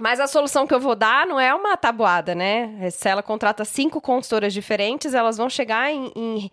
Mas 0.00 0.20
a 0.20 0.26
solução 0.26 0.66
que 0.66 0.74
eu 0.74 0.80
vou 0.80 0.94
dar 0.94 1.26
não 1.26 1.40
é 1.40 1.54
uma 1.54 1.76
tabuada, 1.76 2.34
né? 2.34 2.90
Se 2.90 3.08
ela 3.08 3.22
contrata 3.22 3.64
cinco 3.64 4.00
consultoras 4.00 4.52
diferentes, 4.52 5.14
elas 5.14 5.36
vão 5.36 5.48
chegar 5.48 5.90
em. 5.92 6.12
em- 6.14 6.50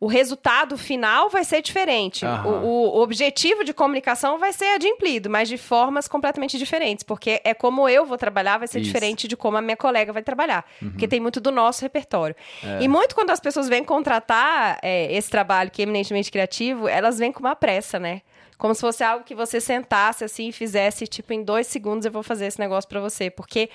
O 0.00 0.06
resultado 0.06 0.78
final 0.78 1.28
vai 1.28 1.42
ser 1.42 1.60
diferente. 1.60 2.24
O, 2.24 2.48
o- 2.48 3.00
objetivo 3.02 3.64
de 3.64 3.74
comunicação 3.74 4.38
vai 4.38 4.52
ser 4.52 4.66
adimplido, 4.76 5.28
mas 5.28 5.48
de 5.48 5.58
formas 5.58 6.06
completamente 6.06 6.56
diferentes. 6.56 7.02
Porque 7.02 7.40
é 7.44 7.52
como 7.52 7.88
eu 7.88 8.06
vou 8.06 8.16
trabalhar, 8.16 8.58
vai 8.58 8.68
ser 8.68 8.78
Isso. 8.78 8.86
diferente 8.92 9.26
de 9.26 9.36
como 9.36 9.56
a 9.56 9.60
minha 9.60 9.76
colega 9.76 10.12
vai 10.12 10.22
trabalhar. 10.22 10.64
Porque 10.78 11.08
tem 11.08 11.18
muito 11.18 11.40
do 11.40 11.50
nosso 11.50 11.82
repertório. 11.82 12.36
É. 12.62 12.80
E 12.80 12.86
muito 12.86 13.12
quando 13.16 13.30
as 13.30 13.40
pessoas 13.40 13.68
vêm 13.68 13.82
contratar 13.82 14.78
é, 14.82 15.12
esse 15.12 15.28
trabalho 15.28 15.68
que 15.68 15.82
é 15.82 15.84
eminentemente 15.84 16.30
criativo, 16.30 16.86
elas 16.86 17.18
vêm 17.18 17.32
com 17.32 17.40
uma 17.40 17.56
pressa, 17.56 17.98
né? 17.98 18.22
Como 18.58 18.74
se 18.74 18.80
fosse 18.80 19.04
algo 19.04 19.24
que 19.24 19.36
você 19.36 19.60
sentasse 19.60 20.24
assim 20.24 20.48
e 20.48 20.52
fizesse, 20.52 21.06
tipo, 21.06 21.32
em 21.32 21.44
dois 21.44 21.68
segundos 21.68 22.04
eu 22.04 22.10
vou 22.12 22.24
fazer 22.24 22.46
esse 22.46 22.58
negócio 22.58 22.88
pra 22.88 23.00
você. 23.00 23.30
Porque 23.30 23.70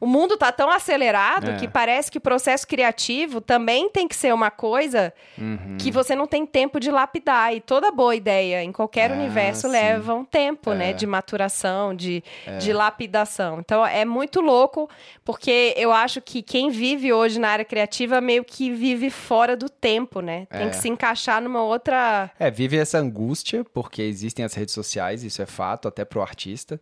o 0.00 0.06
mundo 0.06 0.36
tá 0.36 0.50
tão 0.52 0.70
acelerado 0.70 1.50
É. 1.52 1.56
que 1.56 1.66
parece 1.68 2.10
que 2.10 2.18
o 2.18 2.20
processo 2.20 2.66
criativo 2.66 3.40
também 3.40 3.88
tem 3.88 4.06
que 4.08 4.16
ser 4.16 4.32
uma 4.34 4.50
coisa 4.50 5.12
Uhum. 5.38 5.76
que 5.78 5.90
você 5.90 6.14
não 6.14 6.26
tem 6.26 6.44
tempo 6.46 6.78
de 6.80 6.90
lapidar. 6.90 7.54
E 7.54 7.60
toda 7.60 7.90
boa 7.90 8.14
ideia 8.14 8.62
em 8.62 8.72
qualquer 8.72 9.10
Ah, 9.10 9.14
universo 9.14 9.62
sim. 9.62 9.68
leva 9.68 10.14
um 10.14 10.24
tempo, 10.24 10.72
É. 10.72 10.74
né? 10.74 10.92
De 10.92 11.06
maturação, 11.06 11.94
de, 11.94 12.22
de 12.60 12.72
lapidação. 12.72 13.60
Então 13.60 13.84
é 13.86 14.04
muito 14.04 14.40
louco, 14.40 14.88
porque 15.24 15.74
eu 15.76 15.92
acho 15.92 16.20
que 16.20 16.42
quem 16.42 16.70
vive 16.70 17.12
hoje 17.12 17.38
na 17.38 17.48
área 17.48 17.64
criativa 17.64 18.20
meio 18.20 18.44
que 18.44 18.70
vive 18.70 19.10
fora 19.10 19.56
do 19.56 19.68
tempo, 19.68 20.20
né? 20.20 20.46
Tem 20.50 20.66
É. 20.66 20.70
que 20.70 20.76
se 20.76 20.88
encaixar 20.88 21.40
numa 21.40 21.62
outra. 21.62 22.30
É, 22.38 22.50
vive 22.50 22.76
essa 22.76 22.98
angústia, 22.98 23.64
porque 23.72 24.02
existem 24.02 24.44
as 24.44 24.54
redes 24.54 24.74
sociais, 24.74 25.22
isso 25.24 25.40
é 25.40 25.46
fato, 25.46 25.88
até 25.88 26.04
pro 26.04 26.20
artista. 26.22 26.80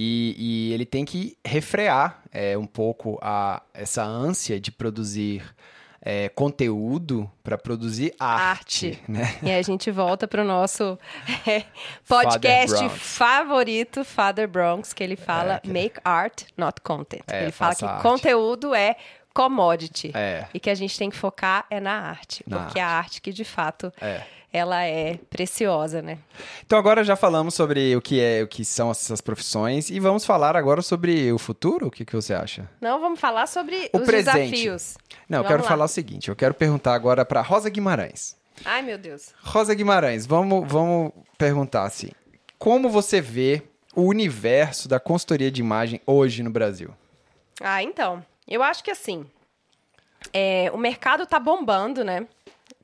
E, 0.00 0.36
e 0.38 0.72
ele 0.74 0.86
tem 0.86 1.04
que 1.04 1.36
refrear 1.44 2.22
é, 2.32 2.56
um 2.56 2.66
pouco 2.66 3.18
a, 3.22 3.62
essa 3.72 4.02
ânsia 4.02 4.60
de 4.60 4.70
produzir 4.70 5.44
é, 6.00 6.28
conteúdo 6.28 7.30
para 7.42 7.58
produzir 7.58 8.14
arte, 8.18 8.98
arte, 8.98 9.02
né? 9.08 9.38
E 9.42 9.50
a 9.50 9.60
gente 9.62 9.90
volta 9.90 10.28
para 10.28 10.42
o 10.42 10.44
nosso 10.44 10.98
é, 11.46 11.64
podcast 12.06 12.76
Father 12.76 12.90
favorito, 12.90 14.04
Father 14.04 14.48
Bronx, 14.48 14.92
que 14.92 15.02
ele 15.02 15.16
fala 15.16 15.54
é, 15.54 15.60
que... 15.60 15.68
make 15.68 16.00
art, 16.04 16.44
not 16.56 16.80
content. 16.82 17.24
É, 17.26 17.42
ele 17.42 17.52
fala 17.52 17.74
que 17.74 17.84
arte. 17.84 18.02
conteúdo 18.02 18.74
é 18.74 18.96
commodity 19.34 20.10
é. 20.14 20.46
e 20.52 20.58
que 20.58 20.70
a 20.70 20.74
gente 20.74 20.98
tem 20.98 21.10
que 21.10 21.16
focar 21.16 21.66
é 21.70 21.78
na 21.78 21.92
arte, 21.92 22.42
na 22.46 22.58
porque 22.60 22.80
arte. 22.80 22.92
a 22.92 22.98
arte 22.98 23.22
que 23.22 23.32
de 23.32 23.44
fato 23.44 23.92
é 24.00 24.22
ela 24.52 24.84
é 24.84 25.18
preciosa, 25.28 26.00
né? 26.00 26.18
Então 26.64 26.78
agora 26.78 27.04
já 27.04 27.16
falamos 27.16 27.54
sobre 27.54 27.94
o 27.94 28.00
que 28.00 28.20
é, 28.20 28.42
o 28.42 28.48
que 28.48 28.64
são 28.64 28.90
essas 28.90 29.20
profissões 29.20 29.90
e 29.90 30.00
vamos 30.00 30.24
falar 30.24 30.56
agora 30.56 30.80
sobre 30.80 31.30
o 31.32 31.38
futuro. 31.38 31.88
O 31.88 31.90
que, 31.90 32.04
que 32.04 32.14
você 32.14 32.32
acha? 32.32 32.68
Não, 32.80 33.00
vamos 33.00 33.20
falar 33.20 33.46
sobre 33.46 33.90
o 33.92 33.98
os 33.98 34.06
presente. 34.06 34.50
desafios. 34.50 34.96
Não, 35.28 35.38
vamos 35.38 35.44
eu 35.44 35.48
quero 35.48 35.62
lá. 35.62 35.68
falar 35.68 35.84
o 35.84 35.88
seguinte. 35.88 36.28
Eu 36.28 36.36
quero 36.36 36.54
perguntar 36.54 36.94
agora 36.94 37.24
para 37.24 37.42
Rosa 37.42 37.68
Guimarães. 37.68 38.36
Ai, 38.64 38.82
meu 38.82 38.98
Deus. 38.98 39.34
Rosa 39.42 39.74
Guimarães, 39.74 40.26
vamos, 40.26 40.66
vamos 40.66 41.12
perguntar 41.36 41.84
assim. 41.84 42.10
Como 42.58 42.88
você 42.88 43.20
vê 43.20 43.62
o 43.94 44.02
universo 44.02 44.88
da 44.88 44.98
consultoria 44.98 45.50
de 45.50 45.60
imagem 45.60 46.00
hoje 46.06 46.42
no 46.42 46.50
Brasil? 46.50 46.90
Ah, 47.60 47.82
então. 47.82 48.24
Eu 48.46 48.62
acho 48.62 48.82
que 48.82 48.90
assim. 48.90 49.26
É, 50.32 50.70
o 50.74 50.78
mercado 50.78 51.26
tá 51.26 51.38
bombando, 51.38 52.04
né? 52.04 52.26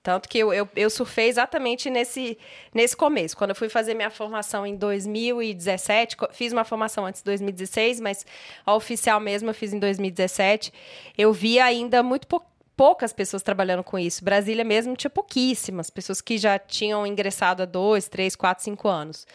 Tanto 0.05 0.29
que 0.29 0.39
eu, 0.39 0.53
eu, 0.53 0.69
eu, 0.77 0.91
surfei 0.91 1.29
exatamente 1.29 1.89
nesse, 1.89 2.37
nesse 2.75 2.95
começo. 2.95 3.35
Quando 3.35 3.51
eu 3.51 3.57
fui 3.57 3.71
fazer 3.71 3.95
minha 3.95 4.11
formação 4.11 4.67
em 4.67 4.77
2017, 4.77 6.15
fiz 6.31 6.53
uma 6.53 6.63
formação 6.63 7.07
antes 7.07 7.23
de 7.23 7.25
2016, 7.25 8.01
mas 8.01 8.27
a 8.67 8.75
oficial 8.75 9.19
mesmo 9.19 9.49
eu 9.49 9.55
fiz 9.55 9.73
em 9.73 9.79
2017, 9.79 10.71
eu 11.17 11.33
vi 11.33 11.59
ainda 11.59 12.03
muito 12.03 12.27
pouco 12.27 12.54
poucas 12.77 13.13
pessoas 13.13 13.43
trabalhando 13.43 13.83
com 13.83 13.99
isso. 13.99 14.25
Brasília 14.25 14.65
mesmo 14.65 14.97
tinha 14.97 15.11
pouquíssimas 15.11 15.91
pessoas 15.91 16.21
que 16.21 16.39
já 16.39 16.59
tinham 16.59 17.07
ingressado 17.07 17.63
há 17.63 17.67
dois, 17.67 18.09
três, 18.09 18.35
quatro, 18.35 18.65
cinco 18.65 18.89
anos. 18.89 19.27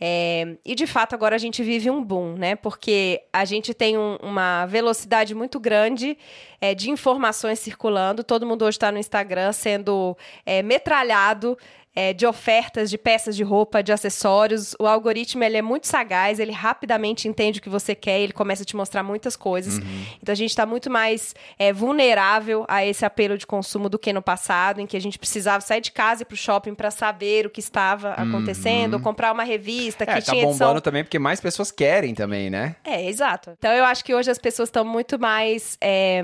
É, 0.00 0.56
e 0.64 0.74
de 0.74 0.86
fato 0.86 1.14
agora 1.14 1.34
a 1.34 1.38
gente 1.38 1.62
vive 1.62 1.90
um 1.90 2.02
boom, 2.02 2.34
né? 2.36 2.56
Porque 2.56 3.22
a 3.32 3.44
gente 3.44 3.72
tem 3.72 3.96
um, 3.96 4.16
uma 4.22 4.66
velocidade 4.66 5.34
muito 5.34 5.58
grande 5.58 6.18
é, 6.60 6.74
de 6.74 6.90
informações 6.90 7.58
circulando. 7.58 8.22
Todo 8.22 8.46
mundo 8.46 8.64
hoje 8.64 8.76
está 8.76 8.90
no 8.90 8.98
Instagram 8.98 9.52
sendo 9.52 10.16
é, 10.44 10.62
metralhado 10.62 11.58
é, 11.94 12.12
de 12.12 12.26
ofertas 12.26 12.90
de 12.90 12.98
peças 12.98 13.36
de 13.36 13.42
roupa, 13.42 13.82
de 13.82 13.92
acessórios. 13.92 14.74
O 14.80 14.86
algoritmo 14.86 15.44
ele 15.44 15.56
é 15.56 15.62
muito 15.62 15.86
sagaz, 15.86 16.38
ele 16.38 16.52
rapidamente 16.52 17.28
entende 17.28 17.60
o 17.60 17.62
que 17.62 17.68
você 17.68 17.94
quer, 17.94 18.20
ele 18.20 18.32
começa 18.32 18.62
a 18.62 18.66
te 18.66 18.74
mostrar 18.74 19.02
muitas 19.02 19.36
coisas. 19.36 19.78
Uhum. 19.78 20.04
Então 20.22 20.32
a 20.32 20.36
gente 20.36 20.50
está 20.50 20.66
muito 20.66 20.90
mais 20.90 21.34
é, 21.58 21.72
vulnerável 21.72 22.64
a 22.68 22.84
esse 22.84 23.04
apelo 23.04 23.38
de 23.38 23.46
consumo 23.46 23.88
do 23.88 23.98
que 23.98 24.12
no 24.12 24.22
passado, 24.22 24.80
em 24.80 24.86
que 24.86 24.96
a 24.96 25.00
gente 25.00 25.18
precisava 25.18 25.60
sair 25.60 25.80
de 25.80 25.92
casa 25.92 26.22
e 26.22 26.24
ir 26.24 26.26
para 26.26 26.34
o 26.34 26.36
shopping 26.36 26.74
para 26.74 26.90
saber 26.90 27.46
o 27.46 27.50
que 27.50 27.60
estava 27.60 28.12
acontecendo, 28.12 28.94
uhum. 28.94 28.98
ou 28.98 29.04
comprar 29.04 29.32
uma 29.32 29.44
revista 29.44 30.04
é, 30.04 30.06
que 30.06 30.12
tá 30.14 30.20
tinha 30.32 30.44
bombando 30.44 30.64
edição... 30.64 30.80
também 30.80 31.04
porque 31.04 31.18
mais 31.18 31.40
pessoas 31.40 31.70
querem 31.70 32.14
também, 32.14 32.50
né? 32.50 32.76
É, 32.84 33.08
exato. 33.08 33.50
Então 33.58 33.72
eu 33.72 33.84
acho 33.84 34.04
que 34.04 34.14
hoje 34.14 34.30
as 34.30 34.38
pessoas 34.38 34.68
estão 34.68 34.84
muito 34.84 35.18
mais 35.18 35.76
é, 35.80 36.22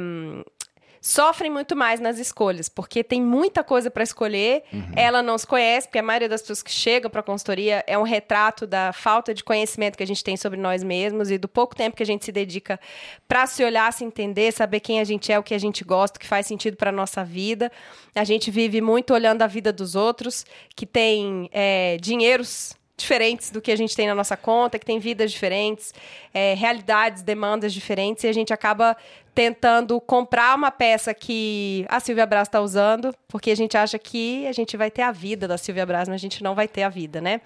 sofrem 1.01 1.51
muito 1.51 1.74
mais 1.74 1.98
nas 1.98 2.18
escolhas, 2.18 2.68
porque 2.68 3.03
tem 3.03 3.22
muita 3.22 3.64
coisa 3.64 3.90
para 3.90 4.03
escolher, 4.03 4.62
uhum. 4.72 4.92
ela 4.94 5.22
não 5.22 5.38
se 5.38 5.46
conhece, 5.46 5.88
porque 5.88 5.98
a 5.98 6.03
maioria 6.03 6.28
das 6.28 6.42
pessoas 6.42 6.62
que 6.62 6.70
chegam 6.70 7.11
para 7.11 7.20
a 7.20 7.22
consultoria 7.22 7.82
é 7.86 7.96
um 7.96 8.03
retrato 8.03 8.66
da 8.66 8.92
falta 8.92 9.32
de 9.32 9.42
conhecimento 9.42 9.96
que 9.96 10.03
a 10.03 10.07
gente 10.07 10.22
tem 10.22 10.36
sobre 10.36 10.61
nós 10.61 10.82
mesmos 10.82 11.30
e 11.30 11.38
do 11.38 11.48
pouco 11.48 11.74
tempo 11.74 11.96
que 11.96 12.03
a 12.03 12.07
gente 12.07 12.24
se 12.24 12.32
dedica 12.32 12.78
para 13.26 13.46
se 13.46 13.64
olhar, 13.64 13.90
se 13.92 14.05
entender, 14.05 14.53
saber 14.53 14.80
quem 14.80 15.01
a 15.01 15.05
gente 15.05 15.32
é, 15.32 15.38
o 15.38 15.42
que 15.42 15.55
a 15.55 15.59
gente 15.59 15.82
gosta, 15.84 16.18
o 16.18 16.20
que 16.20 16.26
faz 16.26 16.46
sentido 16.46 16.76
para 16.76 16.92
nossa 16.92 17.24
vida. 17.24 17.72
A 18.14 18.24
gente 18.24 18.51
vive 18.51 18.80
muito 18.80 19.14
olhando 19.14 19.42
a 19.42 19.46
vida 19.46 19.72
dos 19.72 19.94
outros, 19.94 20.44
que 20.76 20.84
tem 20.84 21.48
é, 21.53 21.96
dinheiros 21.98 22.78
diferentes 23.01 23.51
do 23.51 23.61
que 23.61 23.72
a 23.72 23.76
gente 23.76 23.96
tem 23.96 24.07
na 24.07 24.14
nossa 24.14 24.36
conta, 24.36 24.78
que 24.78 24.86
tem 24.86 24.98
vidas 24.98 25.32
diferentes, 25.32 25.92
é, 26.32 26.55
realidades, 26.55 27.22
demandas 27.22 27.72
diferentes, 27.72 28.24
e 28.24 28.28
a 28.28 28.32
gente 28.32 28.53
acaba 28.53 28.96
tentando 29.34 30.01
comprar 30.01 30.57
uma 30.57 30.70
peça 30.70 31.14
que 31.14 31.86
a 31.88 32.01
Silvia 32.01 32.26
Braz 32.26 32.48
está 32.48 32.61
usando, 32.61 33.14
porque 33.28 33.51
a 33.51 33.55
gente 33.55 33.76
acha 33.76 33.98
que 33.98 34.46
a 34.46 34.53
gente 34.53 34.76
vai 34.76 34.90
ter 34.90 35.03
a 35.03 35.12
vida 35.12 35.46
da 35.46 35.57
Silvia 35.57 35.86
Braz, 35.86 36.09
mas 36.09 36.16
a 36.16 36.18
gente 36.18 36.42
não 36.42 36.55
vai 36.55 36.68
ter 36.68 36.82
a 36.82 36.88
vida, 36.88 37.20
né? 37.20 37.40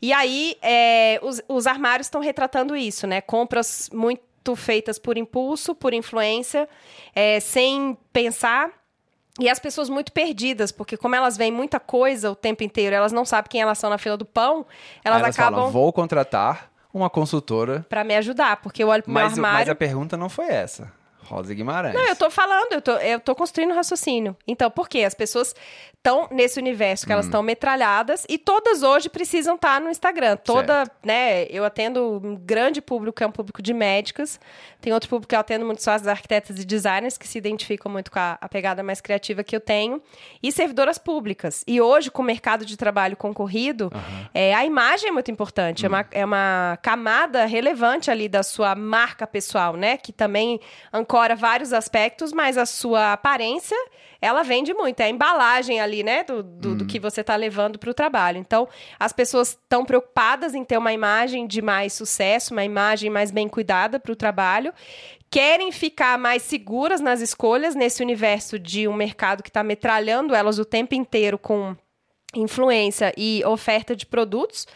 E 0.00 0.12
aí, 0.12 0.56
é, 0.62 1.18
os, 1.22 1.42
os 1.48 1.66
armários 1.66 2.06
estão 2.06 2.20
retratando 2.20 2.76
isso, 2.76 3.06
né? 3.06 3.20
Compras 3.20 3.88
muito 3.92 4.56
feitas 4.56 4.98
por 4.98 5.16
impulso, 5.16 5.74
por 5.74 5.94
influência, 5.94 6.68
é, 7.14 7.40
sem 7.40 7.96
pensar 8.12 8.81
e 9.40 9.48
as 9.48 9.58
pessoas 9.58 9.88
muito 9.88 10.12
perdidas, 10.12 10.70
porque 10.70 10.96
como 10.96 11.14
elas 11.14 11.36
veem 11.36 11.50
muita 11.50 11.80
coisa 11.80 12.30
o 12.30 12.36
tempo 12.36 12.62
inteiro, 12.62 12.94
elas 12.94 13.12
não 13.12 13.24
sabem 13.24 13.50
quem 13.50 13.62
elas 13.62 13.78
são 13.78 13.88
na 13.88 13.98
fila 13.98 14.16
do 14.16 14.26
pão, 14.26 14.66
elas, 15.02 15.20
elas 15.20 15.34
acabam... 15.38 15.60
Falam, 15.60 15.72
vou 15.72 15.92
contratar 15.92 16.70
uma 16.92 17.08
consultora... 17.08 17.86
para 17.88 18.04
me 18.04 18.14
ajudar, 18.16 18.58
porque 18.58 18.82
eu 18.82 18.88
olho 18.88 19.02
pro 19.02 19.12
mas, 19.12 19.32
meu 19.32 19.44
armário... 19.44 19.58
Mas 19.60 19.68
a 19.70 19.74
pergunta 19.74 20.16
não 20.16 20.28
foi 20.28 20.46
essa. 20.46 20.92
Rosa 21.32 21.54
Guimarães. 21.54 21.94
Não, 21.94 22.06
eu 22.08 22.16
tô 22.16 22.30
falando, 22.30 22.72
eu 22.72 22.82
tô, 22.82 22.92
eu 22.92 23.18
tô 23.18 23.34
construindo 23.34 23.74
raciocínio. 23.74 24.36
Então, 24.46 24.70
por 24.70 24.88
quê? 24.88 25.04
As 25.04 25.14
pessoas 25.14 25.54
estão 26.02 26.28
nesse 26.32 26.58
universo 26.58 27.06
que 27.06 27.12
elas 27.12 27.26
estão 27.26 27.40
hum. 27.40 27.44
metralhadas 27.44 28.26
e 28.28 28.36
todas 28.36 28.82
hoje 28.82 29.08
precisam 29.08 29.54
estar 29.54 29.74
tá 29.74 29.80
no 29.80 29.88
Instagram. 29.88 30.36
Toda, 30.36 30.78
certo. 30.78 30.92
né? 31.04 31.44
Eu 31.44 31.64
atendo 31.64 32.20
um 32.22 32.36
grande 32.36 32.82
público, 32.82 33.16
que 33.16 33.24
é 33.24 33.26
um 33.26 33.30
público 33.32 33.62
de 33.62 33.72
médicas. 33.72 34.40
Tem 34.80 34.92
outro 34.92 35.08
público 35.08 35.28
que 35.28 35.36
eu 35.36 35.40
atendo 35.40 35.64
muito 35.64 35.80
só 35.80 35.92
as 35.92 36.06
arquitetas 36.06 36.58
e 36.58 36.64
designers, 36.64 37.16
que 37.16 37.26
se 37.26 37.38
identificam 37.38 37.90
muito 37.90 38.10
com 38.10 38.18
a, 38.18 38.36
a 38.40 38.48
pegada 38.48 38.82
mais 38.82 39.00
criativa 39.00 39.44
que 39.44 39.54
eu 39.54 39.60
tenho. 39.60 40.02
E 40.42 40.50
servidoras 40.50 40.98
públicas. 40.98 41.62
E 41.68 41.80
hoje, 41.80 42.10
com 42.10 42.20
o 42.20 42.24
mercado 42.24 42.66
de 42.66 42.76
trabalho 42.76 43.16
concorrido, 43.16 43.90
uhum. 43.94 44.26
é, 44.34 44.52
a 44.54 44.66
imagem 44.66 45.08
é 45.08 45.12
muito 45.12 45.30
importante. 45.30 45.86
É, 45.86 45.88
uma, 45.88 46.06
é 46.10 46.24
uma 46.24 46.78
camada 46.82 47.46
relevante 47.46 48.10
ali 48.10 48.28
da 48.28 48.42
sua 48.42 48.74
marca 48.74 49.24
pessoal, 49.24 49.76
né? 49.76 49.96
Que 49.96 50.12
também 50.12 50.60
ancora 50.92 51.21
vários 51.36 51.72
aspectos, 51.72 52.32
mas 52.32 52.58
a 52.58 52.66
sua 52.66 53.12
aparência 53.12 53.76
ela 54.20 54.42
vende 54.42 54.72
muito. 54.72 55.00
É 55.00 55.04
a 55.04 55.08
embalagem 55.08 55.80
ali, 55.80 56.02
né, 56.02 56.22
do, 56.22 56.42
do, 56.42 56.68
uhum. 56.68 56.76
do 56.78 56.86
que 56.86 57.00
você 57.00 57.22
está 57.22 57.34
levando 57.34 57.78
para 57.78 57.90
o 57.90 57.94
trabalho. 57.94 58.38
Então, 58.38 58.68
as 58.98 59.12
pessoas 59.12 59.48
estão 59.50 59.84
preocupadas 59.84 60.54
em 60.54 60.64
ter 60.64 60.78
uma 60.78 60.92
imagem 60.92 61.46
de 61.46 61.60
mais 61.60 61.92
sucesso, 61.92 62.52
uma 62.52 62.64
imagem 62.64 63.10
mais 63.10 63.30
bem 63.30 63.48
cuidada 63.48 63.98
para 63.98 64.12
o 64.12 64.16
trabalho, 64.16 64.72
querem 65.28 65.72
ficar 65.72 66.18
mais 66.18 66.42
seguras 66.42 67.00
nas 67.00 67.20
escolhas 67.20 67.74
nesse 67.74 68.02
universo 68.02 68.58
de 68.58 68.86
um 68.86 68.94
mercado 68.94 69.42
que 69.42 69.48
está 69.50 69.64
metralhando 69.64 70.34
elas 70.34 70.58
o 70.58 70.64
tempo 70.64 70.94
inteiro 70.94 71.38
com 71.38 71.74
influência 72.34 73.12
e 73.16 73.42
oferta 73.44 73.96
de 73.96 74.06
produtos. 74.06 74.66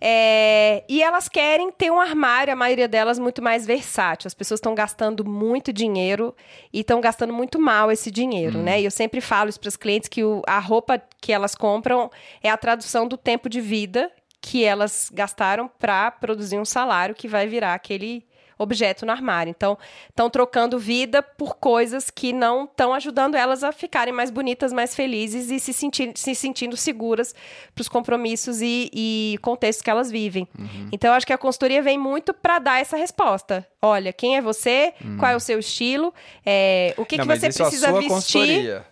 É, 0.00 0.84
e 0.88 1.02
elas 1.02 1.28
querem 1.28 1.70
ter 1.70 1.90
um 1.90 2.00
armário, 2.00 2.52
a 2.52 2.56
maioria 2.56 2.88
delas, 2.88 3.18
muito 3.18 3.42
mais 3.42 3.66
versátil. 3.66 4.26
As 4.26 4.34
pessoas 4.34 4.58
estão 4.58 4.74
gastando 4.74 5.24
muito 5.24 5.72
dinheiro 5.72 6.34
e 6.72 6.80
estão 6.80 7.00
gastando 7.00 7.32
muito 7.32 7.58
mal 7.60 7.90
esse 7.90 8.10
dinheiro, 8.10 8.58
hum. 8.58 8.62
né? 8.62 8.80
E 8.80 8.84
eu 8.84 8.90
sempre 8.90 9.20
falo 9.20 9.48
isso 9.48 9.60
para 9.60 9.68
os 9.68 9.76
clientes 9.76 10.08
que 10.08 10.24
o, 10.24 10.42
a 10.46 10.58
roupa 10.58 11.00
que 11.20 11.32
elas 11.32 11.54
compram 11.54 12.10
é 12.42 12.50
a 12.50 12.56
tradução 12.56 13.06
do 13.06 13.16
tempo 13.16 13.48
de 13.48 13.60
vida 13.60 14.10
que 14.40 14.62
elas 14.62 15.10
gastaram 15.12 15.70
para 15.78 16.10
produzir 16.10 16.58
um 16.58 16.66
salário 16.66 17.14
que 17.14 17.26
vai 17.26 17.46
virar 17.46 17.72
aquele 17.72 18.26
objeto 18.58 19.04
no 19.04 19.12
armário. 19.12 19.50
Então, 19.50 19.78
estão 20.08 20.30
trocando 20.30 20.78
vida 20.78 21.22
por 21.22 21.56
coisas 21.56 22.10
que 22.10 22.32
não 22.32 22.64
estão 22.64 22.92
ajudando 22.94 23.34
elas 23.34 23.64
a 23.64 23.72
ficarem 23.72 24.12
mais 24.12 24.30
bonitas, 24.30 24.72
mais 24.72 24.94
felizes 24.94 25.50
e 25.50 25.58
se, 25.58 25.72
sentir, 25.72 26.12
se 26.14 26.34
sentindo 26.34 26.76
seguras 26.76 27.34
para 27.74 27.82
os 27.82 27.88
compromissos 27.88 28.60
e, 28.60 28.90
e, 28.92 29.38
contextos 29.42 29.82
que 29.82 29.90
elas 29.90 30.10
vivem. 30.10 30.48
Uhum. 30.58 30.88
Então, 30.92 31.10
eu 31.10 31.14
acho 31.14 31.26
que 31.26 31.32
a 31.32 31.38
consultoria 31.38 31.82
vem 31.82 31.98
muito 31.98 32.32
para 32.32 32.58
dar 32.58 32.80
essa 32.80 32.96
resposta. 32.96 33.66
Olha, 33.80 34.12
quem 34.12 34.36
é 34.36 34.40
você? 34.40 34.94
Uhum. 35.04 35.18
Qual 35.18 35.30
é 35.30 35.36
o 35.36 35.40
seu 35.40 35.58
estilo? 35.58 36.12
É, 36.44 36.94
o 36.96 37.04
que, 37.04 37.16
não, 37.16 37.26
que 37.26 37.36
você 37.36 37.52
precisa 37.52 37.92
vestir? 37.92 38.82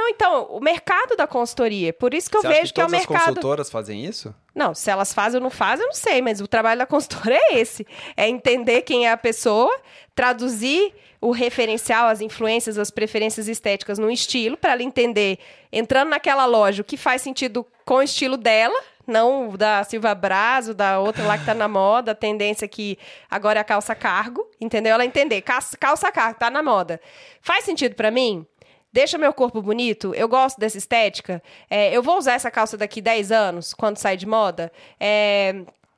Não, 0.00 0.08
então, 0.08 0.44
o 0.44 0.60
mercado 0.60 1.14
da 1.14 1.26
consultoria. 1.26 1.92
Por 1.92 2.14
isso 2.14 2.30
que 2.30 2.36
eu 2.38 2.40
vejo 2.40 2.68
que, 2.68 2.72
que 2.72 2.80
é 2.80 2.86
o 2.86 2.90
mercado. 2.90 3.16
As 3.16 3.24
consultoras 3.26 3.70
fazem 3.70 4.02
isso? 4.02 4.34
Não, 4.54 4.74
se 4.74 4.90
elas 4.90 5.12
fazem 5.12 5.38
ou 5.38 5.42
não 5.42 5.50
fazem, 5.50 5.84
eu 5.84 5.88
não 5.88 5.94
sei, 5.94 6.22
mas 6.22 6.40
o 6.40 6.48
trabalho 6.48 6.78
da 6.78 6.86
consultora 6.86 7.34
é 7.52 7.58
esse: 7.58 7.86
é 8.16 8.26
entender 8.26 8.80
quem 8.80 9.06
é 9.06 9.12
a 9.12 9.16
pessoa, 9.16 9.70
traduzir 10.14 10.94
o 11.20 11.32
referencial, 11.32 12.08
as 12.08 12.22
influências, 12.22 12.78
as 12.78 12.90
preferências 12.90 13.46
estéticas 13.46 13.98
no 13.98 14.10
estilo, 14.10 14.56
para 14.56 14.72
ela 14.72 14.82
entender, 14.82 15.38
entrando 15.70 16.08
naquela 16.08 16.46
loja, 16.46 16.80
o 16.80 16.84
que 16.84 16.96
faz 16.96 17.20
sentido 17.20 17.66
com 17.84 17.96
o 17.96 18.02
estilo 18.02 18.38
dela, 18.38 18.82
não 19.06 19.50
da 19.50 19.84
Silva 19.84 20.14
Brazo, 20.14 20.72
da 20.72 20.98
outra 20.98 21.24
lá 21.24 21.36
que 21.36 21.44
tá 21.44 21.52
na 21.52 21.68
moda, 21.68 22.12
a 22.12 22.14
tendência 22.14 22.66
que 22.66 22.98
agora 23.30 23.58
é 23.58 23.60
a 23.60 23.64
calça 23.64 23.94
cargo, 23.94 24.48
entendeu? 24.58 24.94
Ela 24.94 25.04
entender, 25.04 25.42
calça 25.42 26.10
cargo, 26.10 26.38
tá 26.38 26.48
na 26.48 26.62
moda. 26.62 26.98
Faz 27.42 27.64
sentido 27.64 27.94
para 27.94 28.10
mim? 28.10 28.46
Deixa 28.92 29.16
meu 29.18 29.32
corpo 29.32 29.60
bonito, 29.62 30.14
eu 30.14 30.28
gosto 30.28 30.58
dessa 30.58 30.78
estética, 30.78 31.42
é, 31.68 31.94
eu 31.96 32.02
vou 32.02 32.18
usar 32.18 32.32
essa 32.34 32.50
calça 32.50 32.76
daqui 32.76 33.00
10 33.00 33.30
anos, 33.32 33.72
quando 33.74 33.96
sai 33.98 34.16
de 34.16 34.26
moda. 34.26 34.72
É, 34.98 35.54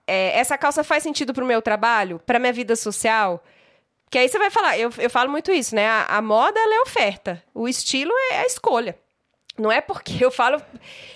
é, 0.07 0.39
essa 0.39 0.59
calça 0.59 0.83
faz 0.85 1.03
sentido 1.03 1.33
pro 1.33 1.47
meu 1.47 1.63
trabalho, 1.63 2.21
pra 2.27 2.39
minha 2.39 2.53
vida 2.53 2.77
social? 2.77 3.43
Que 4.11 4.19
aí 4.19 4.29
você 4.29 4.39
vai 4.39 4.51
falar, 4.51 4.79
eu, 4.79 4.91
eu 4.99 5.09
falo 5.09 5.31
muito 5.31 5.51
isso, 5.51 5.75
né? 5.75 5.87
A, 5.89 6.19
a 6.19 6.23
moda, 6.23 6.61
ela 6.61 6.75
é 6.75 6.81
oferta. 6.83 7.43
O 7.55 7.67
estilo 7.67 8.13
é 8.33 8.41
a 8.41 8.45
escolha. 8.47 8.95
Não 9.59 9.73
é 9.73 9.81
porque 9.81 10.23
eu 10.23 10.31
falo. 10.31 10.61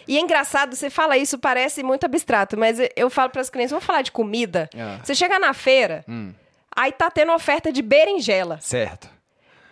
E 0.09 0.17
é 0.17 0.21
engraçado, 0.21 0.75
você 0.75 0.89
fala 0.89 1.17
isso, 1.19 1.39
parece 1.39 1.83
muito 1.83 2.05
abstrato, 2.05 2.57
mas 2.57 2.79
eu 2.97 3.11
falo 3.11 3.31
para 3.31 3.41
as 3.43 3.51
crianças, 3.51 3.73
vamos 3.73 3.85
falar 3.85 4.03
de 4.03 4.13
comida. 4.13 4.69
Ah. 4.75 4.99
Você 5.05 5.15
chega 5.15 5.39
na 5.39 5.53
feira, 5.53 6.05
Hum. 6.09 6.33
aí 6.75 6.91
tá 6.93 7.11
tendo 7.11 7.33
oferta 7.33 7.71
de 7.73 7.83
berinjela. 7.83 8.59
Certo. 8.63 9.11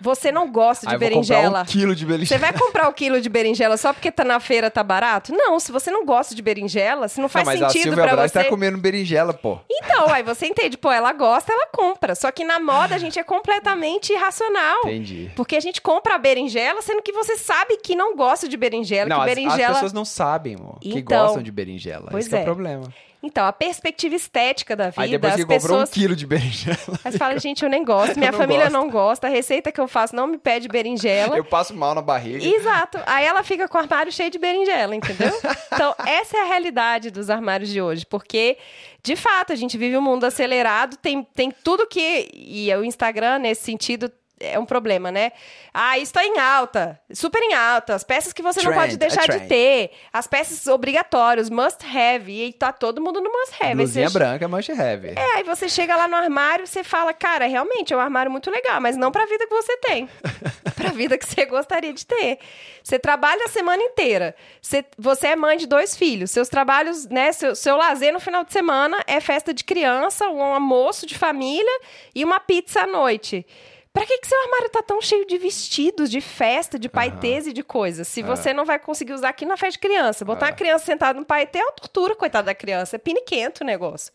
Você 0.05 0.31
não 0.31 0.53
gosta 0.53 0.87
de 0.87 0.93
comprar 0.93 1.09
berinjela. 1.09 1.63
um 1.63 1.65
quilo 1.65 1.95
de 1.97 2.05
Você 2.05 2.11
berinjela. 2.13 2.41
vai 2.41 2.53
comprar 2.53 2.89
o 2.89 2.93
quilo 2.93 3.21
de 3.23 3.29
berinjela 3.31 3.77
só 3.79 3.91
porque 3.95 4.13
tá 4.13 4.23
na 4.23 4.39
feira, 4.39 4.71
tá 4.71 4.83
barato? 4.83 5.33
Não, 5.35 5.59
se 5.59 5.73
você 5.73 5.91
não 5.91 6.05
gosta 6.05 6.35
de 6.35 6.43
berinjela, 6.43 7.09
se 7.09 7.21
não 7.23 7.29
faz 7.29 7.47
não, 7.49 7.55
mas 7.59 7.73
sentido 7.73 7.95
pra 7.95 8.09
Braz 8.15 8.31
você. 8.31 8.45
tá 8.45 8.51
comendo 8.51 8.77
berinjela, 8.77 9.33
pô. 9.33 9.59
Então, 9.71 10.11
aí 10.13 10.23
você 10.23 10.47
entende, 10.47 10.77
pô, 10.77 10.93
ela 10.93 11.11
gosta, 11.15 11.51
ela 11.53 11.67
compra. 11.69 12.15
Só 12.15 12.31
que 12.31 12.45
na 12.45 12.61
moda 12.61 12.95
a 12.95 12.99
gente 12.99 13.19
é 13.19 13.25
completamente 13.25 14.13
irracional. 14.13 14.81
Entendi. 14.85 15.31
Porque 15.35 15.57
a 15.57 15.61
gente 15.61 15.81
compra 15.81 16.17
a 16.17 16.19
berinjela, 16.19 16.83
sendo 16.83 17.01
que 17.03 17.13
você 17.13 17.37
sabe 17.39 17.79
que 17.79 17.97
não 17.97 18.15
gosta 18.15 18.47
de 18.47 18.57
berinjela, 18.59 19.09
Não, 19.09 19.17
que 19.17 19.23
as, 19.23 19.35
berinjela. 19.35 19.67
as 19.69 19.75
pessoas 19.75 19.93
não 19.95 20.05
sabem, 20.05 20.57
amor, 20.57 20.79
que 20.81 20.99
Então, 20.99 21.25
gostam 21.27 21.43
de 21.43 21.51
berinjela. 21.51 22.09
pois 22.11 22.27
Esse 22.27 22.31
que 22.31 22.37
é 22.37 22.39
o 22.41 22.43
é. 22.43 22.45
problema. 22.45 22.93
Então, 23.25 23.47
a 23.47 23.53
perspectiva 23.53 24.14
estética 24.14 24.77
da 24.77 24.91
vida, 24.91 25.03
Aí 25.03 25.11
depois 25.11 25.33
as 25.33 25.37
que 25.41 25.43
comprou 25.47 25.61
pessoas. 25.81 25.89
um 25.89 25.93
quilo 25.93 26.14
de 26.14 26.27
berinjela, 26.27 26.77
você 27.03 27.18
fala, 27.18 27.39
gente, 27.39 27.62
eu 27.64 27.70
nem 27.70 27.85
gosto, 27.85 28.16
minha 28.18 28.31
não 28.31 28.39
família 28.39 28.64
gosto. 28.64 28.72
não 28.75 28.91
gosta, 28.91 29.27
a 29.27 29.31
receita 29.31 29.72
que 29.72 29.81
eu 29.81 29.89
faço 29.89 30.14
não 30.14 30.27
me 30.27 30.37
pede 30.39 30.68
berinjela. 30.68 31.37
eu 31.37 31.45
passo 31.45 31.75
mal 31.75 31.95
na 31.95 32.03
barriga. 32.03 32.45
Exato. 32.45 32.99
Aí 33.07 33.25
ela 33.25 33.43
fica 33.43 33.66
com 33.66 33.79
o 33.79 33.81
armário 33.81 34.12
cheio 34.12 34.31
de 34.31 34.39
berinjela, 34.39 34.95
entendeu? 34.95 35.33
Então, 35.75 35.93
essa 36.07 36.37
é 36.37 36.41
a 36.43 36.45
realidade 36.45 37.11
dos 37.11 37.29
armários 37.29 37.68
de 37.68 37.83
hoje. 37.83 38.07
Porque, 38.07 38.57
de 39.03 39.16
fato, 39.16 39.53
a 39.53 39.57
gente 39.57 39.77
vive 39.77 39.97
um 39.97 40.01
mundo 40.01 40.22
acelerado, 40.25 40.97
tem, 40.97 41.25
tem 41.35 41.51
tudo 41.51 41.85
que. 41.85 42.31
E 42.33 42.72
o 42.77 42.85
Instagram, 42.85 43.41
nesse 43.41 43.64
sentido, 43.64 44.09
é 44.45 44.59
um 44.59 44.67
problema, 44.67 45.11
né? 45.11 45.33
Ah, 45.73 45.99
isso 45.99 46.13
tá 46.13 46.25
em 46.25 46.39
alta, 46.39 47.01
super 47.13 47.43
em 47.43 47.55
alta, 47.55 47.95
as 47.95 48.05
peças 48.05 48.33
que 48.33 48.43
você 48.43 48.63
não 48.63 48.71
Trend, 48.73 48.81
pode 48.81 48.97
deixar 48.97 49.25
é 49.25 49.39
de 49.39 49.47
ter, 49.47 49.91
as 50.13 50.27
peças 50.27 50.67
obrigatórias, 50.67 51.51
must 51.51 51.79
have, 51.85 52.31
e 52.31 52.53
tá 52.53 52.73
todo 52.73 53.01
mundo 53.01 53.21
no 53.21 53.31
must 53.33 53.55
have. 53.63 53.75
Blusinha 53.75 54.09
você- 54.09 54.19
branca, 54.19 54.47
mancha 54.49 54.73
heavy. 54.73 55.15
é, 55.17 55.37
aí 55.37 55.43
você 55.43 55.69
chega 55.69 55.97
lá 55.97 56.07
no 56.07 56.17
armário, 56.17 56.67
você 56.67 56.85
fala, 56.85 57.13
cara, 57.13 57.47
realmente 57.47 57.93
é 57.93 57.97
um 57.97 58.01
armário 58.01 58.31
muito 58.31 58.51
legal, 58.51 58.81
mas 58.81 58.97
não 58.97 59.11
pra 59.11 59.27
vida 59.27 59.47
que 59.47 59.55
você 59.55 59.77
tem. 59.79 60.09
pra 60.75 60.91
vida 60.91 61.17
que 61.17 61.27
você 61.27 61.47
gostaria 61.47 61.93
de 61.93 62.05
ter. 62.05 62.39
Você 62.83 62.99
trabalha 62.99 63.45
a 63.45 63.49
semana 63.49 63.83
inteira. 63.83 64.35
Você, 64.61 64.85
você 64.99 65.29
é 65.29 65.37
mãe 65.37 65.57
de 65.57 65.67
dois 65.67 65.97
filhos. 65.97 66.31
Seus 66.31 66.49
trabalhos, 66.49 67.07
né, 67.07 67.33
seu, 67.33 67.55
seu 67.57 67.77
lazer 67.77 68.13
no 68.13 68.21
final 68.21 68.45
de 68.45 68.53
semana 68.53 69.03
é 69.07 69.21
festa 69.21 69.55
de 69.55 69.65
criança, 69.65 70.29
um 70.29 70.43
almoço 70.43 71.07
de 71.07 71.17
família 71.17 71.81
e 72.15 72.25
uma 72.25 72.41
pizza 72.41 72.83
à 72.83 72.87
noite. 72.87 73.47
Pra 73.95 74.05
que, 74.05 74.19
que 74.19 74.27
seu 74.27 74.39
armário 74.43 74.69
tá 74.71 74.83
tão 74.83 75.01
cheio 75.01 75.25
de 75.25 75.39
vestidos, 75.39 76.11
de 76.11 76.21
festa, 76.21 76.77
de 76.81 76.89
paetês 76.89 77.47
e 77.47 77.53
de 77.53 77.63
coisas? 77.63 78.09
Se 78.09 78.23
você 78.23 78.53
não 78.53 78.65
vai 78.65 78.77
conseguir 78.77 79.13
usar 79.13 79.29
aqui 79.29 79.47
na 79.47 79.57
festa 79.57 79.75
de 79.75 79.79
criança. 79.79 80.25
Botar 80.25 80.47
É. 80.47 80.49
a 80.49 80.53
criança 80.53 80.85
sentada 80.85 81.17
no 81.17 81.25
paetê 81.25 81.61
é 81.61 81.63
uma 81.63 81.71
tortura, 81.73 82.17
coitada 82.17 82.47
da 82.47 82.55
criança. 82.57 82.97
É 82.97 82.99
piniquento 82.99 83.63
o 83.63 83.67
negócio. 83.67 84.13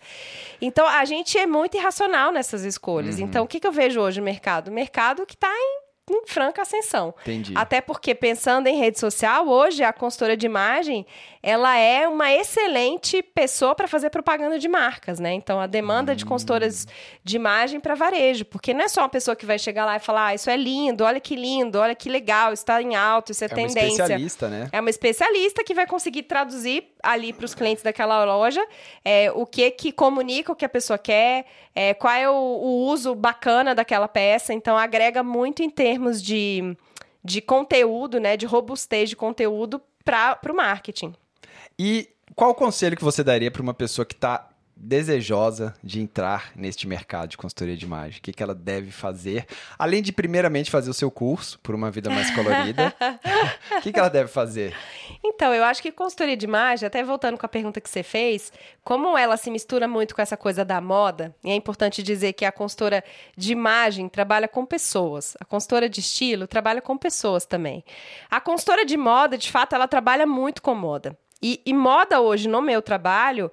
Então, 0.62 0.86
a 0.86 1.06
gente 1.06 1.38
é 1.38 1.46
muito 1.46 1.78
irracional 1.78 2.30
nessas 2.34 2.66
escolhas. 2.66 3.20
Então, 3.20 3.46
o 3.46 3.48
que, 3.48 3.58
que 3.58 3.66
eu 3.66 3.72
vejo 3.72 4.02
hoje 4.02 4.20
no 4.20 4.26
mercado? 4.26 4.68
O 4.68 4.72
mercado 4.74 5.26
que 5.26 5.38
tá 5.38 5.50
em, 5.50 5.79
em 6.12 6.26
franca 6.26 6.62
ascensão. 6.62 7.14
Entendi. 7.22 7.54
Até 7.56 7.82
porque, 7.82 8.16
pensando 8.16 8.68
em 8.68 8.78
rede 8.78 9.00
social, 9.00 9.48
hoje 9.48 9.84
a 9.84 9.94
consultora 9.94 10.36
de 10.36 10.46
imagem, 10.46 11.06
ela 11.42 11.78
é 11.78 12.08
uma 12.08 12.32
excelente 12.32 13.22
pessoa 13.22 13.74
para 13.74 13.88
fazer 13.88 14.10
propaganda 14.10 14.60
de 14.60 14.68
marcas, 14.68 15.20
né? 15.20 15.34
Então, 15.34 15.60
a 15.60 15.68
demanda 15.68 16.16
de 16.16 16.26
consultoras 16.26 16.88
de 17.24 17.36
imagem 17.36 17.80
para 17.80 17.96
varejo, 17.96 18.46
porque 18.46 18.74
não 18.74 18.86
é 18.86 18.88
só 18.88 19.02
uma 19.02 19.10
pessoa 19.10 19.36
que 19.36 19.46
vai 19.46 19.58
chegar 19.58 19.86
lá 19.86 19.96
e 19.96 20.00
falar, 20.00 20.28
ah, 20.28 20.36
isso 20.36 20.50
é 20.50 20.58
lindo, 20.58 21.04
olha 21.04 21.20
que 21.20 21.36
lindo, 21.36 21.80
olha 21.80 21.96
que 21.96 22.10
legal, 22.10 22.52
está 22.52 22.82
em 22.82 22.96
alto, 22.96 23.32
isso 23.32 23.44
é, 23.44 23.48
é 23.48 23.50
uma 23.50 23.56
tendência. 23.56 24.04
especialista, 24.04 24.50
né? 24.50 24.70
É 24.72 24.80
uma 24.80 24.90
especialista 24.90 25.64
que 25.64 25.74
vai 25.74 25.88
conseguir 25.88 26.24
traduzir 26.24 26.90
ali 27.02 27.32
para 27.32 27.46
os 27.46 27.56
clientes 27.56 27.84
daquela 27.84 28.26
loja 28.26 28.66
é, 29.04 29.32
o 29.32 29.46
que 29.46 29.72
que 29.72 29.92
comunica 29.92 30.52
o 30.52 30.56
que 30.56 30.66
a 30.66 30.70
pessoa 30.70 30.98
quer, 30.98 31.46
é, 31.74 31.94
qual 31.94 32.14
é 32.14 32.30
o, 32.30 32.34
o 32.34 32.88
uso 32.88 33.16
bacana 33.16 33.74
daquela 33.74 34.08
peça. 34.08 34.54
Então, 34.54 34.78
agrega 34.78 35.24
muito 35.24 35.64
em 35.64 35.70
termos 35.70 35.99
de, 36.22 36.76
de 37.24 37.42
conteúdo, 37.42 38.20
né? 38.20 38.36
De 38.36 38.46
robustez 38.46 39.10
de 39.10 39.16
conteúdo 39.16 39.82
para 40.04 40.40
o 40.50 40.56
marketing. 40.56 41.14
E 41.78 42.10
qual 42.36 42.52
o 42.52 42.56
conselho 42.56 42.98
que 42.98 43.04
você 43.04 43.24
daria 43.24 43.52
para 43.52 43.62
uma 43.62 43.74
pessoa 43.74 44.06
que 44.06 44.14
está 44.14 44.49
desejosa 44.80 45.76
de 45.84 46.00
entrar 46.00 46.52
neste 46.56 46.88
mercado 46.88 47.30
de 47.30 47.38
consultoria 47.38 47.76
de 47.76 47.86
imagem? 47.86 48.20
O 48.20 48.22
que, 48.22 48.32
que 48.32 48.42
ela 48.42 48.56
deve 48.56 48.92
fazer? 48.92 49.46
Além 49.78 50.02
de, 50.02 50.14
primeiramente, 50.14 50.72
fazer 50.72 50.90
o 50.90 50.94
seu 50.94 51.12
curso 51.12 51.60
por 51.60 51.76
uma 51.76 51.92
vida 51.92 52.10
mais 52.10 52.32
colorida, 52.32 52.94
o 53.78 53.82
que, 53.82 53.92
que 53.92 54.00
ela 54.00 54.10
deve 54.10 54.30
fazer? 54.30 54.74
Então, 55.24 55.54
eu 55.54 55.64
acho 55.66 55.82
que 55.82 55.92
consultoria 55.92 56.38
de 56.38 56.46
imagem, 56.46 56.88
até 56.88 57.04
voltando 57.04 57.38
com 57.38 57.46
a 57.46 57.50
pergunta 57.50 57.82
que 57.82 57.90
você 57.90 58.04
fez, 58.04 58.54
como 58.84 59.18
ela 59.18 59.36
se 59.36 59.52
mistura 59.52 59.88
muito 59.88 60.16
com 60.16 60.22
essa 60.22 60.38
coisa 60.38 60.64
da 60.64 60.80
moda, 60.80 61.36
e 61.44 61.52
é 61.52 61.56
importante 61.56 62.02
dizer 62.02 62.34
que 62.34 62.46
a 62.46 62.52
consultora 62.52 63.04
de 63.36 63.52
imagem 63.52 64.08
trabalha 64.08 64.48
com 64.48 64.66
pessoas, 64.66 65.36
a 65.42 65.46
consultora 65.46 65.90
de 65.90 66.00
estilo 66.00 66.48
trabalha 66.48 66.82
com 66.82 66.98
pessoas 66.98 67.46
também. 67.46 67.84
A 68.32 68.40
consultora 68.40 68.86
de 68.86 68.96
moda, 68.96 69.38
de 69.38 69.52
fato, 69.52 69.76
ela 69.76 69.88
trabalha 69.88 70.26
muito 70.26 70.62
com 70.62 70.74
moda. 70.74 71.18
E, 71.42 71.62
e 71.66 71.74
moda 71.74 72.20
hoje, 72.20 72.50
no 72.50 72.62
meu 72.62 72.82
trabalho, 72.82 73.50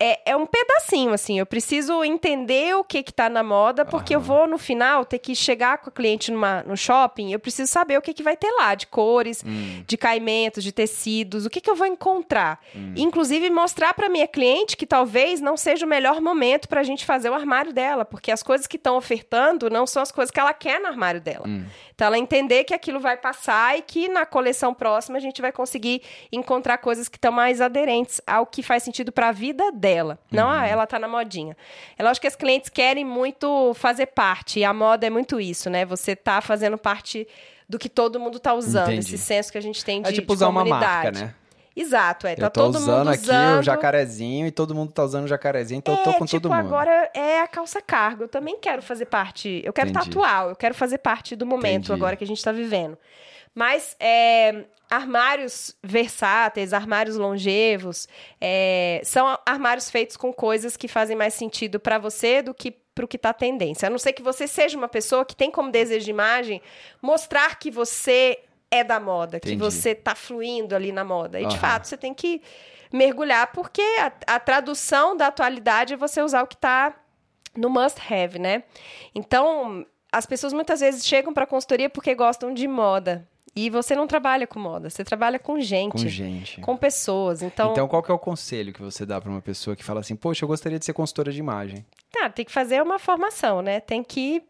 é, 0.00 0.30
é 0.30 0.36
um 0.36 0.46
pedacinho, 0.46 1.12
assim. 1.12 1.38
Eu 1.38 1.44
preciso 1.44 2.02
entender 2.02 2.74
o 2.74 2.82
que 2.82 3.02
que 3.02 3.12
tá 3.12 3.28
na 3.28 3.42
moda, 3.42 3.84
porque 3.84 4.14
eu 4.14 4.20
vou, 4.20 4.48
no 4.48 4.56
final, 4.56 5.04
ter 5.04 5.18
que 5.18 5.34
chegar 5.34 5.78
com 5.78 5.90
o 5.90 5.92
cliente 5.92 6.32
numa, 6.32 6.62
no 6.62 6.74
shopping, 6.76 7.32
eu 7.32 7.38
preciso 7.38 7.70
saber 7.70 7.98
o 7.98 8.02
que 8.02 8.14
que 8.14 8.22
vai 8.22 8.36
ter 8.36 8.50
lá, 8.52 8.74
de 8.74 8.86
cores, 8.86 9.44
de 9.86 9.96
caimentos, 9.98 10.64
de 10.64 10.72
tecidos, 10.72 11.44
o 11.44 11.50
que 11.50 11.60
que 11.60 11.68
eu 11.68 11.76
vou 11.76 11.86
encontrar. 11.86 12.60
Inclusive, 12.96 13.50
mostrar 13.50 13.92
para 13.92 14.08
minha 14.08 14.26
cliente 14.26 14.76
que 14.76 14.86
talvez 14.86 15.40
não 15.40 15.56
seja 15.56 15.84
o 15.84 15.88
melhor 15.88 16.20
momento 16.20 16.68
para 16.68 16.80
a 16.80 16.84
gente 16.84 17.04
fazer 17.04 17.28
o 17.28 17.34
armário 17.34 17.72
dela, 17.72 18.04
porque 18.04 18.32
as 18.32 18.42
coisas 18.42 18.66
que 18.66 18.76
estão 18.76 18.96
ofertando 18.96 19.68
não 19.68 19.86
são 19.86 20.02
as 20.02 20.10
coisas 20.10 20.30
que 20.30 20.40
ela 20.40 20.54
quer 20.54 20.80
no 20.80 20.86
armário 20.86 21.20
dela. 21.20 21.44
Então, 21.94 22.06
ela 22.06 22.18
entender 22.18 22.64
que 22.64 22.72
aquilo 22.72 22.98
vai 22.98 23.18
passar 23.18 23.76
e 23.76 23.82
que 23.82 24.08
na 24.08 24.24
coleção 24.24 24.72
próxima 24.72 25.18
a 25.18 25.20
gente 25.20 25.42
vai 25.42 25.52
conseguir 25.52 26.00
encontrar 26.32 26.78
coisas 26.78 27.08
que 27.08 27.18
estão 27.18 27.30
mais 27.30 27.60
aderentes 27.60 28.22
ao 28.26 28.46
que 28.46 28.62
faz 28.62 28.82
sentido 28.82 29.12
para 29.12 29.28
a 29.28 29.32
vida 29.32 29.70
dela. 29.70 29.89
Não, 30.30 30.48
ah, 30.50 30.66
ela 30.66 30.86
tá 30.86 30.98
na 30.98 31.08
modinha. 31.08 31.56
É 31.98 32.02
lógico 32.02 32.22
que 32.22 32.28
as 32.28 32.36
clientes 32.36 32.68
querem 32.68 33.04
muito 33.04 33.72
fazer 33.74 34.06
parte, 34.06 34.60
e 34.60 34.64
a 34.64 34.72
moda 34.72 35.06
é 35.06 35.10
muito 35.10 35.40
isso, 35.40 35.68
né? 35.70 35.84
Você 35.84 36.14
tá 36.16 36.40
fazendo 36.40 36.78
parte 36.78 37.26
do 37.68 37.78
que 37.78 37.88
todo 37.88 38.18
mundo 38.18 38.38
tá 38.40 38.52
usando, 38.52 38.92
Entendi. 38.92 39.14
esse 39.14 39.18
senso 39.18 39.52
que 39.52 39.58
a 39.58 39.62
gente 39.62 39.84
tem 39.84 40.02
de, 40.02 40.08
É 40.08 40.12
tipo 40.12 40.28
de 40.28 40.32
usar 40.34 40.48
uma 40.48 40.62
comunidade. 40.64 41.04
marca, 41.20 41.26
né? 41.26 41.34
Exato, 41.76 42.26
é. 42.26 42.34
Tá 42.34 42.46
eu 42.46 42.50
tô 42.50 42.60
todo 42.64 42.74
usando 42.74 42.98
mundo 42.98 43.10
aqui 43.10 43.22
usando. 43.22 43.60
o 43.60 43.62
jacarezinho 43.62 44.46
e 44.46 44.50
todo 44.50 44.74
mundo 44.74 44.92
tá 44.92 45.04
usando 45.04 45.24
o 45.24 45.28
jacarezinho, 45.28 45.78
então 45.78 45.94
eu 45.94 46.02
tô 46.02 46.10
é, 46.10 46.12
com 46.14 46.26
tipo, 46.26 46.42
todo 46.42 46.52
mundo. 46.52 46.66
agora 46.66 47.10
é 47.14 47.40
a 47.40 47.46
calça 47.46 47.80
cargo. 47.80 48.24
Eu 48.24 48.28
também 48.28 48.58
quero 48.58 48.82
fazer 48.82 49.06
parte. 49.06 49.62
Eu 49.64 49.72
quero 49.72 49.88
Entendi. 49.88 50.06
tatuar, 50.06 50.48
eu 50.48 50.56
quero 50.56 50.74
fazer 50.74 50.98
parte 50.98 51.36
do 51.36 51.46
momento 51.46 51.84
Entendi. 51.84 51.92
agora 51.92 52.16
que 52.16 52.24
a 52.24 52.26
gente 52.26 52.42
tá 52.42 52.50
vivendo. 52.52 52.98
Mas 53.54 53.96
é, 54.00 54.64
armários 54.90 55.76
versáteis, 55.82 56.72
armários 56.72 57.16
longevos, 57.16 58.08
é, 58.40 59.00
são 59.04 59.38
armários 59.46 59.88
feitos 59.88 60.16
com 60.16 60.32
coisas 60.32 60.76
que 60.76 60.88
fazem 60.88 61.16
mais 61.16 61.34
sentido 61.34 61.78
para 61.78 61.96
você 61.98 62.42
do 62.42 62.52
que 62.52 62.72
pro 62.92 63.06
que 63.06 63.16
tá 63.16 63.32
tendência. 63.32 63.86
A 63.86 63.90
não 63.90 63.98
ser 63.98 64.12
que 64.12 64.22
você 64.22 64.48
seja 64.48 64.76
uma 64.76 64.88
pessoa 64.88 65.24
que 65.24 65.36
tem 65.36 65.50
como 65.50 65.70
desejo 65.70 66.04
de 66.04 66.10
imagem 66.10 66.60
mostrar 67.00 67.56
que 67.58 67.70
você 67.70 68.40
é 68.68 68.82
da 68.82 68.98
moda, 68.98 69.38
que 69.38 69.48
Entendi. 69.48 69.62
você 69.62 69.94
tá 69.94 70.14
fluindo 70.14 70.74
ali 70.74 70.92
na 70.92 71.04
moda. 71.04 71.40
E 71.40 71.46
de 71.46 71.58
fato, 71.58 71.86
você 71.86 71.96
tem 71.96 72.12
que 72.12 72.42
mergulhar, 72.92 73.52
porque 73.52 73.82
a, 74.00 74.34
a 74.34 74.40
tradução 74.40 75.16
da 75.16 75.28
atualidade 75.28 75.94
é 75.94 75.96
você 75.96 76.20
usar 76.20 76.42
o 76.42 76.46
que 76.46 76.56
tá 76.56 76.94
no 77.56 77.70
must 77.70 78.00
have, 78.12 78.38
né? 78.38 78.64
Então, 79.14 79.86
as 80.12 80.26
pessoas 80.26 80.52
muitas 80.52 80.80
vezes 80.80 81.06
chegam 81.06 81.32
para 81.32 81.46
consultoria 81.46 81.88
porque 81.88 82.14
gostam 82.14 82.52
de 82.52 82.66
moda. 82.66 83.26
E 83.54 83.68
você 83.68 83.96
não 83.96 84.06
trabalha 84.06 84.46
com 84.46 84.60
moda, 84.60 84.88
você 84.88 85.02
trabalha 85.04 85.38
com 85.38 85.60
gente, 85.60 85.90
Com 85.92 85.98
gente. 85.98 86.60
com 86.60 86.76
pessoas. 86.76 87.42
Então, 87.42 87.72
Então, 87.72 87.88
qual 87.88 88.02
que 88.02 88.10
é 88.10 88.14
o 88.14 88.18
conselho 88.18 88.72
que 88.72 88.80
você 88.80 89.04
dá 89.04 89.20
pra 89.20 89.30
uma 89.30 89.40
pessoa 89.42 89.74
que 89.74 89.82
fala 89.82 90.00
assim, 90.00 90.14
poxa, 90.14 90.44
eu 90.44 90.48
gostaria 90.48 90.78
de 90.78 90.84
ser 90.84 90.92
consultora 90.92 91.32
de 91.32 91.38
imagem? 91.40 91.84
Cara, 92.12 92.28
tem 92.28 92.44
que 92.44 92.50
fazer 92.50 92.82
uma 92.82 92.98
formação, 92.98 93.62
né? 93.62 93.78
Tem 93.78 94.02
que 94.02 94.42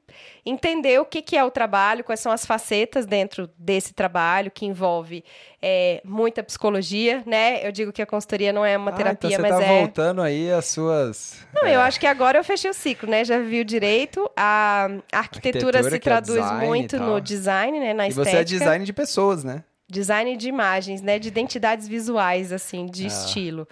entender 0.46 0.98
o 0.98 1.04
que, 1.04 1.20
que 1.20 1.36
é 1.36 1.44
o 1.44 1.50
trabalho, 1.50 2.02
quais 2.02 2.18
são 2.18 2.32
as 2.32 2.46
facetas 2.46 3.04
dentro 3.04 3.50
desse 3.58 3.92
trabalho, 3.92 4.50
que 4.50 4.64
envolve 4.64 5.22
é, 5.60 6.00
muita 6.02 6.42
psicologia, 6.42 7.22
né? 7.26 7.66
Eu 7.66 7.70
digo 7.70 7.92
que 7.92 8.00
a 8.00 8.06
consultoria 8.06 8.50
não 8.50 8.64
é 8.64 8.78
uma 8.78 8.90
Ah, 8.90 8.94
terapia, 8.94 9.28
então 9.28 9.44
você 9.44 9.52
mas 9.52 9.60
tá 9.60 9.72
é. 9.72 9.78
voltando 9.80 10.22
aí 10.22 10.50
às 10.50 10.66
suas... 10.66 11.46
Não, 11.52 11.68
é, 11.68 11.76
eu 11.76 11.80
acho 11.80 12.00
que 12.00 12.06
agora 12.06 12.38
eu 12.38 12.44
fechei 12.44 12.70
o 12.70 12.74
ciclo, 12.74 13.08
né? 13.08 13.24
Já 13.24 13.38
vi 13.38 13.60
o 13.60 13.64
direito, 13.64 14.30
a 14.34 14.88
arquitetura, 15.12 15.80
Arquitetura, 15.80 15.82
se 15.82 15.96
é 15.96 15.98
traduz 15.98 16.50
e 16.50 16.66
muito 16.66 16.98
no 16.98 17.20
design, 17.20 17.78
né? 17.78 17.92
Na 17.92 18.08
E 18.08 18.12
você 18.12 18.30
estética. 18.30 18.40
é 18.40 18.58
design 18.58 18.84
de 18.86 18.92
pessoas, 18.92 19.44
né? 19.44 19.64
design 19.90 20.36
de 20.36 20.48
imagens, 20.48 21.02
né? 21.02 21.18
De 21.18 21.28
identidades 21.28 21.88
visuais, 21.88 22.52
assim, 22.52 22.86
de 22.86 23.04
ah. 23.04 23.08
estilo. 23.08 23.68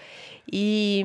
E, 0.53 1.05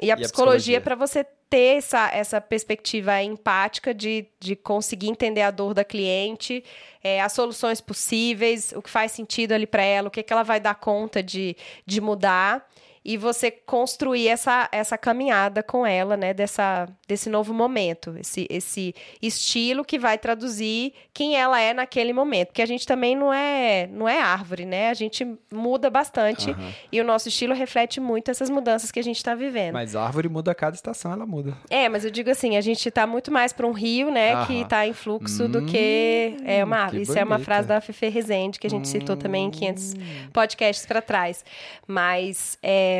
e 0.00 0.10
a 0.10 0.14
e 0.14 0.20
psicologia, 0.20 0.80
para 0.80 0.94
você 0.94 1.26
ter 1.52 1.76
essa, 1.76 2.08
essa 2.08 2.40
perspectiva 2.40 3.22
empática 3.22 3.92
de, 3.92 4.24
de 4.40 4.56
conseguir 4.56 5.08
entender 5.08 5.42
a 5.42 5.50
dor 5.50 5.74
da 5.74 5.84
cliente, 5.84 6.64
é, 7.04 7.20
as 7.20 7.34
soluções 7.34 7.78
possíveis, 7.78 8.72
o 8.74 8.80
que 8.80 8.88
faz 8.88 9.12
sentido 9.12 9.52
ali 9.52 9.66
para 9.66 9.82
ela, 9.82 10.08
o 10.08 10.10
que, 10.10 10.22
que 10.22 10.32
ela 10.32 10.42
vai 10.42 10.58
dar 10.58 10.74
conta 10.76 11.22
de, 11.22 11.54
de 11.84 12.00
mudar 12.00 12.66
e 13.04 13.16
você 13.16 13.50
construir 13.50 14.28
essa, 14.28 14.68
essa 14.70 14.96
caminhada 14.96 15.62
com 15.62 15.84
ela, 15.84 16.16
né, 16.16 16.32
dessa, 16.32 16.88
desse 17.08 17.28
novo 17.28 17.52
momento, 17.52 18.14
esse, 18.18 18.46
esse 18.48 18.94
estilo 19.20 19.84
que 19.84 19.98
vai 19.98 20.16
traduzir 20.16 20.92
quem 21.12 21.36
ela 21.36 21.60
é 21.60 21.74
naquele 21.74 22.12
momento, 22.12 22.48
porque 22.48 22.62
a 22.62 22.66
gente 22.66 22.86
também 22.86 23.16
não 23.16 23.32
é 23.32 23.88
não 23.92 24.08
é 24.08 24.20
árvore, 24.20 24.64
né? 24.64 24.88
A 24.88 24.94
gente 24.94 25.26
muda 25.52 25.90
bastante 25.90 26.50
uhum. 26.50 26.72
e 26.90 27.00
o 27.00 27.04
nosso 27.04 27.28
estilo 27.28 27.54
reflete 27.54 28.00
muito 28.00 28.30
essas 28.30 28.48
mudanças 28.48 28.90
que 28.90 29.00
a 29.00 29.02
gente 29.02 29.16
está 29.16 29.34
vivendo. 29.34 29.74
Mas 29.74 29.96
a 29.96 30.04
árvore 30.04 30.28
muda 30.28 30.52
a 30.52 30.54
cada 30.54 30.76
estação, 30.76 31.12
ela 31.12 31.26
muda. 31.26 31.56
É, 31.68 31.88
mas 31.88 32.04
eu 32.04 32.10
digo 32.10 32.30
assim, 32.30 32.56
a 32.56 32.60
gente 32.60 32.88
está 32.88 33.06
muito 33.06 33.30
mais 33.32 33.52
para 33.52 33.66
um 33.66 33.72
rio, 33.72 34.10
né, 34.10 34.36
uhum. 34.36 34.46
que 34.46 34.60
está 34.60 34.86
em 34.86 34.92
fluxo 34.92 35.44
hum, 35.44 35.50
do 35.50 35.66
que 35.66 36.36
é 36.44 36.62
uma 36.64 36.76
árvore. 36.78 37.02
Isso 37.02 37.12
bonita. 37.12 37.20
é 37.20 37.24
uma 37.24 37.38
frase 37.38 37.66
da 37.66 37.80
Fefe 37.80 38.08
Rezende 38.08 38.58
que 38.58 38.66
a 38.66 38.70
gente 38.70 38.82
hum. 38.82 38.90
citou 38.90 39.16
também 39.16 39.46
em 39.46 39.50
500 39.50 39.94
podcasts 40.32 40.86
para 40.86 41.02
trás. 41.02 41.44
Mas 41.86 42.58
é, 42.62 42.91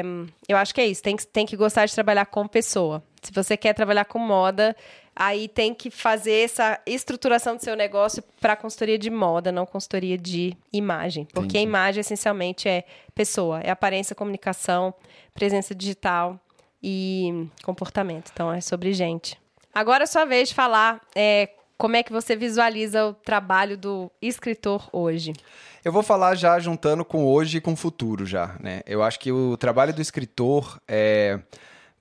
eu 0.49 0.57
acho 0.57 0.74
que 0.74 0.80
é 0.80 0.86
isso. 0.86 1.03
Tem 1.03 1.16
que, 1.16 1.26
tem 1.26 1.47
que 1.47 1.57
gostar 1.57 1.86
de 1.86 1.95
trabalhar 1.95 2.26
com 2.26 2.47
pessoa. 2.47 3.03
Se 3.22 3.32
você 3.32 3.57
quer 3.57 3.72
trabalhar 3.72 4.05
com 4.05 4.18
moda, 4.18 4.76
aí 5.14 5.49
tem 5.49 5.74
que 5.74 5.90
fazer 5.90 6.45
essa 6.45 6.80
estruturação 6.86 7.57
do 7.57 7.62
seu 7.62 7.76
negócio 7.76 8.22
para 8.40 8.57
consultoria 8.57 8.99
de 8.99 9.11
moda, 9.11 9.53
não 9.53 9.66
consultoria 9.66 10.16
de 10.16 10.57
imagem. 10.72 11.24
Porque 11.26 11.59
Entendi. 11.59 11.59
a 11.59 11.62
imagem, 11.62 12.01
essencialmente, 12.01 12.68
é 12.68 12.84
pessoa. 13.14 13.61
É 13.61 13.70
aparência, 13.70 14.14
comunicação, 14.14 14.95
presença 15.34 15.74
digital 15.74 16.40
e 16.82 17.47
comportamento. 17.62 18.30
Então, 18.32 18.53
é 18.53 18.61
sobre 18.61 18.93
gente. 18.93 19.40
Agora 19.74 20.05
é 20.05 20.07
sua 20.07 20.24
vez 20.24 20.51
de 20.51 20.55
falar 20.55 21.01
é, 21.14 21.49
como 21.78 21.97
é 21.97 22.03
que 22.03 22.12
você 22.12 22.36
visualiza 22.36 23.07
o 23.07 23.14
trabalho 23.14 23.76
do 23.76 24.11
escritor 24.20 24.88
hoje. 24.93 25.32
Eu 25.85 25.91
vou 25.91 26.03
falar 26.03 26.37
já 26.37 26.59
juntando 26.61 27.05
com 27.05 27.24
hoje 27.26 27.59
e 27.59 27.61
com 27.61 27.72
o 27.72 27.76
futuro 27.76 28.24
já, 28.24 28.57
né? 28.61 28.83
Eu 28.87 29.03
acho 29.03 29.18
que 29.18 29.33
o 29.33 29.57
trabalho 29.57 29.93
do 29.93 30.01
escritor 30.01 30.80
é 30.87 31.41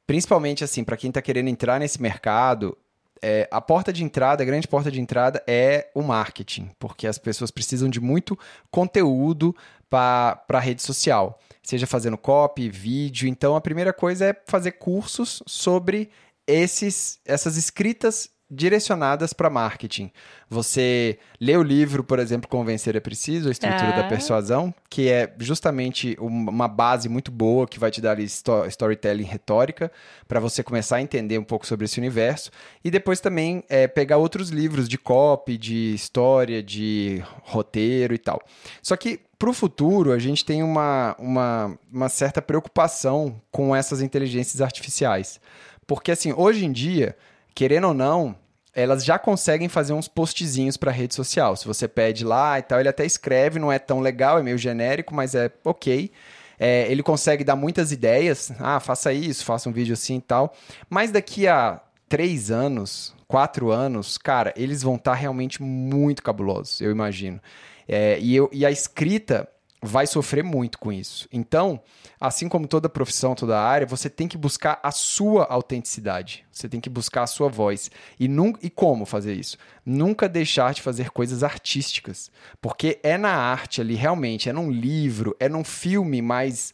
principalmente 0.05 0.63
assim, 0.63 0.83
para 0.83 0.97
quem 0.97 1.09
está 1.09 1.21
querendo 1.21 1.47
entrar 1.47 1.79
nesse 1.79 2.01
mercado, 2.01 2.77
é, 3.21 3.47
a 3.49 3.61
porta 3.61 3.93
de 3.93 4.03
entrada, 4.03 4.43
a 4.43 4.45
grande 4.45 4.67
porta 4.67 4.91
de 4.91 4.99
entrada 4.99 5.43
é 5.47 5.89
o 5.95 6.01
marketing, 6.01 6.69
porque 6.77 7.07
as 7.07 7.17
pessoas 7.17 7.49
precisam 7.49 7.87
de 7.87 8.01
muito 8.01 8.37
conteúdo 8.69 9.55
para 9.89 10.43
a 10.49 10.59
rede 10.59 10.81
social, 10.81 11.39
seja 11.63 11.87
fazendo 11.87 12.17
copy, 12.17 12.69
vídeo. 12.69 13.27
Então, 13.27 13.55
a 13.55 13.61
primeira 13.61 13.93
coisa 13.93 14.25
é 14.25 14.41
fazer 14.47 14.73
cursos 14.73 15.41
sobre 15.45 16.09
esses, 16.45 17.19
essas 17.25 17.57
escritas 17.57 18.29
direcionadas 18.51 19.31
para 19.31 19.49
marketing. 19.49 20.11
Você 20.49 21.17
lê 21.39 21.55
o 21.55 21.63
livro, 21.63 22.03
por 22.03 22.19
exemplo, 22.19 22.49
Convencer 22.49 22.97
é 22.97 22.99
Preciso, 22.99 23.47
a 23.47 23.51
estrutura 23.51 23.93
da 23.93 24.03
persuasão, 24.03 24.73
que 24.89 25.07
é 25.07 25.33
justamente 25.39 26.17
uma 26.19 26.67
base 26.67 27.07
muito 27.07 27.31
boa 27.31 27.65
que 27.65 27.79
vai 27.79 27.89
te 27.89 28.01
dar 28.01 28.19
storytelling 28.19 29.23
retórica 29.23 29.89
para 30.27 30.41
você 30.41 30.61
começar 30.61 30.97
a 30.97 31.01
entender 31.01 31.37
um 31.37 31.43
pouco 31.43 31.65
sobre 31.65 31.85
esse 31.85 31.97
universo. 31.97 32.51
E 32.83 32.91
depois 32.91 33.21
também 33.21 33.63
é, 33.69 33.87
pegar 33.87 34.17
outros 34.17 34.49
livros 34.49 34.89
de 34.89 34.97
copy, 34.97 35.57
de 35.57 35.93
história, 35.93 36.61
de 36.61 37.23
roteiro 37.43 38.13
e 38.13 38.17
tal. 38.17 38.41
Só 38.81 38.97
que 38.97 39.21
para 39.39 39.49
o 39.49 39.53
futuro, 39.53 40.11
a 40.11 40.19
gente 40.19 40.45
tem 40.45 40.61
uma, 40.61 41.15
uma, 41.17 41.79
uma 41.91 42.09
certa 42.09 42.43
preocupação 42.43 43.41
com 43.49 43.75
essas 43.75 43.99
inteligências 43.99 44.61
artificiais. 44.61 45.39
Porque, 45.87 46.11
assim, 46.11 46.31
hoje 46.31 46.63
em 46.63 46.71
dia, 46.71 47.17
querendo 47.55 47.87
ou 47.87 47.93
não, 47.93 48.35
elas 48.73 49.03
já 49.03 49.19
conseguem 49.19 49.67
fazer 49.67 49.93
uns 49.93 50.07
postzinhos 50.07 50.77
para 50.77 50.91
rede 50.91 51.13
social. 51.13 51.55
Se 51.55 51.67
você 51.67 51.87
pede 51.87 52.23
lá 52.23 52.57
e 52.57 52.61
tal, 52.61 52.79
ele 52.79 52.89
até 52.89 53.05
escreve, 53.05 53.59
não 53.59 53.71
é 53.71 53.77
tão 53.77 53.99
legal, 53.99 54.39
é 54.39 54.43
meio 54.43 54.57
genérico, 54.57 55.13
mas 55.13 55.35
é 55.35 55.51
ok. 55.63 56.11
É, 56.59 56.89
ele 56.91 57.03
consegue 57.03 57.43
dar 57.43 57.55
muitas 57.55 57.91
ideias. 57.91 58.51
Ah, 58.59 58.79
faça 58.79 59.11
isso, 59.11 59.43
faça 59.43 59.67
um 59.67 59.71
vídeo 59.71 59.93
assim 59.93 60.17
e 60.17 60.21
tal. 60.21 60.53
Mas 60.89 61.11
daqui 61.11 61.47
a 61.47 61.81
três 62.07 62.51
anos, 62.51 63.15
quatro 63.27 63.71
anos, 63.71 64.17
cara, 64.17 64.53
eles 64.55 64.83
vão 64.83 64.95
estar 64.95 65.11
tá 65.11 65.17
realmente 65.17 65.61
muito 65.61 66.21
cabulosos, 66.21 66.79
eu 66.79 66.91
imagino. 66.91 67.41
É, 67.87 68.19
e, 68.19 68.35
eu, 68.35 68.49
e 68.53 68.65
a 68.65 68.71
escrita 68.71 69.47
vai 69.81 70.05
sofrer 70.05 70.43
muito 70.43 70.77
com 70.77 70.91
isso. 70.91 71.27
Então, 71.31 71.81
assim 72.21 72.47
como 72.47 72.67
toda 72.67 72.87
profissão, 72.87 73.33
toda 73.33 73.59
área, 73.59 73.87
você 73.87 74.07
tem 74.07 74.27
que 74.27 74.37
buscar 74.37 74.79
a 74.83 74.91
sua 74.91 75.45
autenticidade. 75.45 76.45
Você 76.51 76.69
tem 76.69 76.79
que 76.79 76.89
buscar 76.89 77.23
a 77.23 77.27
sua 77.27 77.49
voz. 77.49 77.89
E, 78.19 78.29
e 78.61 78.69
como 78.69 79.07
fazer 79.07 79.33
isso? 79.33 79.57
Nunca 79.83 80.29
deixar 80.29 80.71
de 80.71 80.83
fazer 80.83 81.09
coisas 81.09 81.43
artísticas. 81.43 82.29
Porque 82.61 82.99
é 83.01 83.17
na 83.17 83.33
arte 83.33 83.81
ali, 83.81 83.95
realmente, 83.95 84.47
é 84.47 84.53
num 84.53 84.69
livro, 84.69 85.35
é 85.39 85.49
num 85.49 85.63
filme 85.63 86.21
mais 86.21 86.71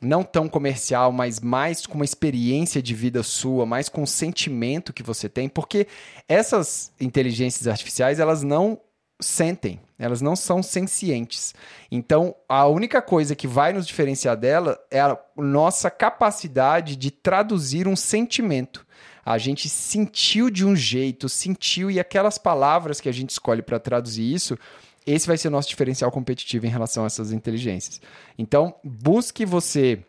não 0.00 0.22
tão 0.22 0.48
comercial, 0.48 1.12
mas 1.12 1.40
mais 1.40 1.86
com 1.86 1.94
uma 1.96 2.04
experiência 2.04 2.82
de 2.82 2.94
vida 2.94 3.22
sua, 3.22 3.66
mais 3.66 3.88
com 3.88 4.02
o 4.02 4.06
sentimento 4.06 4.92
que 4.92 5.02
você 5.02 5.28
tem, 5.28 5.48
porque 5.48 5.86
essas 6.28 6.92
inteligências 7.00 7.66
artificiais, 7.66 8.18
elas 8.18 8.42
não 8.42 8.78
sentem, 9.20 9.80
elas 9.98 10.20
não 10.20 10.36
são 10.36 10.62
sencientes. 10.62 11.54
Então, 11.90 12.34
a 12.48 12.66
única 12.66 13.00
coisa 13.00 13.34
que 13.34 13.46
vai 13.46 13.72
nos 13.72 13.86
diferenciar 13.86 14.36
dela 14.36 14.78
é 14.90 15.00
a 15.00 15.18
nossa 15.36 15.90
capacidade 15.90 16.96
de 16.96 17.10
traduzir 17.10 17.88
um 17.88 17.96
sentimento. 17.96 18.86
A 19.24 19.38
gente 19.38 19.68
sentiu 19.68 20.50
de 20.50 20.64
um 20.64 20.76
jeito, 20.76 21.28
sentiu, 21.28 21.90
e 21.90 21.98
aquelas 21.98 22.38
palavras 22.38 23.00
que 23.00 23.08
a 23.08 23.12
gente 23.12 23.30
escolhe 23.30 23.62
para 23.62 23.80
traduzir 23.80 24.32
isso, 24.32 24.56
esse 25.06 25.26
vai 25.26 25.38
ser 25.38 25.48
o 25.48 25.50
nosso 25.50 25.68
diferencial 25.68 26.10
competitivo 26.10 26.66
em 26.66 26.70
relação 26.70 27.04
a 27.04 27.06
essas 27.06 27.32
inteligências. 27.32 28.00
Então, 28.38 28.74
busque 28.84 29.44
você 29.44 30.04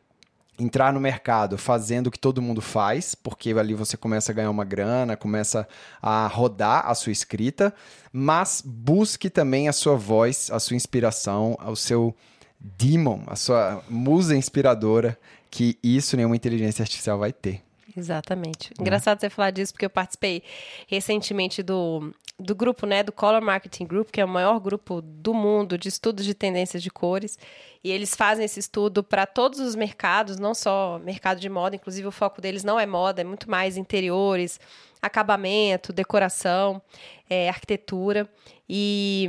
entrar 0.59 0.91
no 0.91 0.99
mercado 0.99 1.57
fazendo 1.57 2.07
o 2.07 2.11
que 2.11 2.19
todo 2.19 2.41
mundo 2.41 2.61
faz, 2.61 3.13
porque 3.13 3.51
ali 3.51 3.73
você 3.73 3.95
começa 3.95 4.31
a 4.31 4.35
ganhar 4.35 4.49
uma 4.49 4.65
grana, 4.65 5.15
começa 5.15 5.67
a 6.01 6.27
rodar 6.27 6.87
a 6.87 6.95
sua 6.95 7.11
escrita, 7.11 7.73
mas 8.11 8.61
busque 8.65 9.29
também 9.29 9.67
a 9.67 9.73
sua 9.73 9.95
voz, 9.95 10.49
a 10.51 10.59
sua 10.59 10.75
inspiração, 10.75 11.57
o 11.65 11.75
seu 11.75 12.15
demon, 12.59 13.21
a 13.27 13.35
sua 13.35 13.83
musa 13.89 14.35
inspiradora, 14.35 15.17
que 15.49 15.77
isso 15.83 16.17
nenhuma 16.17 16.35
inteligência 16.35 16.81
artificial 16.81 17.19
vai 17.19 17.31
ter. 17.31 17.61
Exatamente. 17.95 18.69
Né? 18.69 18.81
Engraçado 18.81 19.19
você 19.19 19.29
falar 19.29 19.51
disso, 19.51 19.73
porque 19.73 19.85
eu 19.85 19.89
participei 19.89 20.43
recentemente 20.87 21.63
do, 21.63 22.13
do 22.39 22.53
grupo, 22.53 22.85
né, 22.85 23.01
do 23.01 23.11
Color 23.11 23.41
Marketing 23.41 23.85
Group, 23.85 24.11
que 24.11 24.21
é 24.21 24.25
o 24.25 24.27
maior 24.27 24.59
grupo 24.59 25.01
do 25.01 25.33
mundo 25.33 25.75
de 25.75 25.89
estudos 25.89 26.23
de 26.23 26.35
tendências 26.35 26.83
de 26.83 26.91
cores. 26.91 27.37
E 27.83 27.91
eles 27.91 28.15
fazem 28.15 28.45
esse 28.45 28.59
estudo 28.59 29.03
para 29.03 29.25
todos 29.25 29.59
os 29.59 29.75
mercados, 29.75 30.37
não 30.37 30.53
só 30.53 30.99
mercado 30.99 31.39
de 31.39 31.49
moda, 31.49 31.75
inclusive 31.75 32.07
o 32.07 32.11
foco 32.11 32.39
deles 32.39 32.63
não 32.63 32.79
é 32.79 32.85
moda, 32.85 33.21
é 33.21 33.23
muito 33.23 33.49
mais 33.49 33.75
interiores, 33.75 34.59
acabamento, 35.01 35.91
decoração, 35.91 36.79
é, 37.27 37.49
arquitetura. 37.49 38.29
E, 38.69 39.27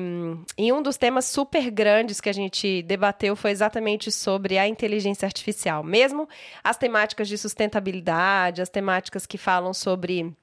e 0.58 0.70
um 0.70 0.82
dos 0.82 0.98
temas 0.98 1.24
super 1.24 1.70
grandes 1.70 2.20
que 2.20 2.28
a 2.28 2.34
gente 2.34 2.82
debateu 2.82 3.34
foi 3.34 3.52
exatamente 3.52 4.12
sobre 4.12 4.58
a 4.58 4.68
inteligência 4.68 5.24
artificial. 5.24 5.82
Mesmo 5.82 6.28
as 6.62 6.76
temáticas 6.76 7.26
de 7.26 7.38
sustentabilidade, 7.38 8.60
as 8.60 8.68
temáticas 8.68 9.24
que 9.24 9.38
falam 9.38 9.72
sobre 9.72 10.36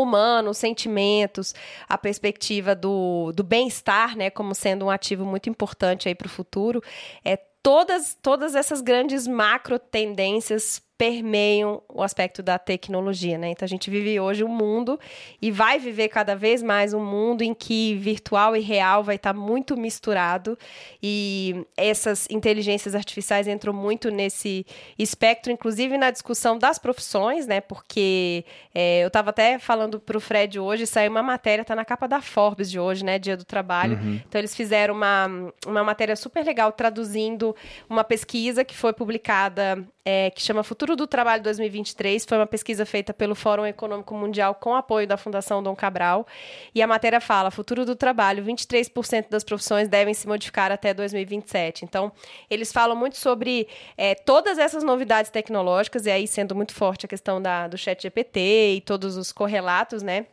humano, 0.00 0.54
sentimentos, 0.54 1.54
a 1.88 1.96
perspectiva 1.96 2.74
do, 2.74 3.32
do 3.32 3.42
bem-estar, 3.42 4.16
né, 4.16 4.30
como 4.30 4.54
sendo 4.54 4.86
um 4.86 4.90
ativo 4.90 5.24
muito 5.24 5.48
importante 5.48 6.08
aí 6.08 6.14
para 6.14 6.26
o 6.26 6.30
futuro, 6.30 6.82
é 7.24 7.36
todas, 7.36 8.16
todas 8.22 8.54
essas 8.54 8.80
grandes 8.80 9.26
macro 9.26 9.78
tendências 9.78 10.80
permeiam 10.98 11.82
o 11.88 12.02
aspecto 12.02 12.42
da 12.42 12.58
tecnologia, 12.58 13.36
né? 13.36 13.50
Então 13.50 13.66
a 13.66 13.68
gente 13.68 13.90
vive 13.90 14.18
hoje 14.18 14.42
um 14.42 14.48
mundo 14.48 14.98
e 15.42 15.50
vai 15.50 15.78
viver 15.78 16.08
cada 16.08 16.34
vez 16.34 16.62
mais 16.62 16.94
um 16.94 17.04
mundo 17.04 17.42
em 17.42 17.52
que 17.52 17.94
virtual 17.96 18.56
e 18.56 18.60
real 18.60 19.04
vai 19.04 19.16
estar 19.16 19.34
muito 19.34 19.76
misturado 19.76 20.58
e 21.02 21.66
essas 21.76 22.26
inteligências 22.30 22.94
artificiais 22.94 23.46
entram 23.46 23.74
muito 23.74 24.10
nesse 24.10 24.64
espectro, 24.98 25.52
inclusive 25.52 25.98
na 25.98 26.10
discussão 26.10 26.56
das 26.56 26.78
profissões, 26.78 27.46
né? 27.46 27.60
Porque 27.60 28.44
é, 28.74 29.02
eu 29.02 29.08
estava 29.08 29.30
até 29.30 29.58
falando 29.58 30.00
para 30.00 30.16
o 30.16 30.20
Fred 30.20 30.58
hoje, 30.58 30.86
saiu 30.86 31.10
uma 31.10 31.22
matéria, 31.22 31.60
está 31.60 31.76
na 31.76 31.84
capa 31.84 32.08
da 32.08 32.22
Forbes 32.22 32.70
de 32.70 32.80
hoje, 32.80 33.04
né? 33.04 33.18
Dia 33.18 33.36
do 33.36 33.44
Trabalho. 33.44 33.98
Uhum. 33.98 34.20
Então 34.26 34.40
eles 34.40 34.56
fizeram 34.56 34.94
uma, 34.94 35.28
uma 35.66 35.84
matéria 35.84 36.16
super 36.16 36.42
legal 36.42 36.72
traduzindo 36.72 37.54
uma 37.88 38.02
pesquisa 38.02 38.64
que 38.64 38.74
foi 38.74 38.94
publicada 38.94 39.86
é, 40.06 40.30
que 40.30 40.40
chama 40.40 40.62
Futuro 40.62 40.85
Futuro 40.86 40.94
do 40.94 41.06
Trabalho 41.08 41.42
2023. 41.42 42.24
Foi 42.24 42.38
uma 42.38 42.46
pesquisa 42.46 42.86
feita 42.86 43.12
pelo 43.12 43.34
Fórum 43.34 43.66
Econômico 43.66 44.14
Mundial 44.14 44.54
com 44.54 44.72
apoio 44.72 45.04
da 45.04 45.16
Fundação 45.16 45.60
Dom 45.60 45.74
Cabral. 45.74 46.24
E 46.72 46.80
a 46.80 46.86
matéria 46.86 47.20
fala: 47.20 47.50
futuro 47.50 47.84
do 47.84 47.96
trabalho, 47.96 48.44
23% 48.44 49.26
das 49.28 49.42
profissões 49.42 49.88
devem 49.88 50.14
se 50.14 50.28
modificar 50.28 50.70
até 50.70 50.94
2027. 50.94 51.84
Então, 51.84 52.12
eles 52.48 52.72
falam 52.72 52.94
muito 52.94 53.16
sobre 53.16 53.66
é, 53.96 54.14
todas 54.14 54.58
essas 54.58 54.84
novidades 54.84 55.28
tecnológicas, 55.28 56.06
e 56.06 56.10
aí 56.10 56.28
sendo 56.28 56.54
muito 56.54 56.72
forte 56.72 57.04
a 57.04 57.08
questão 57.08 57.42
da, 57.42 57.66
do 57.66 57.76
chat 57.76 58.00
GPT 58.00 58.76
e 58.76 58.80
todos 58.80 59.16
os 59.16 59.32
correlatos, 59.32 60.04
né? 60.04 60.26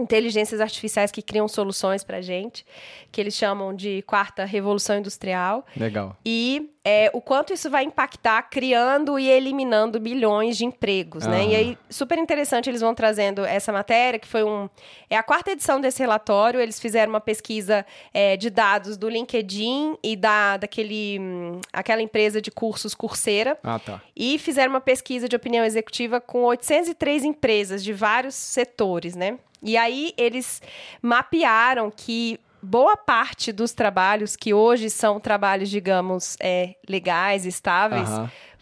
Inteligências 0.00 0.60
artificiais 0.60 1.10
que 1.10 1.22
criam 1.22 1.46
soluções 1.46 2.02
para 2.02 2.20
gente, 2.20 2.64
que 3.12 3.20
eles 3.20 3.34
chamam 3.34 3.74
de 3.74 4.02
quarta 4.02 4.44
revolução 4.44 4.98
industrial. 4.98 5.66
Legal. 5.76 6.16
E 6.24 6.70
é, 6.82 7.10
o 7.12 7.20
quanto 7.20 7.52
isso 7.52 7.68
vai 7.68 7.84
impactar 7.84 8.42
criando 8.44 9.18
e 9.18 9.28
eliminando 9.28 10.00
bilhões 10.00 10.56
de 10.56 10.64
empregos, 10.64 11.26
né? 11.26 11.46
E 11.46 11.54
aí, 11.54 11.78
super 11.90 12.16
interessante, 12.16 12.70
eles 12.70 12.80
vão 12.80 12.94
trazendo 12.94 13.44
essa 13.44 13.70
matéria, 13.70 14.18
que 14.18 14.26
foi 14.26 14.42
um... 14.42 14.68
É 15.10 15.16
a 15.16 15.22
quarta 15.22 15.50
edição 15.50 15.78
desse 15.78 16.00
relatório, 16.00 16.58
eles 16.58 16.80
fizeram 16.80 17.12
uma 17.12 17.20
pesquisa 17.20 17.84
é, 18.14 18.34
de 18.36 18.48
dados 18.48 18.96
do 18.96 19.10
LinkedIn 19.10 19.98
e 20.02 20.16
da, 20.16 20.56
daquele... 20.56 21.18
Hum, 21.20 21.60
aquela 21.70 22.00
empresa 22.00 22.40
de 22.40 22.50
cursos 22.50 22.94
Coursera. 22.94 23.58
Ah, 23.62 23.78
tá. 23.78 24.00
E 24.16 24.38
fizeram 24.38 24.72
uma 24.72 24.80
pesquisa 24.80 25.28
de 25.28 25.36
opinião 25.36 25.64
executiva 25.64 26.18
com 26.18 26.44
803 26.44 27.24
empresas 27.24 27.84
de 27.84 27.92
vários 27.92 28.34
setores, 28.34 29.14
né? 29.14 29.38
E 29.62 29.76
aí 29.76 30.12
eles 30.16 30.60
mapearam 31.02 31.90
que 31.90 32.38
boa 32.62 32.96
parte 32.96 33.52
dos 33.52 33.72
trabalhos 33.72 34.36
que 34.36 34.52
hoje 34.52 34.90
são 34.90 35.18
trabalhos, 35.18 35.70
digamos, 35.70 36.36
é, 36.40 36.74
legais, 36.88 37.46
estáveis, 37.46 38.08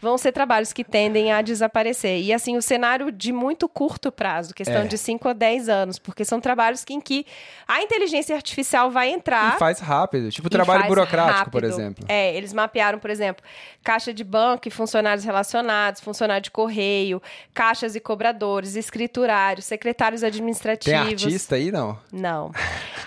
vão 0.00 0.16
ser 0.16 0.32
trabalhos 0.32 0.72
que 0.72 0.84
tendem 0.84 1.32
a 1.32 1.42
desaparecer. 1.42 2.20
E 2.22 2.32
assim, 2.32 2.56
o 2.56 2.62
cenário 2.62 3.10
de 3.10 3.32
muito 3.32 3.68
curto 3.68 4.12
prazo, 4.12 4.54
questão 4.54 4.82
é. 4.82 4.86
de 4.86 4.96
5 4.96 5.28
a 5.28 5.32
10 5.32 5.68
anos, 5.68 5.98
porque 5.98 6.24
são 6.24 6.40
trabalhos 6.40 6.84
que, 6.84 6.94
em 6.94 7.00
que 7.00 7.26
a 7.66 7.82
inteligência 7.82 8.34
artificial 8.34 8.90
vai 8.90 9.10
entrar. 9.10 9.56
E 9.56 9.58
faz 9.58 9.80
rápido, 9.80 10.30
tipo 10.30 10.48
trabalho 10.48 10.86
burocrático, 10.86 11.38
rápido. 11.38 11.52
por 11.52 11.64
exemplo. 11.64 12.04
É, 12.08 12.34
eles 12.36 12.52
mapearam, 12.52 12.98
por 12.98 13.10
exemplo, 13.10 13.44
caixa 13.82 14.12
de 14.14 14.22
banco 14.22 14.68
e 14.68 14.70
funcionários 14.70 15.24
relacionados, 15.24 16.00
funcionário 16.00 16.42
de 16.42 16.50
correio, 16.50 17.20
caixas 17.52 17.96
e 17.96 18.00
cobradores, 18.00 18.76
escriturários, 18.76 19.64
secretários 19.64 20.22
administrativos. 20.22 21.22
Tem 21.22 21.26
artista 21.26 21.56
aí, 21.56 21.72
não? 21.72 21.98
Não. 22.12 22.52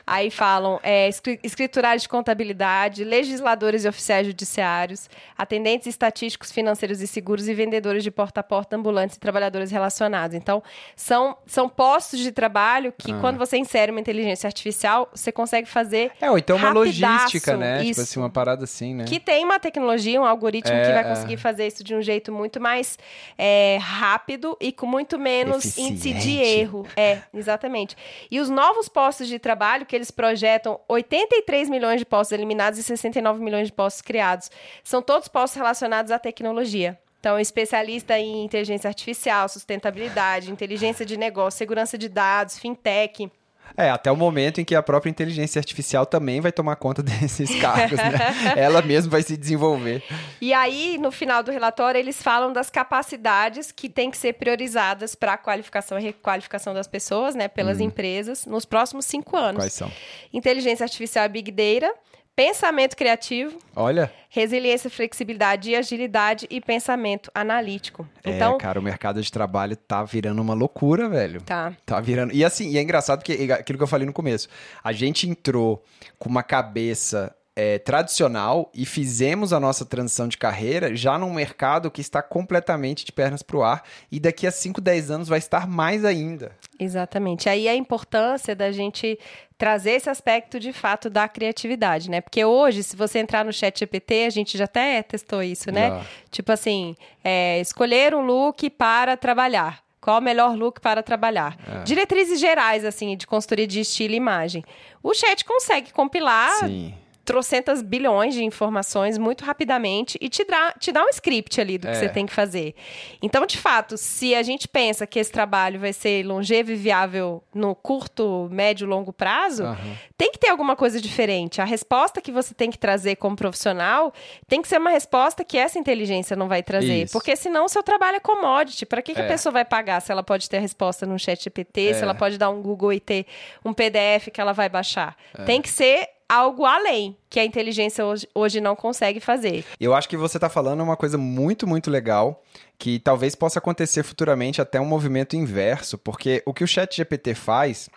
Aí 0.05 0.29
falam 0.29 0.79
é, 0.83 1.09
escriturários 1.41 2.03
de 2.03 2.09
contabilidade, 2.09 3.03
legisladores 3.03 3.85
e 3.85 3.87
oficiais 3.87 4.27
judiciários, 4.27 5.09
atendentes 5.37 5.87
estatísticos 5.87 6.51
financeiros 6.51 6.80
financeiros 6.81 7.01
e 7.01 7.07
seguros 7.07 7.47
e 7.47 7.53
vendedores 7.53 8.03
de 8.03 8.11
porta 8.11 8.39
a 8.39 8.43
porta, 8.43 8.75
ambulantes 8.75 9.15
e 9.15 9.19
trabalhadores 9.19 9.71
relacionados. 9.71 10.35
Então, 10.35 10.63
são, 10.95 11.37
são 11.45 11.69
postos 11.69 12.19
de 12.19 12.31
trabalho 12.31 12.93
que, 12.97 13.11
ah. 13.11 13.19
quando 13.19 13.37
você 13.37 13.57
insere 13.57 13.91
uma 13.91 13.99
inteligência 13.99 14.47
artificial, 14.47 15.09
você 15.13 15.31
consegue 15.31 15.67
fazer. 15.67 16.11
É, 16.19 16.29
ou 16.29 16.37
então 16.37 16.57
uma 16.57 16.71
logística, 16.71 17.55
né? 17.55 17.83
Isso, 17.83 17.91
tipo 17.91 18.01
assim, 18.01 18.19
uma 18.19 18.29
parada 18.29 18.63
assim, 18.63 18.95
né? 18.95 19.05
Que 19.05 19.19
tem 19.19 19.43
uma 19.43 19.59
tecnologia, 19.59 20.19
um 20.19 20.25
algoritmo 20.25 20.73
é, 20.73 20.85
que 20.85 20.91
vai 20.91 21.03
conseguir 21.03 21.37
fazer 21.37 21.67
isso 21.67 21.83
de 21.83 21.93
um 21.93 22.01
jeito 22.01 22.31
muito 22.31 22.59
mais 22.59 22.97
é, 23.37 23.77
rápido 23.81 24.57
e 24.59 24.71
com 24.71 24.85
muito 24.85 25.19
menos 25.19 25.65
Eficiente. 25.65 25.91
índice 25.91 26.13
de 26.13 26.37
erro. 26.37 26.87
É, 26.95 27.19
exatamente. 27.33 27.95
E 28.29 28.39
os 28.39 28.49
novos 28.49 28.89
postos 28.89 29.27
de 29.27 29.37
trabalho 29.37 29.85
que 29.85 29.95
eles 29.95 30.11
projetam 30.11 30.79
83 30.87 31.69
milhões 31.69 31.99
de 31.99 32.05
postos 32.05 32.31
eliminados 32.31 32.79
e 32.79 32.83
69 32.83 33.43
milhões 33.43 33.67
de 33.67 33.73
postos 33.73 34.01
criados. 34.01 34.49
São 34.83 35.01
todos 35.01 35.27
postos 35.27 35.57
relacionados 35.57 36.11
à 36.11 36.19
tecnologia 36.19 36.70
tecnologia. 36.71 36.97
Então, 37.19 37.39
especialista 37.39 38.17
em 38.17 38.43
inteligência 38.43 38.87
artificial, 38.87 39.47
sustentabilidade, 39.47 40.51
inteligência 40.51 41.05
de 41.05 41.17
negócio, 41.17 41.57
segurança 41.57 41.97
de 41.97 42.09
dados, 42.09 42.57
fintech. 42.57 43.29
É, 43.77 43.89
até 43.89 44.11
o 44.11 44.17
momento 44.17 44.59
em 44.59 44.65
que 44.65 44.75
a 44.75 44.81
própria 44.81 45.09
inteligência 45.09 45.59
artificial 45.59 46.05
também 46.05 46.41
vai 46.41 46.51
tomar 46.51 46.75
conta 46.75 47.01
desses 47.03 47.55
cargos, 47.61 47.97
né? 47.97 48.17
Ela 48.57 48.81
mesma 48.81 49.11
vai 49.11 49.21
se 49.21 49.37
desenvolver. 49.37 50.03
E 50.41 50.51
aí, 50.51 50.97
no 50.97 51.11
final 51.11 51.43
do 51.43 51.51
relatório, 51.51 51.99
eles 51.99 52.21
falam 52.21 52.51
das 52.51 52.71
capacidades 52.71 53.71
que 53.71 53.87
têm 53.87 54.09
que 54.09 54.17
ser 54.17 54.33
priorizadas 54.33 55.13
para 55.13 55.33
a 55.33 55.37
qualificação 55.37 55.99
e 55.99 56.01
requalificação 56.01 56.73
das 56.73 56.87
pessoas, 56.87 57.35
né, 57.35 57.47
pelas 57.47 57.79
hum. 57.79 57.83
empresas, 57.83 58.47
nos 58.47 58.65
próximos 58.65 59.05
cinco 59.05 59.37
anos. 59.37 59.61
Quais 59.61 59.73
são? 59.73 59.91
Inteligência 60.33 60.83
artificial 60.83 61.25
e 61.25 61.29
Big 61.29 61.51
Data, 61.51 61.93
pensamento 62.35 62.95
criativo. 62.95 63.57
Olha. 63.75 64.11
Resiliência, 64.29 64.89
flexibilidade 64.89 65.71
e 65.71 65.75
agilidade 65.75 66.47
e 66.49 66.61
pensamento 66.61 67.29
analítico. 67.35 68.07
É, 68.23 68.31
então, 68.31 68.57
cara, 68.57 68.79
o 68.79 68.83
mercado 68.83 69.21
de 69.21 69.31
trabalho 69.31 69.75
tá 69.75 70.03
virando 70.03 70.41
uma 70.41 70.53
loucura, 70.53 71.09
velho. 71.09 71.41
Tá. 71.41 71.73
Tá 71.85 71.99
virando. 71.99 72.33
E 72.33 72.43
assim, 72.43 72.69
e 72.71 72.77
é 72.77 72.81
engraçado 72.81 73.23
que 73.23 73.51
aquilo 73.51 73.77
que 73.77 73.83
eu 73.83 73.87
falei 73.87 74.05
no 74.05 74.13
começo. 74.13 74.47
A 74.83 74.91
gente 74.91 75.29
entrou 75.29 75.83
com 76.17 76.29
uma 76.29 76.43
cabeça 76.43 77.35
é, 77.55 77.79
tradicional 77.79 78.71
e 78.73 78.85
fizemos 78.85 79.51
a 79.51 79.59
nossa 79.59 79.85
transição 79.85 80.27
de 80.27 80.37
carreira 80.37 80.95
já 80.95 81.17
num 81.17 81.33
mercado 81.33 81.91
que 81.91 81.99
está 81.99 82.21
completamente 82.21 83.03
de 83.03 83.11
pernas 83.11 83.43
para 83.43 83.57
o 83.57 83.63
ar 83.63 83.83
e 84.11 84.19
daqui 84.19 84.47
a 84.47 84.51
5, 84.51 84.79
10 84.79 85.11
anos 85.11 85.27
vai 85.27 85.39
estar 85.39 85.67
mais 85.67 86.05
ainda. 86.05 86.55
Exatamente. 86.79 87.49
Aí 87.49 87.67
a 87.67 87.75
importância 87.75 88.55
da 88.55 88.71
gente 88.71 89.19
trazer 89.57 89.91
esse 89.91 90.09
aspecto 90.09 90.59
de 90.59 90.73
fato 90.73 91.09
da 91.09 91.27
criatividade, 91.27 92.09
né? 92.09 92.21
Porque 92.21 92.43
hoje, 92.43 92.81
se 92.81 92.95
você 92.95 93.19
entrar 93.19 93.45
no 93.45 93.53
chat 93.53 93.77
GPT, 93.77 94.25
a 94.25 94.29
gente 94.29 94.57
já 94.57 94.63
até 94.63 95.03
testou 95.03 95.43
isso, 95.43 95.71
né? 95.71 96.03
Tipo 96.31 96.51
assim, 96.51 96.95
é, 97.23 97.59
escolher 97.59 98.15
um 98.15 98.21
look 98.21 98.69
para 98.71 99.15
trabalhar. 99.15 99.83
Qual 99.99 100.17
o 100.17 100.21
melhor 100.21 100.57
look 100.57 100.81
para 100.81 101.03
trabalhar? 101.03 101.55
É. 101.67 101.83
Diretrizes 101.83 102.39
gerais, 102.39 102.83
assim, 102.83 103.15
de 103.15 103.27
consultoria 103.27 103.67
de 103.67 103.81
estilo 103.81 104.15
e 104.15 104.17
imagem. 104.17 104.63
O 105.03 105.13
chat 105.13 105.45
consegue 105.45 105.93
compilar 105.93 106.57
Sim 106.61 106.95
trocentas 107.31 107.81
bilhões 107.81 108.33
de 108.33 108.43
informações 108.43 109.17
muito 109.17 109.45
rapidamente 109.45 110.17
e 110.19 110.27
te 110.27 110.43
dá, 110.43 110.73
te 110.77 110.91
dá 110.91 111.05
um 111.05 111.09
script 111.09 111.61
ali 111.61 111.77
do 111.77 111.87
que 111.87 111.93
é. 111.93 111.95
você 111.95 112.09
tem 112.09 112.25
que 112.25 112.33
fazer. 112.33 112.75
Então, 113.21 113.45
de 113.45 113.57
fato, 113.57 113.97
se 113.97 114.35
a 114.35 114.43
gente 114.43 114.67
pensa 114.67 115.07
que 115.07 115.17
esse 115.17 115.31
trabalho 115.31 115.79
vai 115.79 115.93
ser 115.93 116.25
longevo 116.25 116.71
e 116.71 116.75
viável 116.75 117.41
no 117.53 117.73
curto, 117.73 118.49
médio, 118.51 118.85
longo 118.85 119.13
prazo, 119.13 119.63
uhum. 119.63 119.95
tem 120.17 120.29
que 120.29 120.37
ter 120.37 120.49
alguma 120.49 120.75
coisa 120.75 120.99
diferente. 120.99 121.61
A 121.61 121.65
resposta 121.65 122.19
que 122.21 122.33
você 122.33 122.53
tem 122.53 122.69
que 122.69 122.77
trazer 122.77 123.15
como 123.15 123.35
profissional 123.35 124.13
tem 124.45 124.61
que 124.61 124.67
ser 124.67 124.77
uma 124.77 124.89
resposta 124.89 125.45
que 125.45 125.57
essa 125.57 125.79
inteligência 125.79 126.35
não 126.35 126.49
vai 126.49 126.61
trazer. 126.61 127.03
Isso. 127.03 127.13
Porque 127.13 127.33
senão 127.37 127.63
o 127.65 127.69
seu 127.69 127.81
trabalho 127.81 128.17
é 128.17 128.19
commodity. 128.19 128.85
Para 128.85 129.01
que, 129.01 129.13
que 129.13 129.21
é. 129.21 129.25
a 129.25 129.27
pessoa 129.27 129.53
vai 129.53 129.63
pagar 129.63 130.01
se 130.01 130.11
ela 130.11 130.21
pode 130.21 130.49
ter 130.49 130.57
a 130.57 130.61
resposta 130.61 131.05
no 131.05 131.17
chat 131.17 131.41
GPT, 131.41 131.87
é. 131.87 131.93
se 131.93 132.03
ela 132.03 132.13
pode 132.13 132.37
dar 132.37 132.49
um 132.49 132.61
Google 132.61 132.91
e 132.91 132.99
ter 132.99 133.25
um 133.63 133.73
PDF 133.73 134.27
que 134.33 134.41
ela 134.41 134.51
vai 134.51 134.67
baixar? 134.67 135.15
É. 135.37 135.43
Tem 135.43 135.61
que 135.61 135.69
ser 135.69 136.09
algo 136.31 136.65
além 136.65 137.17
que 137.29 137.41
a 137.41 137.43
inteligência 137.43 138.05
hoje, 138.05 138.25
hoje 138.33 138.61
não 138.61 138.73
consegue 138.73 139.19
fazer. 139.19 139.65
Eu 139.77 139.93
acho 139.93 140.07
que 140.07 140.15
você 140.15 140.37
está 140.37 140.47
falando 140.47 140.81
uma 140.81 140.95
coisa 140.95 141.17
muito, 141.17 141.67
muito 141.67 141.91
legal, 141.91 142.41
que 142.79 142.99
talvez 142.99 143.35
possa 143.35 143.59
acontecer 143.59 144.01
futuramente 144.01 144.61
até 144.61 144.79
um 144.79 144.85
movimento 144.85 145.35
inverso, 145.35 145.97
porque 145.97 146.41
o 146.45 146.53
que 146.53 146.63
o 146.63 146.67
Chat 146.67 146.95
GPT 146.95 147.35
faz 147.35 147.89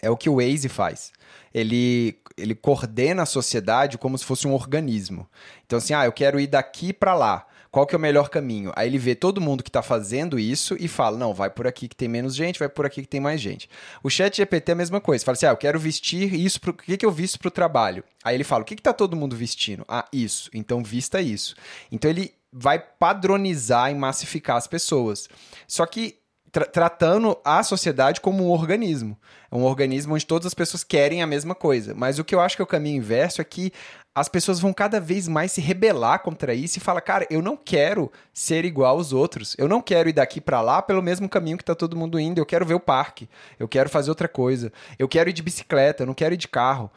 é 0.00 0.08
o 0.08 0.16
que 0.16 0.30
o 0.30 0.36
Waze 0.36 0.68
faz. 0.68 1.12
Ele, 1.52 2.16
ele 2.36 2.54
coordena 2.54 3.24
a 3.24 3.26
sociedade 3.26 3.98
como 3.98 4.16
se 4.16 4.24
fosse 4.24 4.46
um 4.46 4.54
organismo. 4.54 5.28
Então, 5.66 5.78
assim, 5.78 5.94
ah, 5.94 6.04
eu 6.04 6.12
quero 6.12 6.38
ir 6.38 6.46
daqui 6.46 6.92
para 6.92 7.14
lá 7.14 7.44
qual 7.74 7.88
que 7.88 7.94
é 7.96 7.98
o 7.98 8.00
melhor 8.00 8.28
caminho? 8.28 8.70
Aí 8.76 8.86
ele 8.86 8.98
vê 8.98 9.16
todo 9.16 9.40
mundo 9.40 9.64
que 9.64 9.68
está 9.68 9.82
fazendo 9.82 10.38
isso 10.38 10.76
e 10.78 10.86
fala, 10.86 11.18
não, 11.18 11.34
vai 11.34 11.50
por 11.50 11.66
aqui 11.66 11.88
que 11.88 11.96
tem 11.96 12.06
menos 12.06 12.32
gente, 12.32 12.56
vai 12.56 12.68
por 12.68 12.86
aqui 12.86 13.02
que 13.02 13.08
tem 13.08 13.18
mais 13.18 13.40
gente. 13.40 13.68
O 14.00 14.08
chat 14.08 14.36
GPT 14.36 14.70
é 14.70 14.74
a 14.74 14.76
mesma 14.76 15.00
coisa, 15.00 15.24
fala 15.24 15.34
assim, 15.34 15.46
ah, 15.46 15.50
eu 15.50 15.56
quero 15.56 15.76
vestir 15.76 16.32
isso, 16.32 16.60
pro... 16.60 16.70
o 16.70 16.74
que, 16.74 16.96
que 16.96 17.04
eu 17.04 17.10
visto 17.10 17.36
para 17.36 17.48
o 17.48 17.50
trabalho? 17.50 18.04
Aí 18.22 18.36
ele 18.36 18.44
fala, 18.44 18.62
o 18.62 18.64
que 18.64 18.74
está 18.74 18.92
todo 18.92 19.16
mundo 19.16 19.34
vestindo? 19.34 19.84
Ah, 19.88 20.06
isso, 20.12 20.48
então 20.54 20.84
vista 20.84 21.20
isso. 21.20 21.56
Então 21.90 22.08
ele 22.08 22.32
vai 22.52 22.78
padronizar 22.78 23.90
e 23.90 23.94
massificar 23.96 24.56
as 24.56 24.68
pessoas. 24.68 25.28
Só 25.66 25.84
que 25.84 26.16
tra 26.54 26.64
tratando 26.64 27.36
a 27.44 27.64
sociedade 27.64 28.20
como 28.20 28.44
um 28.44 28.50
organismo. 28.50 29.18
É 29.50 29.56
um 29.56 29.64
organismo 29.64 30.14
onde 30.14 30.24
todas 30.24 30.46
as 30.46 30.54
pessoas 30.54 30.84
querem 30.84 31.20
a 31.20 31.26
mesma 31.26 31.52
coisa. 31.52 31.94
Mas 31.96 32.20
o 32.20 32.24
que 32.24 32.32
eu 32.32 32.40
acho 32.40 32.54
que 32.54 32.62
é 32.62 32.64
o 32.64 32.66
caminho 32.66 32.98
inverso 32.98 33.40
é 33.40 33.44
que 33.44 33.72
as 34.14 34.28
pessoas 34.28 34.60
vão 34.60 34.72
cada 34.72 35.00
vez 35.00 35.26
mais 35.26 35.50
se 35.50 35.60
rebelar 35.60 36.20
contra 36.20 36.54
isso 36.54 36.78
e 36.78 36.80
falar, 36.80 37.00
cara, 37.00 37.26
eu 37.28 37.42
não 37.42 37.56
quero 37.56 38.12
ser 38.32 38.64
igual 38.64 38.96
aos 38.96 39.12
outros. 39.12 39.56
Eu 39.58 39.66
não 39.66 39.82
quero 39.82 40.08
ir 40.08 40.12
daqui 40.12 40.40
para 40.40 40.60
lá 40.60 40.80
pelo 40.80 41.02
mesmo 41.02 41.28
caminho 41.28 41.58
que 41.58 41.64
tá 41.64 41.74
todo 41.74 41.96
mundo 41.96 42.20
indo. 42.20 42.38
Eu 42.38 42.46
quero 42.46 42.64
ver 42.64 42.74
o 42.74 42.80
parque. 42.80 43.28
Eu 43.58 43.66
quero 43.66 43.90
fazer 43.90 44.10
outra 44.10 44.28
coisa. 44.28 44.72
Eu 44.96 45.08
quero 45.08 45.28
ir 45.28 45.32
de 45.32 45.42
bicicleta, 45.42 46.04
eu 46.04 46.06
não 46.06 46.14
quero 46.14 46.34
ir 46.34 46.38
de 46.38 46.46
carro. 46.46 46.88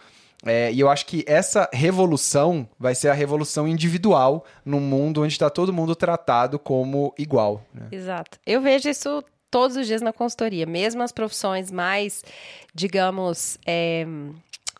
É, 0.45 0.71
e 0.71 0.79
eu 0.79 0.87
acho 0.87 1.07
que 1.07 1.25
essa 1.27 1.67
revolução 1.73 2.69
vai 2.79 2.93
ser 2.93 3.09
a 3.09 3.13
revolução 3.13 3.67
individual 3.67 4.45
num 4.63 4.79
mundo 4.79 5.23
onde 5.23 5.33
está 5.33 5.49
todo 5.49 5.73
mundo 5.73 5.95
tratado 5.95 6.59
como 6.59 7.11
igual. 7.17 7.65
Né? 7.73 7.87
Exato. 7.91 8.37
Eu 8.45 8.61
vejo 8.61 8.87
isso 8.87 9.23
todos 9.49 9.77
os 9.77 9.87
dias 9.87 10.01
na 10.01 10.13
consultoria, 10.13 10.65
mesmo 10.65 11.01
as 11.01 11.11
profissões 11.11 11.71
mais, 11.71 12.23
digamos, 12.73 13.57
é, 13.65 14.05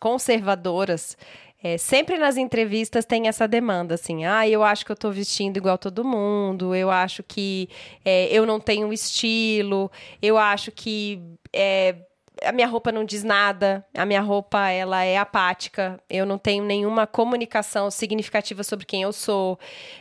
conservadoras 0.00 1.16
é, 1.62 1.76
sempre 1.76 2.18
nas 2.18 2.36
entrevistas 2.36 3.04
tem 3.04 3.26
essa 3.26 3.48
demanda, 3.48 3.94
assim, 3.94 4.24
ah, 4.24 4.48
eu 4.48 4.62
acho 4.62 4.86
que 4.86 4.92
eu 4.92 4.96
tô 4.96 5.10
vestindo 5.10 5.56
igual 5.56 5.76
todo 5.76 6.04
mundo, 6.04 6.72
eu 6.72 6.88
acho 6.88 7.22
que 7.24 7.68
é, 8.04 8.28
eu 8.32 8.46
não 8.46 8.60
tenho 8.60 8.92
estilo, 8.92 9.90
eu 10.22 10.38
acho 10.38 10.70
que 10.70 11.20
é, 11.52 11.96
a 12.44 12.52
minha 12.52 12.66
roupa 12.68 12.92
não 12.92 13.04
diz 13.04 13.24
nada, 13.24 13.84
a 13.92 14.06
minha 14.06 14.20
roupa 14.20 14.68
ela 14.68 15.02
é 15.02 15.16
apática, 15.16 16.00
eu 16.08 16.24
não 16.24 16.38
tenho 16.38 16.62
nenhuma 16.62 17.08
comunicação 17.08 17.90
significativa 17.90 18.62
sobre 18.62 18.86
quem 18.86 19.02
eu 19.02 19.12
sou. 19.12 19.58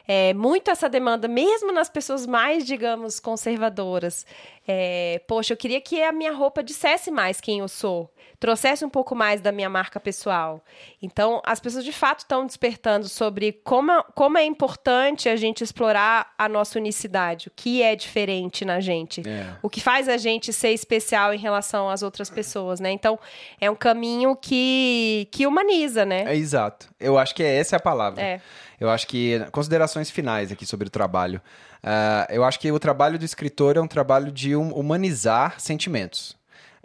É, 0.08 0.36
muito 0.36 0.70
essa 0.70 0.88
demanda, 0.88 1.28
mesmo 1.28 1.72
nas 1.72 1.90
pessoas 1.90 2.28
mais, 2.28 2.66
digamos, 2.66 3.20
conservadoras. 3.20 4.28
É, 4.68 5.22
poxa, 5.28 5.54
eu 5.54 5.58
queria 5.58 5.80
que 5.80 6.02
a 6.04 6.12
minha 6.12 6.34
roupa 6.34 6.62
dissesse 6.62 7.10
mais 7.10 7.40
quem 7.40 7.60
eu 7.60 7.68
sou 7.68 8.12
trouxesse 8.40 8.86
um 8.86 8.90
pouco 8.90 9.16
mais 9.16 9.42
da 9.42 9.52
minha 9.52 9.70
marca 9.70 10.00
pessoal. 10.00 10.64
Então, 11.02 11.42
as 11.46 11.60
pessoas 11.60 11.84
de 11.84 11.92
fato 11.92 12.20
estão 12.20 12.46
despertando 12.46 13.10
sobre 13.10 13.52
como, 13.64 14.04
como 14.14 14.38
é 14.38 14.46
importante 14.46 15.28
a 15.28 15.36
gente 15.36 15.64
explorar 15.64 16.34
a 16.38 16.48
nossa 16.48 16.78
unicidade, 16.78 17.48
o 17.48 17.52
que 17.56 17.82
é 17.82 17.96
diferente 17.96 18.64
na 18.64 18.80
gente, 18.80 19.28
é. 19.28 19.56
o 19.62 19.70
que 19.70 19.82
faz 19.82 20.08
a 20.08 20.18
gente 20.18 20.54
ser 20.54 20.72
especial 20.72 21.34
em 21.34 21.38
relação 21.38 21.90
às 21.90 22.04
outras 22.04 22.30
pessoas, 22.30 22.80
né? 22.80 22.92
Então, 22.92 23.20
é 23.60 23.70
um 23.72 23.76
caminho 23.76 24.36
que, 24.36 25.28
que 25.32 25.48
humaniza, 25.48 26.06
né? 26.06 26.24
É 26.28 26.36
exato. 26.36 26.90
Eu 27.00 27.18
acho 27.18 27.34
que 27.34 27.42
é 27.42 27.58
essa 27.58 27.78
a 27.78 27.80
palavra. 27.80 28.22
É. 28.22 28.42
Eu 28.80 28.90
acho 28.90 29.08
que 29.08 29.40
considerações 29.52 30.12
finais 30.12 30.52
aqui 30.52 30.66
sobre 30.66 30.88
o 30.88 30.92
trabalho. 30.92 31.42
Uh, 31.84 32.32
eu 32.32 32.44
acho 32.44 32.60
que 32.60 32.72
o 32.72 32.80
trabalho 32.80 33.20
do 33.20 33.26
escritor 33.26 33.78
é 33.78 33.82
um 33.82 33.88
trabalho 33.88 34.32
de 34.32 34.56
humanizar 34.56 35.60
sentimentos 35.60 36.38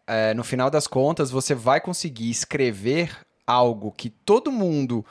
é, 0.06 0.34
no 0.34 0.44
final 0.44 0.70
das 0.70 0.86
contas, 0.86 1.30
você 1.30 1.54
vai 1.54 1.80
conseguir 1.80 2.30
escrever 2.30 3.16
algo 3.46 3.92
que 3.92 4.10
todo 4.10 4.52
mundo 4.52 5.04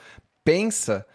pensa, 0.43 1.05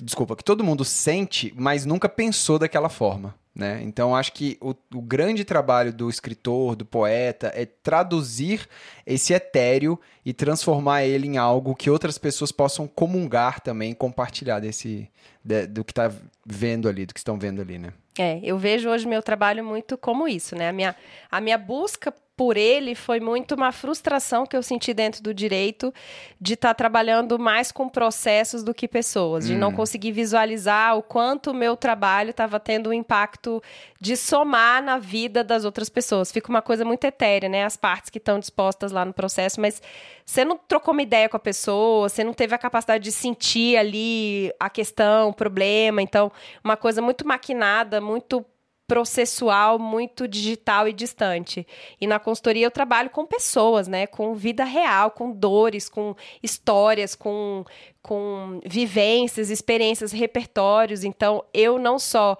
desculpa, 0.00 0.36
que 0.36 0.44
todo 0.44 0.64
mundo 0.64 0.84
sente, 0.84 1.52
mas 1.56 1.84
nunca 1.84 2.08
pensou 2.08 2.58
daquela 2.58 2.88
forma. 2.88 3.34
Né? 3.56 3.80
Então, 3.84 4.14
acho 4.14 4.34
que 4.34 4.58
o, 4.60 4.74
o, 4.94 5.00
grande 5.00 5.42
trabalho 5.42 5.90
do 5.90 6.10
escritor, 6.10 6.76
do 6.76 6.84
poeta, 6.84 7.50
é 7.54 7.64
traduzir 7.64 8.68
esse 9.06 9.32
etéreo 9.32 9.98
e 10.22 10.34
transformar 10.34 11.04
ele 11.04 11.26
em 11.26 11.38
algo 11.38 11.74
que 11.74 11.88
outras 11.88 12.18
pessoas 12.18 12.52
possam 12.52 12.86
comungar 12.86 13.60
também, 13.60 13.94
compartilhar 13.94 14.60
desse, 14.60 15.08
de, 15.42 15.66
do 15.66 15.82
que 15.82 15.92
está 15.92 16.12
vendo 16.44 16.86
ali, 16.86 17.06
do 17.06 17.14
que 17.14 17.20
estão 17.20 17.38
vendo 17.38 17.62
ali, 17.62 17.78
né? 17.78 17.94
É, 18.18 18.38
eu 18.42 18.58
vejo 18.58 18.90
hoje 18.90 19.08
meu 19.08 19.22
trabalho 19.22 19.64
muito 19.64 19.96
como 19.96 20.28
isso, 20.28 20.54
né? 20.54 20.68
A 20.68 20.72
minha, 20.72 20.94
a 21.30 21.40
minha 21.40 21.56
busca 21.56 22.12
por 22.36 22.56
ele 22.56 22.94
foi 22.94 23.18
muito 23.18 23.54
uma 23.54 23.72
frustração 23.72 24.44
que 24.44 24.54
eu 24.54 24.62
senti 24.62 24.92
dentro 24.92 25.22
do 25.22 25.32
direito 25.32 25.92
de 26.38 26.52
estar 26.52 26.68
tá 26.68 26.74
trabalhando 26.74 27.38
mais 27.38 27.72
com 27.72 27.88
processos 27.88 28.62
do 28.62 28.74
que 28.74 28.86
pessoas, 28.86 29.46
de 29.46 29.54
hum. 29.54 29.58
não 29.58 29.72
conseguir 29.72 30.12
visualizar 30.12 30.98
o 30.98 31.02
quanto 31.02 31.50
o 31.50 31.54
meu 31.54 31.76
trabalho 31.76 32.30
estava 32.30 32.60
tendo 32.60 32.90
um 32.90 32.92
impacto 32.92 33.62
de 33.98 34.16
somar 34.16 34.82
na 34.82 34.98
vida 34.98 35.42
das 35.42 35.64
outras 35.64 35.88
pessoas. 35.88 36.30
Fica 36.30 36.50
uma 36.50 36.60
coisa 36.60 36.84
muito 36.84 37.04
etérea, 37.04 37.48
né? 37.48 37.64
As 37.64 37.76
partes 37.76 38.10
que 38.10 38.18
estão 38.18 38.38
dispostas 38.38 38.92
lá 38.92 39.04
no 39.04 39.14
processo, 39.14 39.58
mas 39.58 39.80
você 40.24 40.44
não 40.44 40.58
trocou 40.58 40.92
uma 40.92 41.02
ideia 41.02 41.30
com 41.30 41.38
a 41.38 41.40
pessoa, 41.40 42.08
você 42.08 42.22
não 42.22 42.34
teve 42.34 42.54
a 42.54 42.58
capacidade 42.58 43.02
de 43.02 43.12
sentir 43.12 43.78
ali 43.78 44.52
a 44.60 44.68
questão, 44.68 45.30
o 45.30 45.32
problema. 45.32 46.02
Então, 46.02 46.30
uma 46.62 46.76
coisa 46.76 47.00
muito 47.00 47.26
maquinada, 47.26 47.98
muito 47.98 48.44
processual, 48.86 49.78
muito 49.78 50.28
digital 50.28 50.88
e 50.88 50.92
distante. 50.92 51.66
E 52.00 52.06
na 52.06 52.18
consultoria 52.18 52.66
eu 52.66 52.70
trabalho 52.70 53.10
com 53.10 53.26
pessoas, 53.26 53.88
né? 53.88 54.06
Com 54.06 54.34
vida 54.34 54.64
real, 54.64 55.10
com 55.10 55.32
dores, 55.32 55.88
com 55.88 56.14
histórias, 56.42 57.14
com, 57.14 57.64
com 58.00 58.60
vivências, 58.64 59.50
experiências, 59.50 60.12
repertórios. 60.12 61.02
Então, 61.02 61.44
eu 61.52 61.78
não 61.78 61.98
só 61.98 62.38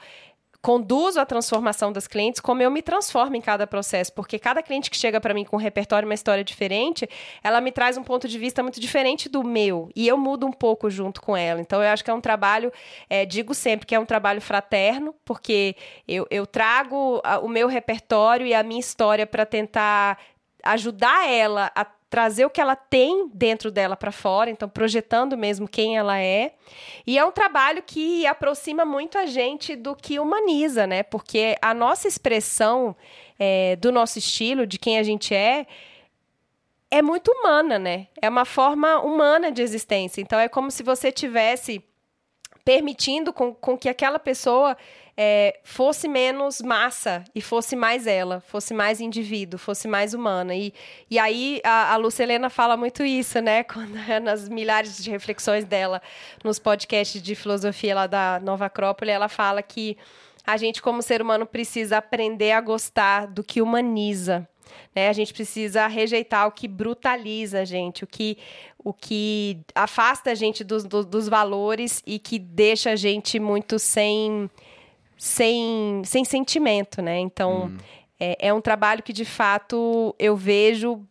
conduzo 0.66 1.20
a 1.20 1.24
transformação 1.24 1.92
das 1.92 2.08
clientes, 2.08 2.40
como 2.40 2.60
eu 2.60 2.68
me 2.72 2.82
transformo 2.82 3.36
em 3.36 3.40
cada 3.40 3.68
processo, 3.68 4.12
porque 4.12 4.36
cada 4.36 4.60
cliente 4.60 4.90
que 4.90 4.96
chega 4.96 5.20
para 5.20 5.32
mim 5.32 5.44
com 5.44 5.54
um 5.54 5.60
repertório, 5.60 6.08
uma 6.08 6.14
história 6.14 6.42
diferente, 6.42 7.08
ela 7.40 7.60
me 7.60 7.70
traz 7.70 7.96
um 7.96 8.02
ponto 8.02 8.26
de 8.26 8.36
vista 8.36 8.64
muito 8.64 8.80
diferente 8.80 9.28
do 9.28 9.44
meu, 9.44 9.88
e 9.94 10.08
eu 10.08 10.18
mudo 10.18 10.44
um 10.44 10.50
pouco 10.50 10.90
junto 10.90 11.22
com 11.22 11.36
ela. 11.36 11.60
Então, 11.60 11.80
eu 11.80 11.88
acho 11.88 12.02
que 12.02 12.10
é 12.10 12.14
um 12.14 12.20
trabalho, 12.20 12.72
é, 13.08 13.24
digo 13.24 13.54
sempre 13.54 13.86
que 13.86 13.94
é 13.94 14.00
um 14.00 14.04
trabalho 14.04 14.40
fraterno, 14.40 15.14
porque 15.24 15.76
eu, 16.08 16.26
eu 16.32 16.44
trago 16.44 17.20
a, 17.22 17.38
o 17.38 17.46
meu 17.46 17.68
repertório 17.68 18.44
e 18.44 18.52
a 18.52 18.64
minha 18.64 18.80
história 18.80 19.24
para 19.24 19.46
tentar 19.46 20.18
ajudar 20.64 21.28
ela 21.30 21.70
a 21.76 21.84
trazer 22.08 22.44
o 22.44 22.50
que 22.50 22.60
ela 22.60 22.76
tem 22.76 23.28
dentro 23.34 23.70
dela 23.70 23.96
para 23.96 24.12
fora, 24.12 24.48
então 24.50 24.68
projetando 24.68 25.36
mesmo 25.36 25.68
quem 25.68 25.96
ela 25.96 26.18
é. 26.18 26.54
E 27.06 27.18
é 27.18 27.24
um 27.24 27.32
trabalho 27.32 27.82
que 27.82 28.26
aproxima 28.26 28.84
muito 28.84 29.18
a 29.18 29.26
gente 29.26 29.74
do 29.74 29.94
que 29.94 30.18
humaniza, 30.18 30.86
né? 30.86 31.02
Porque 31.02 31.56
a 31.60 31.74
nossa 31.74 32.06
expressão 32.06 32.96
é, 33.38 33.76
do 33.76 33.90
nosso 33.90 34.18
estilo, 34.18 34.66
de 34.66 34.78
quem 34.78 34.98
a 34.98 35.02
gente 35.02 35.34
é, 35.34 35.66
é 36.90 37.02
muito 37.02 37.30
humana, 37.32 37.78
né? 37.78 38.06
É 38.20 38.28
uma 38.28 38.44
forma 38.44 39.00
humana 39.00 39.50
de 39.50 39.60
existência. 39.62 40.20
Então 40.20 40.38
é 40.38 40.48
como 40.48 40.70
se 40.70 40.82
você 40.82 41.10
tivesse 41.10 41.84
permitindo 42.66 43.32
com, 43.32 43.54
com 43.54 43.78
que 43.78 43.88
aquela 43.88 44.18
pessoa 44.18 44.76
é, 45.16 45.60
fosse 45.62 46.08
menos 46.08 46.60
massa 46.60 47.22
e 47.32 47.40
fosse 47.40 47.76
mais 47.76 48.08
ela, 48.08 48.40
fosse 48.40 48.74
mais 48.74 49.00
indivíduo, 49.00 49.56
fosse 49.56 49.86
mais 49.86 50.12
humana. 50.12 50.52
E, 50.52 50.74
e 51.08 51.16
aí 51.16 51.60
a, 51.62 51.92
a 51.92 51.96
Lucelena 51.96 52.50
fala 52.50 52.76
muito 52.76 53.04
isso, 53.04 53.40
né? 53.40 53.62
Quando, 53.72 53.96
é 54.10 54.18
nas 54.18 54.48
milhares 54.48 55.00
de 55.00 55.08
reflexões 55.08 55.64
dela 55.64 56.02
nos 56.42 56.58
podcasts 56.58 57.22
de 57.22 57.36
filosofia 57.36 57.94
lá 57.94 58.08
da 58.08 58.40
Nova 58.42 58.66
Acrópole, 58.66 59.12
ela 59.12 59.28
fala 59.28 59.62
que 59.62 59.96
a 60.44 60.56
gente, 60.56 60.82
como 60.82 61.02
ser 61.02 61.22
humano, 61.22 61.46
precisa 61.46 61.98
aprender 61.98 62.50
a 62.50 62.60
gostar 62.60 63.28
do 63.28 63.44
que 63.44 63.62
humaniza. 63.62 64.48
Né? 64.94 65.08
A 65.08 65.12
gente 65.12 65.32
precisa 65.32 65.86
rejeitar 65.86 66.46
o 66.46 66.52
que 66.52 66.66
brutaliza 66.66 67.60
a 67.60 67.64
gente, 67.64 68.04
o 68.04 68.06
que, 68.06 68.38
o 68.82 68.92
que 68.92 69.58
afasta 69.74 70.30
a 70.30 70.34
gente 70.34 70.62
dos, 70.64 70.84
dos, 70.84 71.06
dos 71.06 71.28
valores 71.28 72.02
e 72.06 72.18
que 72.18 72.38
deixa 72.38 72.90
a 72.90 72.96
gente 72.96 73.38
muito 73.38 73.78
sem 73.78 74.50
sem, 75.16 76.02
sem 76.04 76.24
sentimento, 76.24 77.00
né? 77.00 77.18
Então, 77.18 77.66
hum. 77.66 77.76
é, 78.20 78.48
é 78.48 78.54
um 78.54 78.60
trabalho 78.60 79.02
que, 79.02 79.12
de 79.12 79.24
fato, 79.24 80.14
eu 80.18 80.36
vejo 80.36 81.02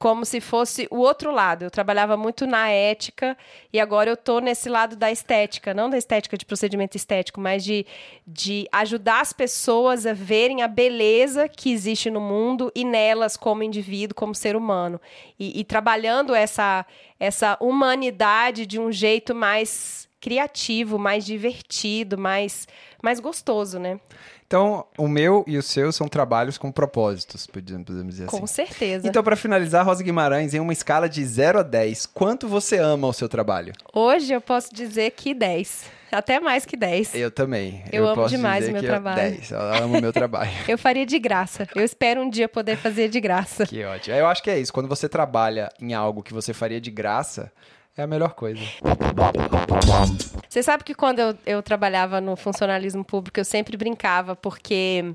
como 0.00 0.24
se 0.24 0.40
fosse 0.40 0.88
o 0.90 0.96
outro 0.96 1.30
lado. 1.30 1.62
Eu 1.62 1.70
trabalhava 1.70 2.16
muito 2.16 2.46
na 2.46 2.70
ética 2.70 3.36
e 3.70 3.78
agora 3.78 4.08
eu 4.08 4.16
tô 4.16 4.40
nesse 4.40 4.66
lado 4.66 4.96
da 4.96 5.12
estética, 5.12 5.74
não 5.74 5.90
da 5.90 5.98
estética 5.98 6.38
de 6.38 6.46
procedimento 6.46 6.96
estético, 6.96 7.38
mas 7.38 7.62
de, 7.62 7.86
de 8.26 8.66
ajudar 8.72 9.20
as 9.20 9.34
pessoas 9.34 10.06
a 10.06 10.14
verem 10.14 10.62
a 10.62 10.68
beleza 10.68 11.46
que 11.50 11.70
existe 11.70 12.08
no 12.08 12.18
mundo 12.18 12.72
e 12.74 12.82
nelas 12.82 13.36
como 13.36 13.62
indivíduo, 13.62 14.14
como 14.14 14.34
ser 14.34 14.56
humano. 14.56 14.98
E, 15.38 15.60
e 15.60 15.64
trabalhando 15.64 16.34
essa, 16.34 16.86
essa 17.18 17.58
humanidade 17.60 18.64
de 18.64 18.80
um 18.80 18.90
jeito 18.90 19.34
mais 19.34 20.08
criativo, 20.18 20.98
mais 20.98 21.26
divertido, 21.26 22.16
mais, 22.16 22.66
mais 23.02 23.20
gostoso, 23.20 23.78
né? 23.78 24.00
Então, 24.50 24.84
o 24.98 25.06
meu 25.06 25.44
e 25.46 25.56
o 25.56 25.62
seu 25.62 25.92
são 25.92 26.08
trabalhos 26.08 26.58
com 26.58 26.72
propósitos, 26.72 27.46
podemos 27.46 27.84
dizer 27.86 28.24
assim. 28.24 28.36
Com 28.36 28.44
certeza. 28.48 29.06
Então, 29.06 29.22
para 29.22 29.36
finalizar, 29.36 29.86
Rosa 29.86 30.02
Guimarães, 30.02 30.52
em 30.52 30.58
uma 30.58 30.72
escala 30.72 31.08
de 31.08 31.24
0 31.24 31.60
a 31.60 31.62
10, 31.62 32.06
quanto 32.06 32.48
você 32.48 32.76
ama 32.76 33.06
o 33.06 33.12
seu 33.12 33.28
trabalho? 33.28 33.72
Hoje 33.94 34.32
eu 34.32 34.40
posso 34.40 34.74
dizer 34.74 35.12
que 35.12 35.34
10. 35.34 35.84
Até 36.10 36.40
mais 36.40 36.66
que 36.66 36.76
10. 36.76 37.14
Eu 37.14 37.30
também. 37.30 37.84
Eu, 37.92 38.06
eu 38.06 38.08
amo 38.08 38.26
demais 38.26 38.68
o 38.68 38.72
meu 38.72 38.82
trabalho. 38.82 39.20
10. 39.20 39.52
Eu 39.52 39.60
amo 39.60 39.98
o 39.98 40.00
meu 40.00 40.12
trabalho. 40.12 40.50
eu 40.66 40.76
faria 40.76 41.06
de 41.06 41.20
graça. 41.20 41.68
Eu 41.72 41.84
espero 41.84 42.20
um 42.20 42.28
dia 42.28 42.48
poder 42.48 42.76
fazer 42.76 43.08
de 43.08 43.20
graça. 43.20 43.64
Que 43.64 43.84
ótimo. 43.84 44.16
Eu 44.16 44.26
acho 44.26 44.42
que 44.42 44.50
é 44.50 44.58
isso. 44.58 44.72
Quando 44.72 44.88
você 44.88 45.08
trabalha 45.08 45.68
em 45.80 45.94
algo 45.94 46.24
que 46.24 46.34
você 46.34 46.52
faria 46.52 46.80
de 46.80 46.90
graça, 46.90 47.52
é 47.96 48.02
a 48.02 48.06
melhor 48.06 48.34
coisa. 48.34 48.60
Você 50.48 50.62
sabe 50.62 50.84
que 50.84 50.94
quando 50.94 51.18
eu, 51.18 51.34
eu 51.46 51.62
trabalhava 51.62 52.20
no 52.20 52.36
funcionalismo 52.36 53.04
público, 53.04 53.38
eu 53.40 53.44
sempre 53.44 53.76
brincava, 53.76 54.34
porque 54.34 55.14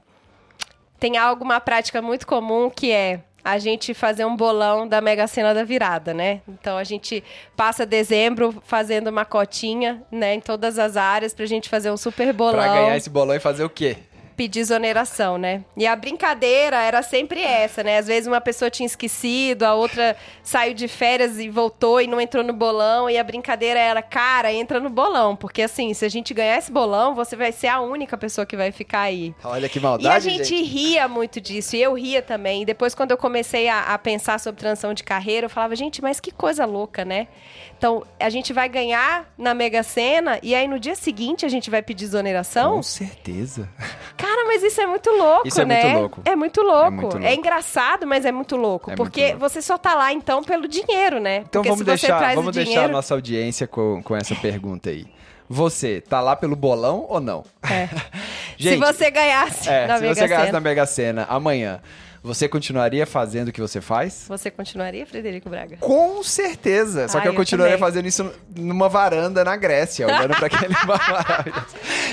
tem 1.00 1.18
algo, 1.18 1.44
uma 1.44 1.60
prática 1.60 2.02
muito 2.02 2.26
comum 2.26 2.70
que 2.70 2.92
é 2.92 3.22
a 3.44 3.60
gente 3.60 3.94
fazer 3.94 4.26
um 4.26 4.36
bolão 4.36 4.88
da 4.88 5.00
Mega 5.00 5.28
Sena 5.28 5.54
da 5.54 5.64
virada, 5.64 6.16
né? 6.16 6.42
Então 6.48 6.78
a 6.78 6.84
gente 6.84 7.24
passa 7.56 7.86
dezembro 7.86 8.60
fazendo 8.66 9.08
uma 9.08 9.24
cotinha, 9.24 10.02
né, 10.12 10.34
em 10.34 10.40
todas 10.40 10.80
as 10.80 10.98
áreas 10.98 11.32
pra 11.32 11.46
gente 11.46 11.70
fazer 11.70 11.92
um 11.92 11.98
super 11.98 12.34
bolão. 12.34 12.54
Pra 12.54 12.74
ganhar 12.74 12.98
esse 12.98 13.10
bolão 13.10 13.36
e 13.36 13.40
fazer 13.40 13.64
o 13.64 13.70
quê? 13.70 13.98
Pedir 14.36 14.60
exoneração, 14.60 15.38
né? 15.38 15.64
E 15.78 15.88
a 15.88 15.96
brincadeira 15.96 16.78
era 16.82 17.02
sempre 17.02 17.42
essa, 17.42 17.84
né? 17.84 17.98
Às 17.98 18.08
vezes 18.08 18.28
uma 18.28 18.42
pessoa 18.42 18.70
tinha 18.70 18.86
esquecido, 18.86 19.64
a 19.64 19.74
outra 19.74 20.16
saiu 20.44 20.74
de 20.74 20.88
férias 20.88 21.40
e 21.40 21.50
voltou 21.50 22.02
e 22.02 22.08
não 22.08 22.20
entrou 22.20 22.44
no 22.44 22.54
bolão, 22.54 23.10
e 23.10 23.18
a 23.18 23.24
brincadeira 23.24 23.80
era, 23.80 24.02
cara, 24.02 24.52
entra 24.54 24.80
no 24.80 24.90
bolão, 24.90 25.36
porque 25.36 25.62
assim, 25.62 25.94
se 25.94 26.04
a 26.06 26.10
gente 26.10 26.34
ganhar 26.34 26.58
esse 26.58 26.72
bolão, 26.72 27.16
você 27.16 27.36
vai 27.36 27.52
ser 27.52 27.68
a 27.68 27.80
única 27.82 28.18
pessoa 28.18 28.46
que 28.46 28.58
vai 28.58 28.72
ficar 28.72 29.02
aí. 29.02 29.34
Olha 29.44 29.70
que 29.70 29.80
maldade, 29.80 30.06
E 30.06 30.10
a 30.16 30.20
gente, 30.20 30.56
gente. 30.56 30.64
ria 30.64 31.08
muito 31.08 31.40
disso, 31.40 31.76
e 31.76 31.82
eu 31.82 31.94
ria 31.94 32.22
também. 32.22 32.62
E 32.64 32.66
depois, 32.66 32.94
quando 32.94 33.12
eu 33.12 33.18
comecei 33.18 33.68
a, 33.70 33.94
a 33.94 33.98
pensar 33.98 34.40
sobre 34.40 34.60
transição 34.60 34.94
de 34.94 35.04
carreira, 35.04 35.46
eu 35.46 35.50
falava, 35.50 35.76
gente, 35.76 36.02
mas 36.02 36.20
que 36.20 36.32
coisa 36.32 36.66
louca, 36.66 37.06
né? 37.06 37.28
Então, 37.86 38.04
a 38.20 38.32
gente 38.32 38.52
vai 38.52 38.68
ganhar 38.68 39.32
na 39.38 39.54
Mega 39.54 39.84
Sena, 39.84 40.40
e 40.42 40.56
aí 40.56 40.68
no 40.68 40.80
dia 40.80 40.96
seguinte 40.96 41.46
a 41.46 41.50
gente 41.50 41.70
vai 41.70 41.84
pedir 41.84 42.06
exoneração? 42.06 42.78
Com 42.78 42.82
certeza. 42.82 43.70
Cara, 44.18 44.44
mas 44.48 44.64
isso 44.64 44.82
é 44.82 44.88
muito 44.88 45.12
louco, 45.12 45.48
Isso 45.48 45.62
é 45.62 45.66
né? 45.66 45.84
muito 45.84 46.00
louco. 46.00 46.22
É 46.26 46.36
muito 46.36 46.62
louco. 46.64 46.88
É 46.88 46.90
muito 46.90 47.14
louco. 47.14 47.28
É 47.28 47.36
engraçado, 47.36 48.08
mas 48.08 48.26
é 48.26 48.32
muito 48.32 48.56
louco. 48.56 48.90
É 48.90 48.96
porque 48.96 49.22
muito 49.22 49.34
louco. 49.34 49.50
você 49.50 49.62
só 49.62 49.78
tá 49.78 49.94
lá, 49.94 50.12
então, 50.12 50.44
pelo 50.44 50.68
dinheiro, 50.68 51.20
né? 51.20 51.44
Então 51.48 51.62
porque 51.62 51.70
vamos 51.70 51.86
deixar, 51.86 52.34
vamos 52.34 52.50
o 52.50 52.52
deixar 52.52 52.72
a 52.72 52.74
dinheiro... 52.74 52.92
nossa 52.92 53.14
audiência 53.14 53.68
com, 53.68 54.02
com 54.02 54.16
essa 54.16 54.34
pergunta 54.34 54.90
aí. 54.90 55.06
Você 55.48 56.02
tá 56.02 56.20
lá 56.22 56.36
pelo 56.36 56.56
bolão 56.56 57.06
ou 57.08 57.20
não? 57.20 57.44
É. 57.62 57.88
Gente, 58.58 58.74
se 58.74 58.94
você 58.94 59.12
ganhasse 59.12 59.70
é, 59.70 59.86
na 59.86 59.98
se 59.98 60.02
Mega 60.02 60.16
você 60.16 60.28
ganhasse 60.28 60.52
na 60.52 60.60
Mega 60.60 60.86
Sena 60.88 61.28
amanhã, 61.30 61.80
você 62.26 62.48
continuaria 62.50 63.06
fazendo 63.06 63.50
o 63.50 63.52
que 63.52 63.62
você 63.62 63.80
faz? 63.80 64.26
você 64.28 64.50
continuaria, 64.50 65.06
Frederico 65.06 65.50
Braga? 65.50 65.78
Com 65.78 66.24
certeza. 66.24 67.08
Só 67.08 67.20
que 67.20 67.28
Ah, 67.28 67.30
eu 67.30 67.34
eu 67.34 67.38
continuaria 67.38 67.78
também. 67.78 67.88
fazendo 67.88 68.08
isso 68.08 68.32
numa 68.56 68.90
varanda 68.90 69.44
na 69.44 69.56
Grécia, 69.56 70.08
olhando 70.08 70.36
para 70.36 70.48
aquele 70.48 70.74
mar 70.86 71.12
maravilhoso. 71.12 71.66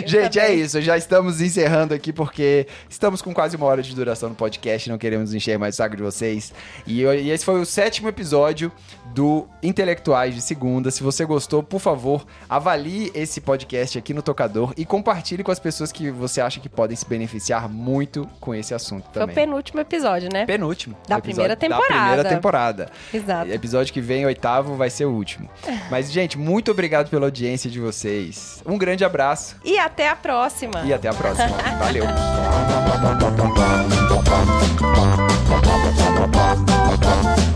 Gente, 0.06 0.38
é 0.38 0.42
também. 0.46 0.60
isso. 0.60 0.80
Já 0.80 0.96
estamos 0.96 1.40
encerrando 1.40 1.94
aqui 1.94 2.12
porque 2.12 2.66
estamos 2.88 3.22
com 3.22 3.32
quase 3.32 3.56
uma 3.56 3.66
hora 3.66 3.82
de 3.82 3.94
duração 3.94 4.28
no 4.28 4.34
podcast. 4.34 4.88
Não 4.90 4.98
queremos 4.98 5.32
encher 5.34 5.58
mais 5.58 5.74
o 5.74 5.78
saco 5.78 5.96
de 5.96 6.02
vocês. 6.02 6.52
E, 6.86 7.02
e 7.02 7.30
esse 7.30 7.44
foi 7.44 7.60
o 7.60 7.64
sétimo 7.66 8.08
episódio 8.08 8.70
do 9.14 9.46
Intelectuais 9.62 10.34
de 10.34 10.40
Segunda. 10.40 10.90
Se 10.90 11.02
você 11.02 11.24
gostou, 11.24 11.62
por 11.62 11.80
favor, 11.80 12.24
avalie 12.48 13.10
esse 13.14 13.40
podcast 13.40 13.98
aqui 13.98 14.12
no 14.14 14.22
tocador 14.22 14.72
e 14.76 14.84
compartilhe 14.84 15.42
com 15.42 15.50
as 15.52 15.58
pessoas 15.58 15.92
que 15.92 16.10
você 16.10 16.40
acha 16.40 16.60
que 16.60 16.68
podem 16.68 16.96
se 16.96 17.06
beneficiar 17.06 17.68
muito 17.68 18.28
com 18.40 18.54
esse 18.54 18.74
assunto 18.74 19.04
Foi 19.12 19.22
o 19.22 19.26
também. 19.26 19.34
penúltimo 19.34 19.80
episódio, 19.80 20.28
né? 20.32 20.46
Penúltimo. 20.46 20.96
Da 21.06 21.20
primeira 21.20 21.50
Da 21.54 21.56
temporada. 21.56 21.94
primeira 21.94 22.24
temporada. 22.28 22.90
Exato. 23.12 23.50
Episódio 23.50 23.92
que 23.92 24.00
vem, 24.00 24.24
oitavo, 24.26 24.74
vai 24.76 24.90
ser 24.90 25.04
o 25.04 25.12
último. 25.12 25.48
Mas, 25.90 26.10
gente, 26.10 26.38
muito 26.38 26.70
obrigado 26.70 27.08
pela 27.10 27.26
audiência 27.26 27.70
de 27.70 27.78
vocês. 27.80 28.62
Um 28.66 28.78
grande 28.78 29.04
abraço 29.04 29.56
E 29.64 29.78
até 29.78 30.08
a 30.08 30.16
próxima. 30.16 30.82
e 30.84 30.92
até 30.92 31.08
a 31.08 31.14
próxima. 31.14 31.48
Valeu. 31.78 32.04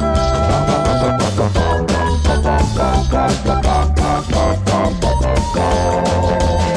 Thank 0.99 1.20
you. 6.70 6.75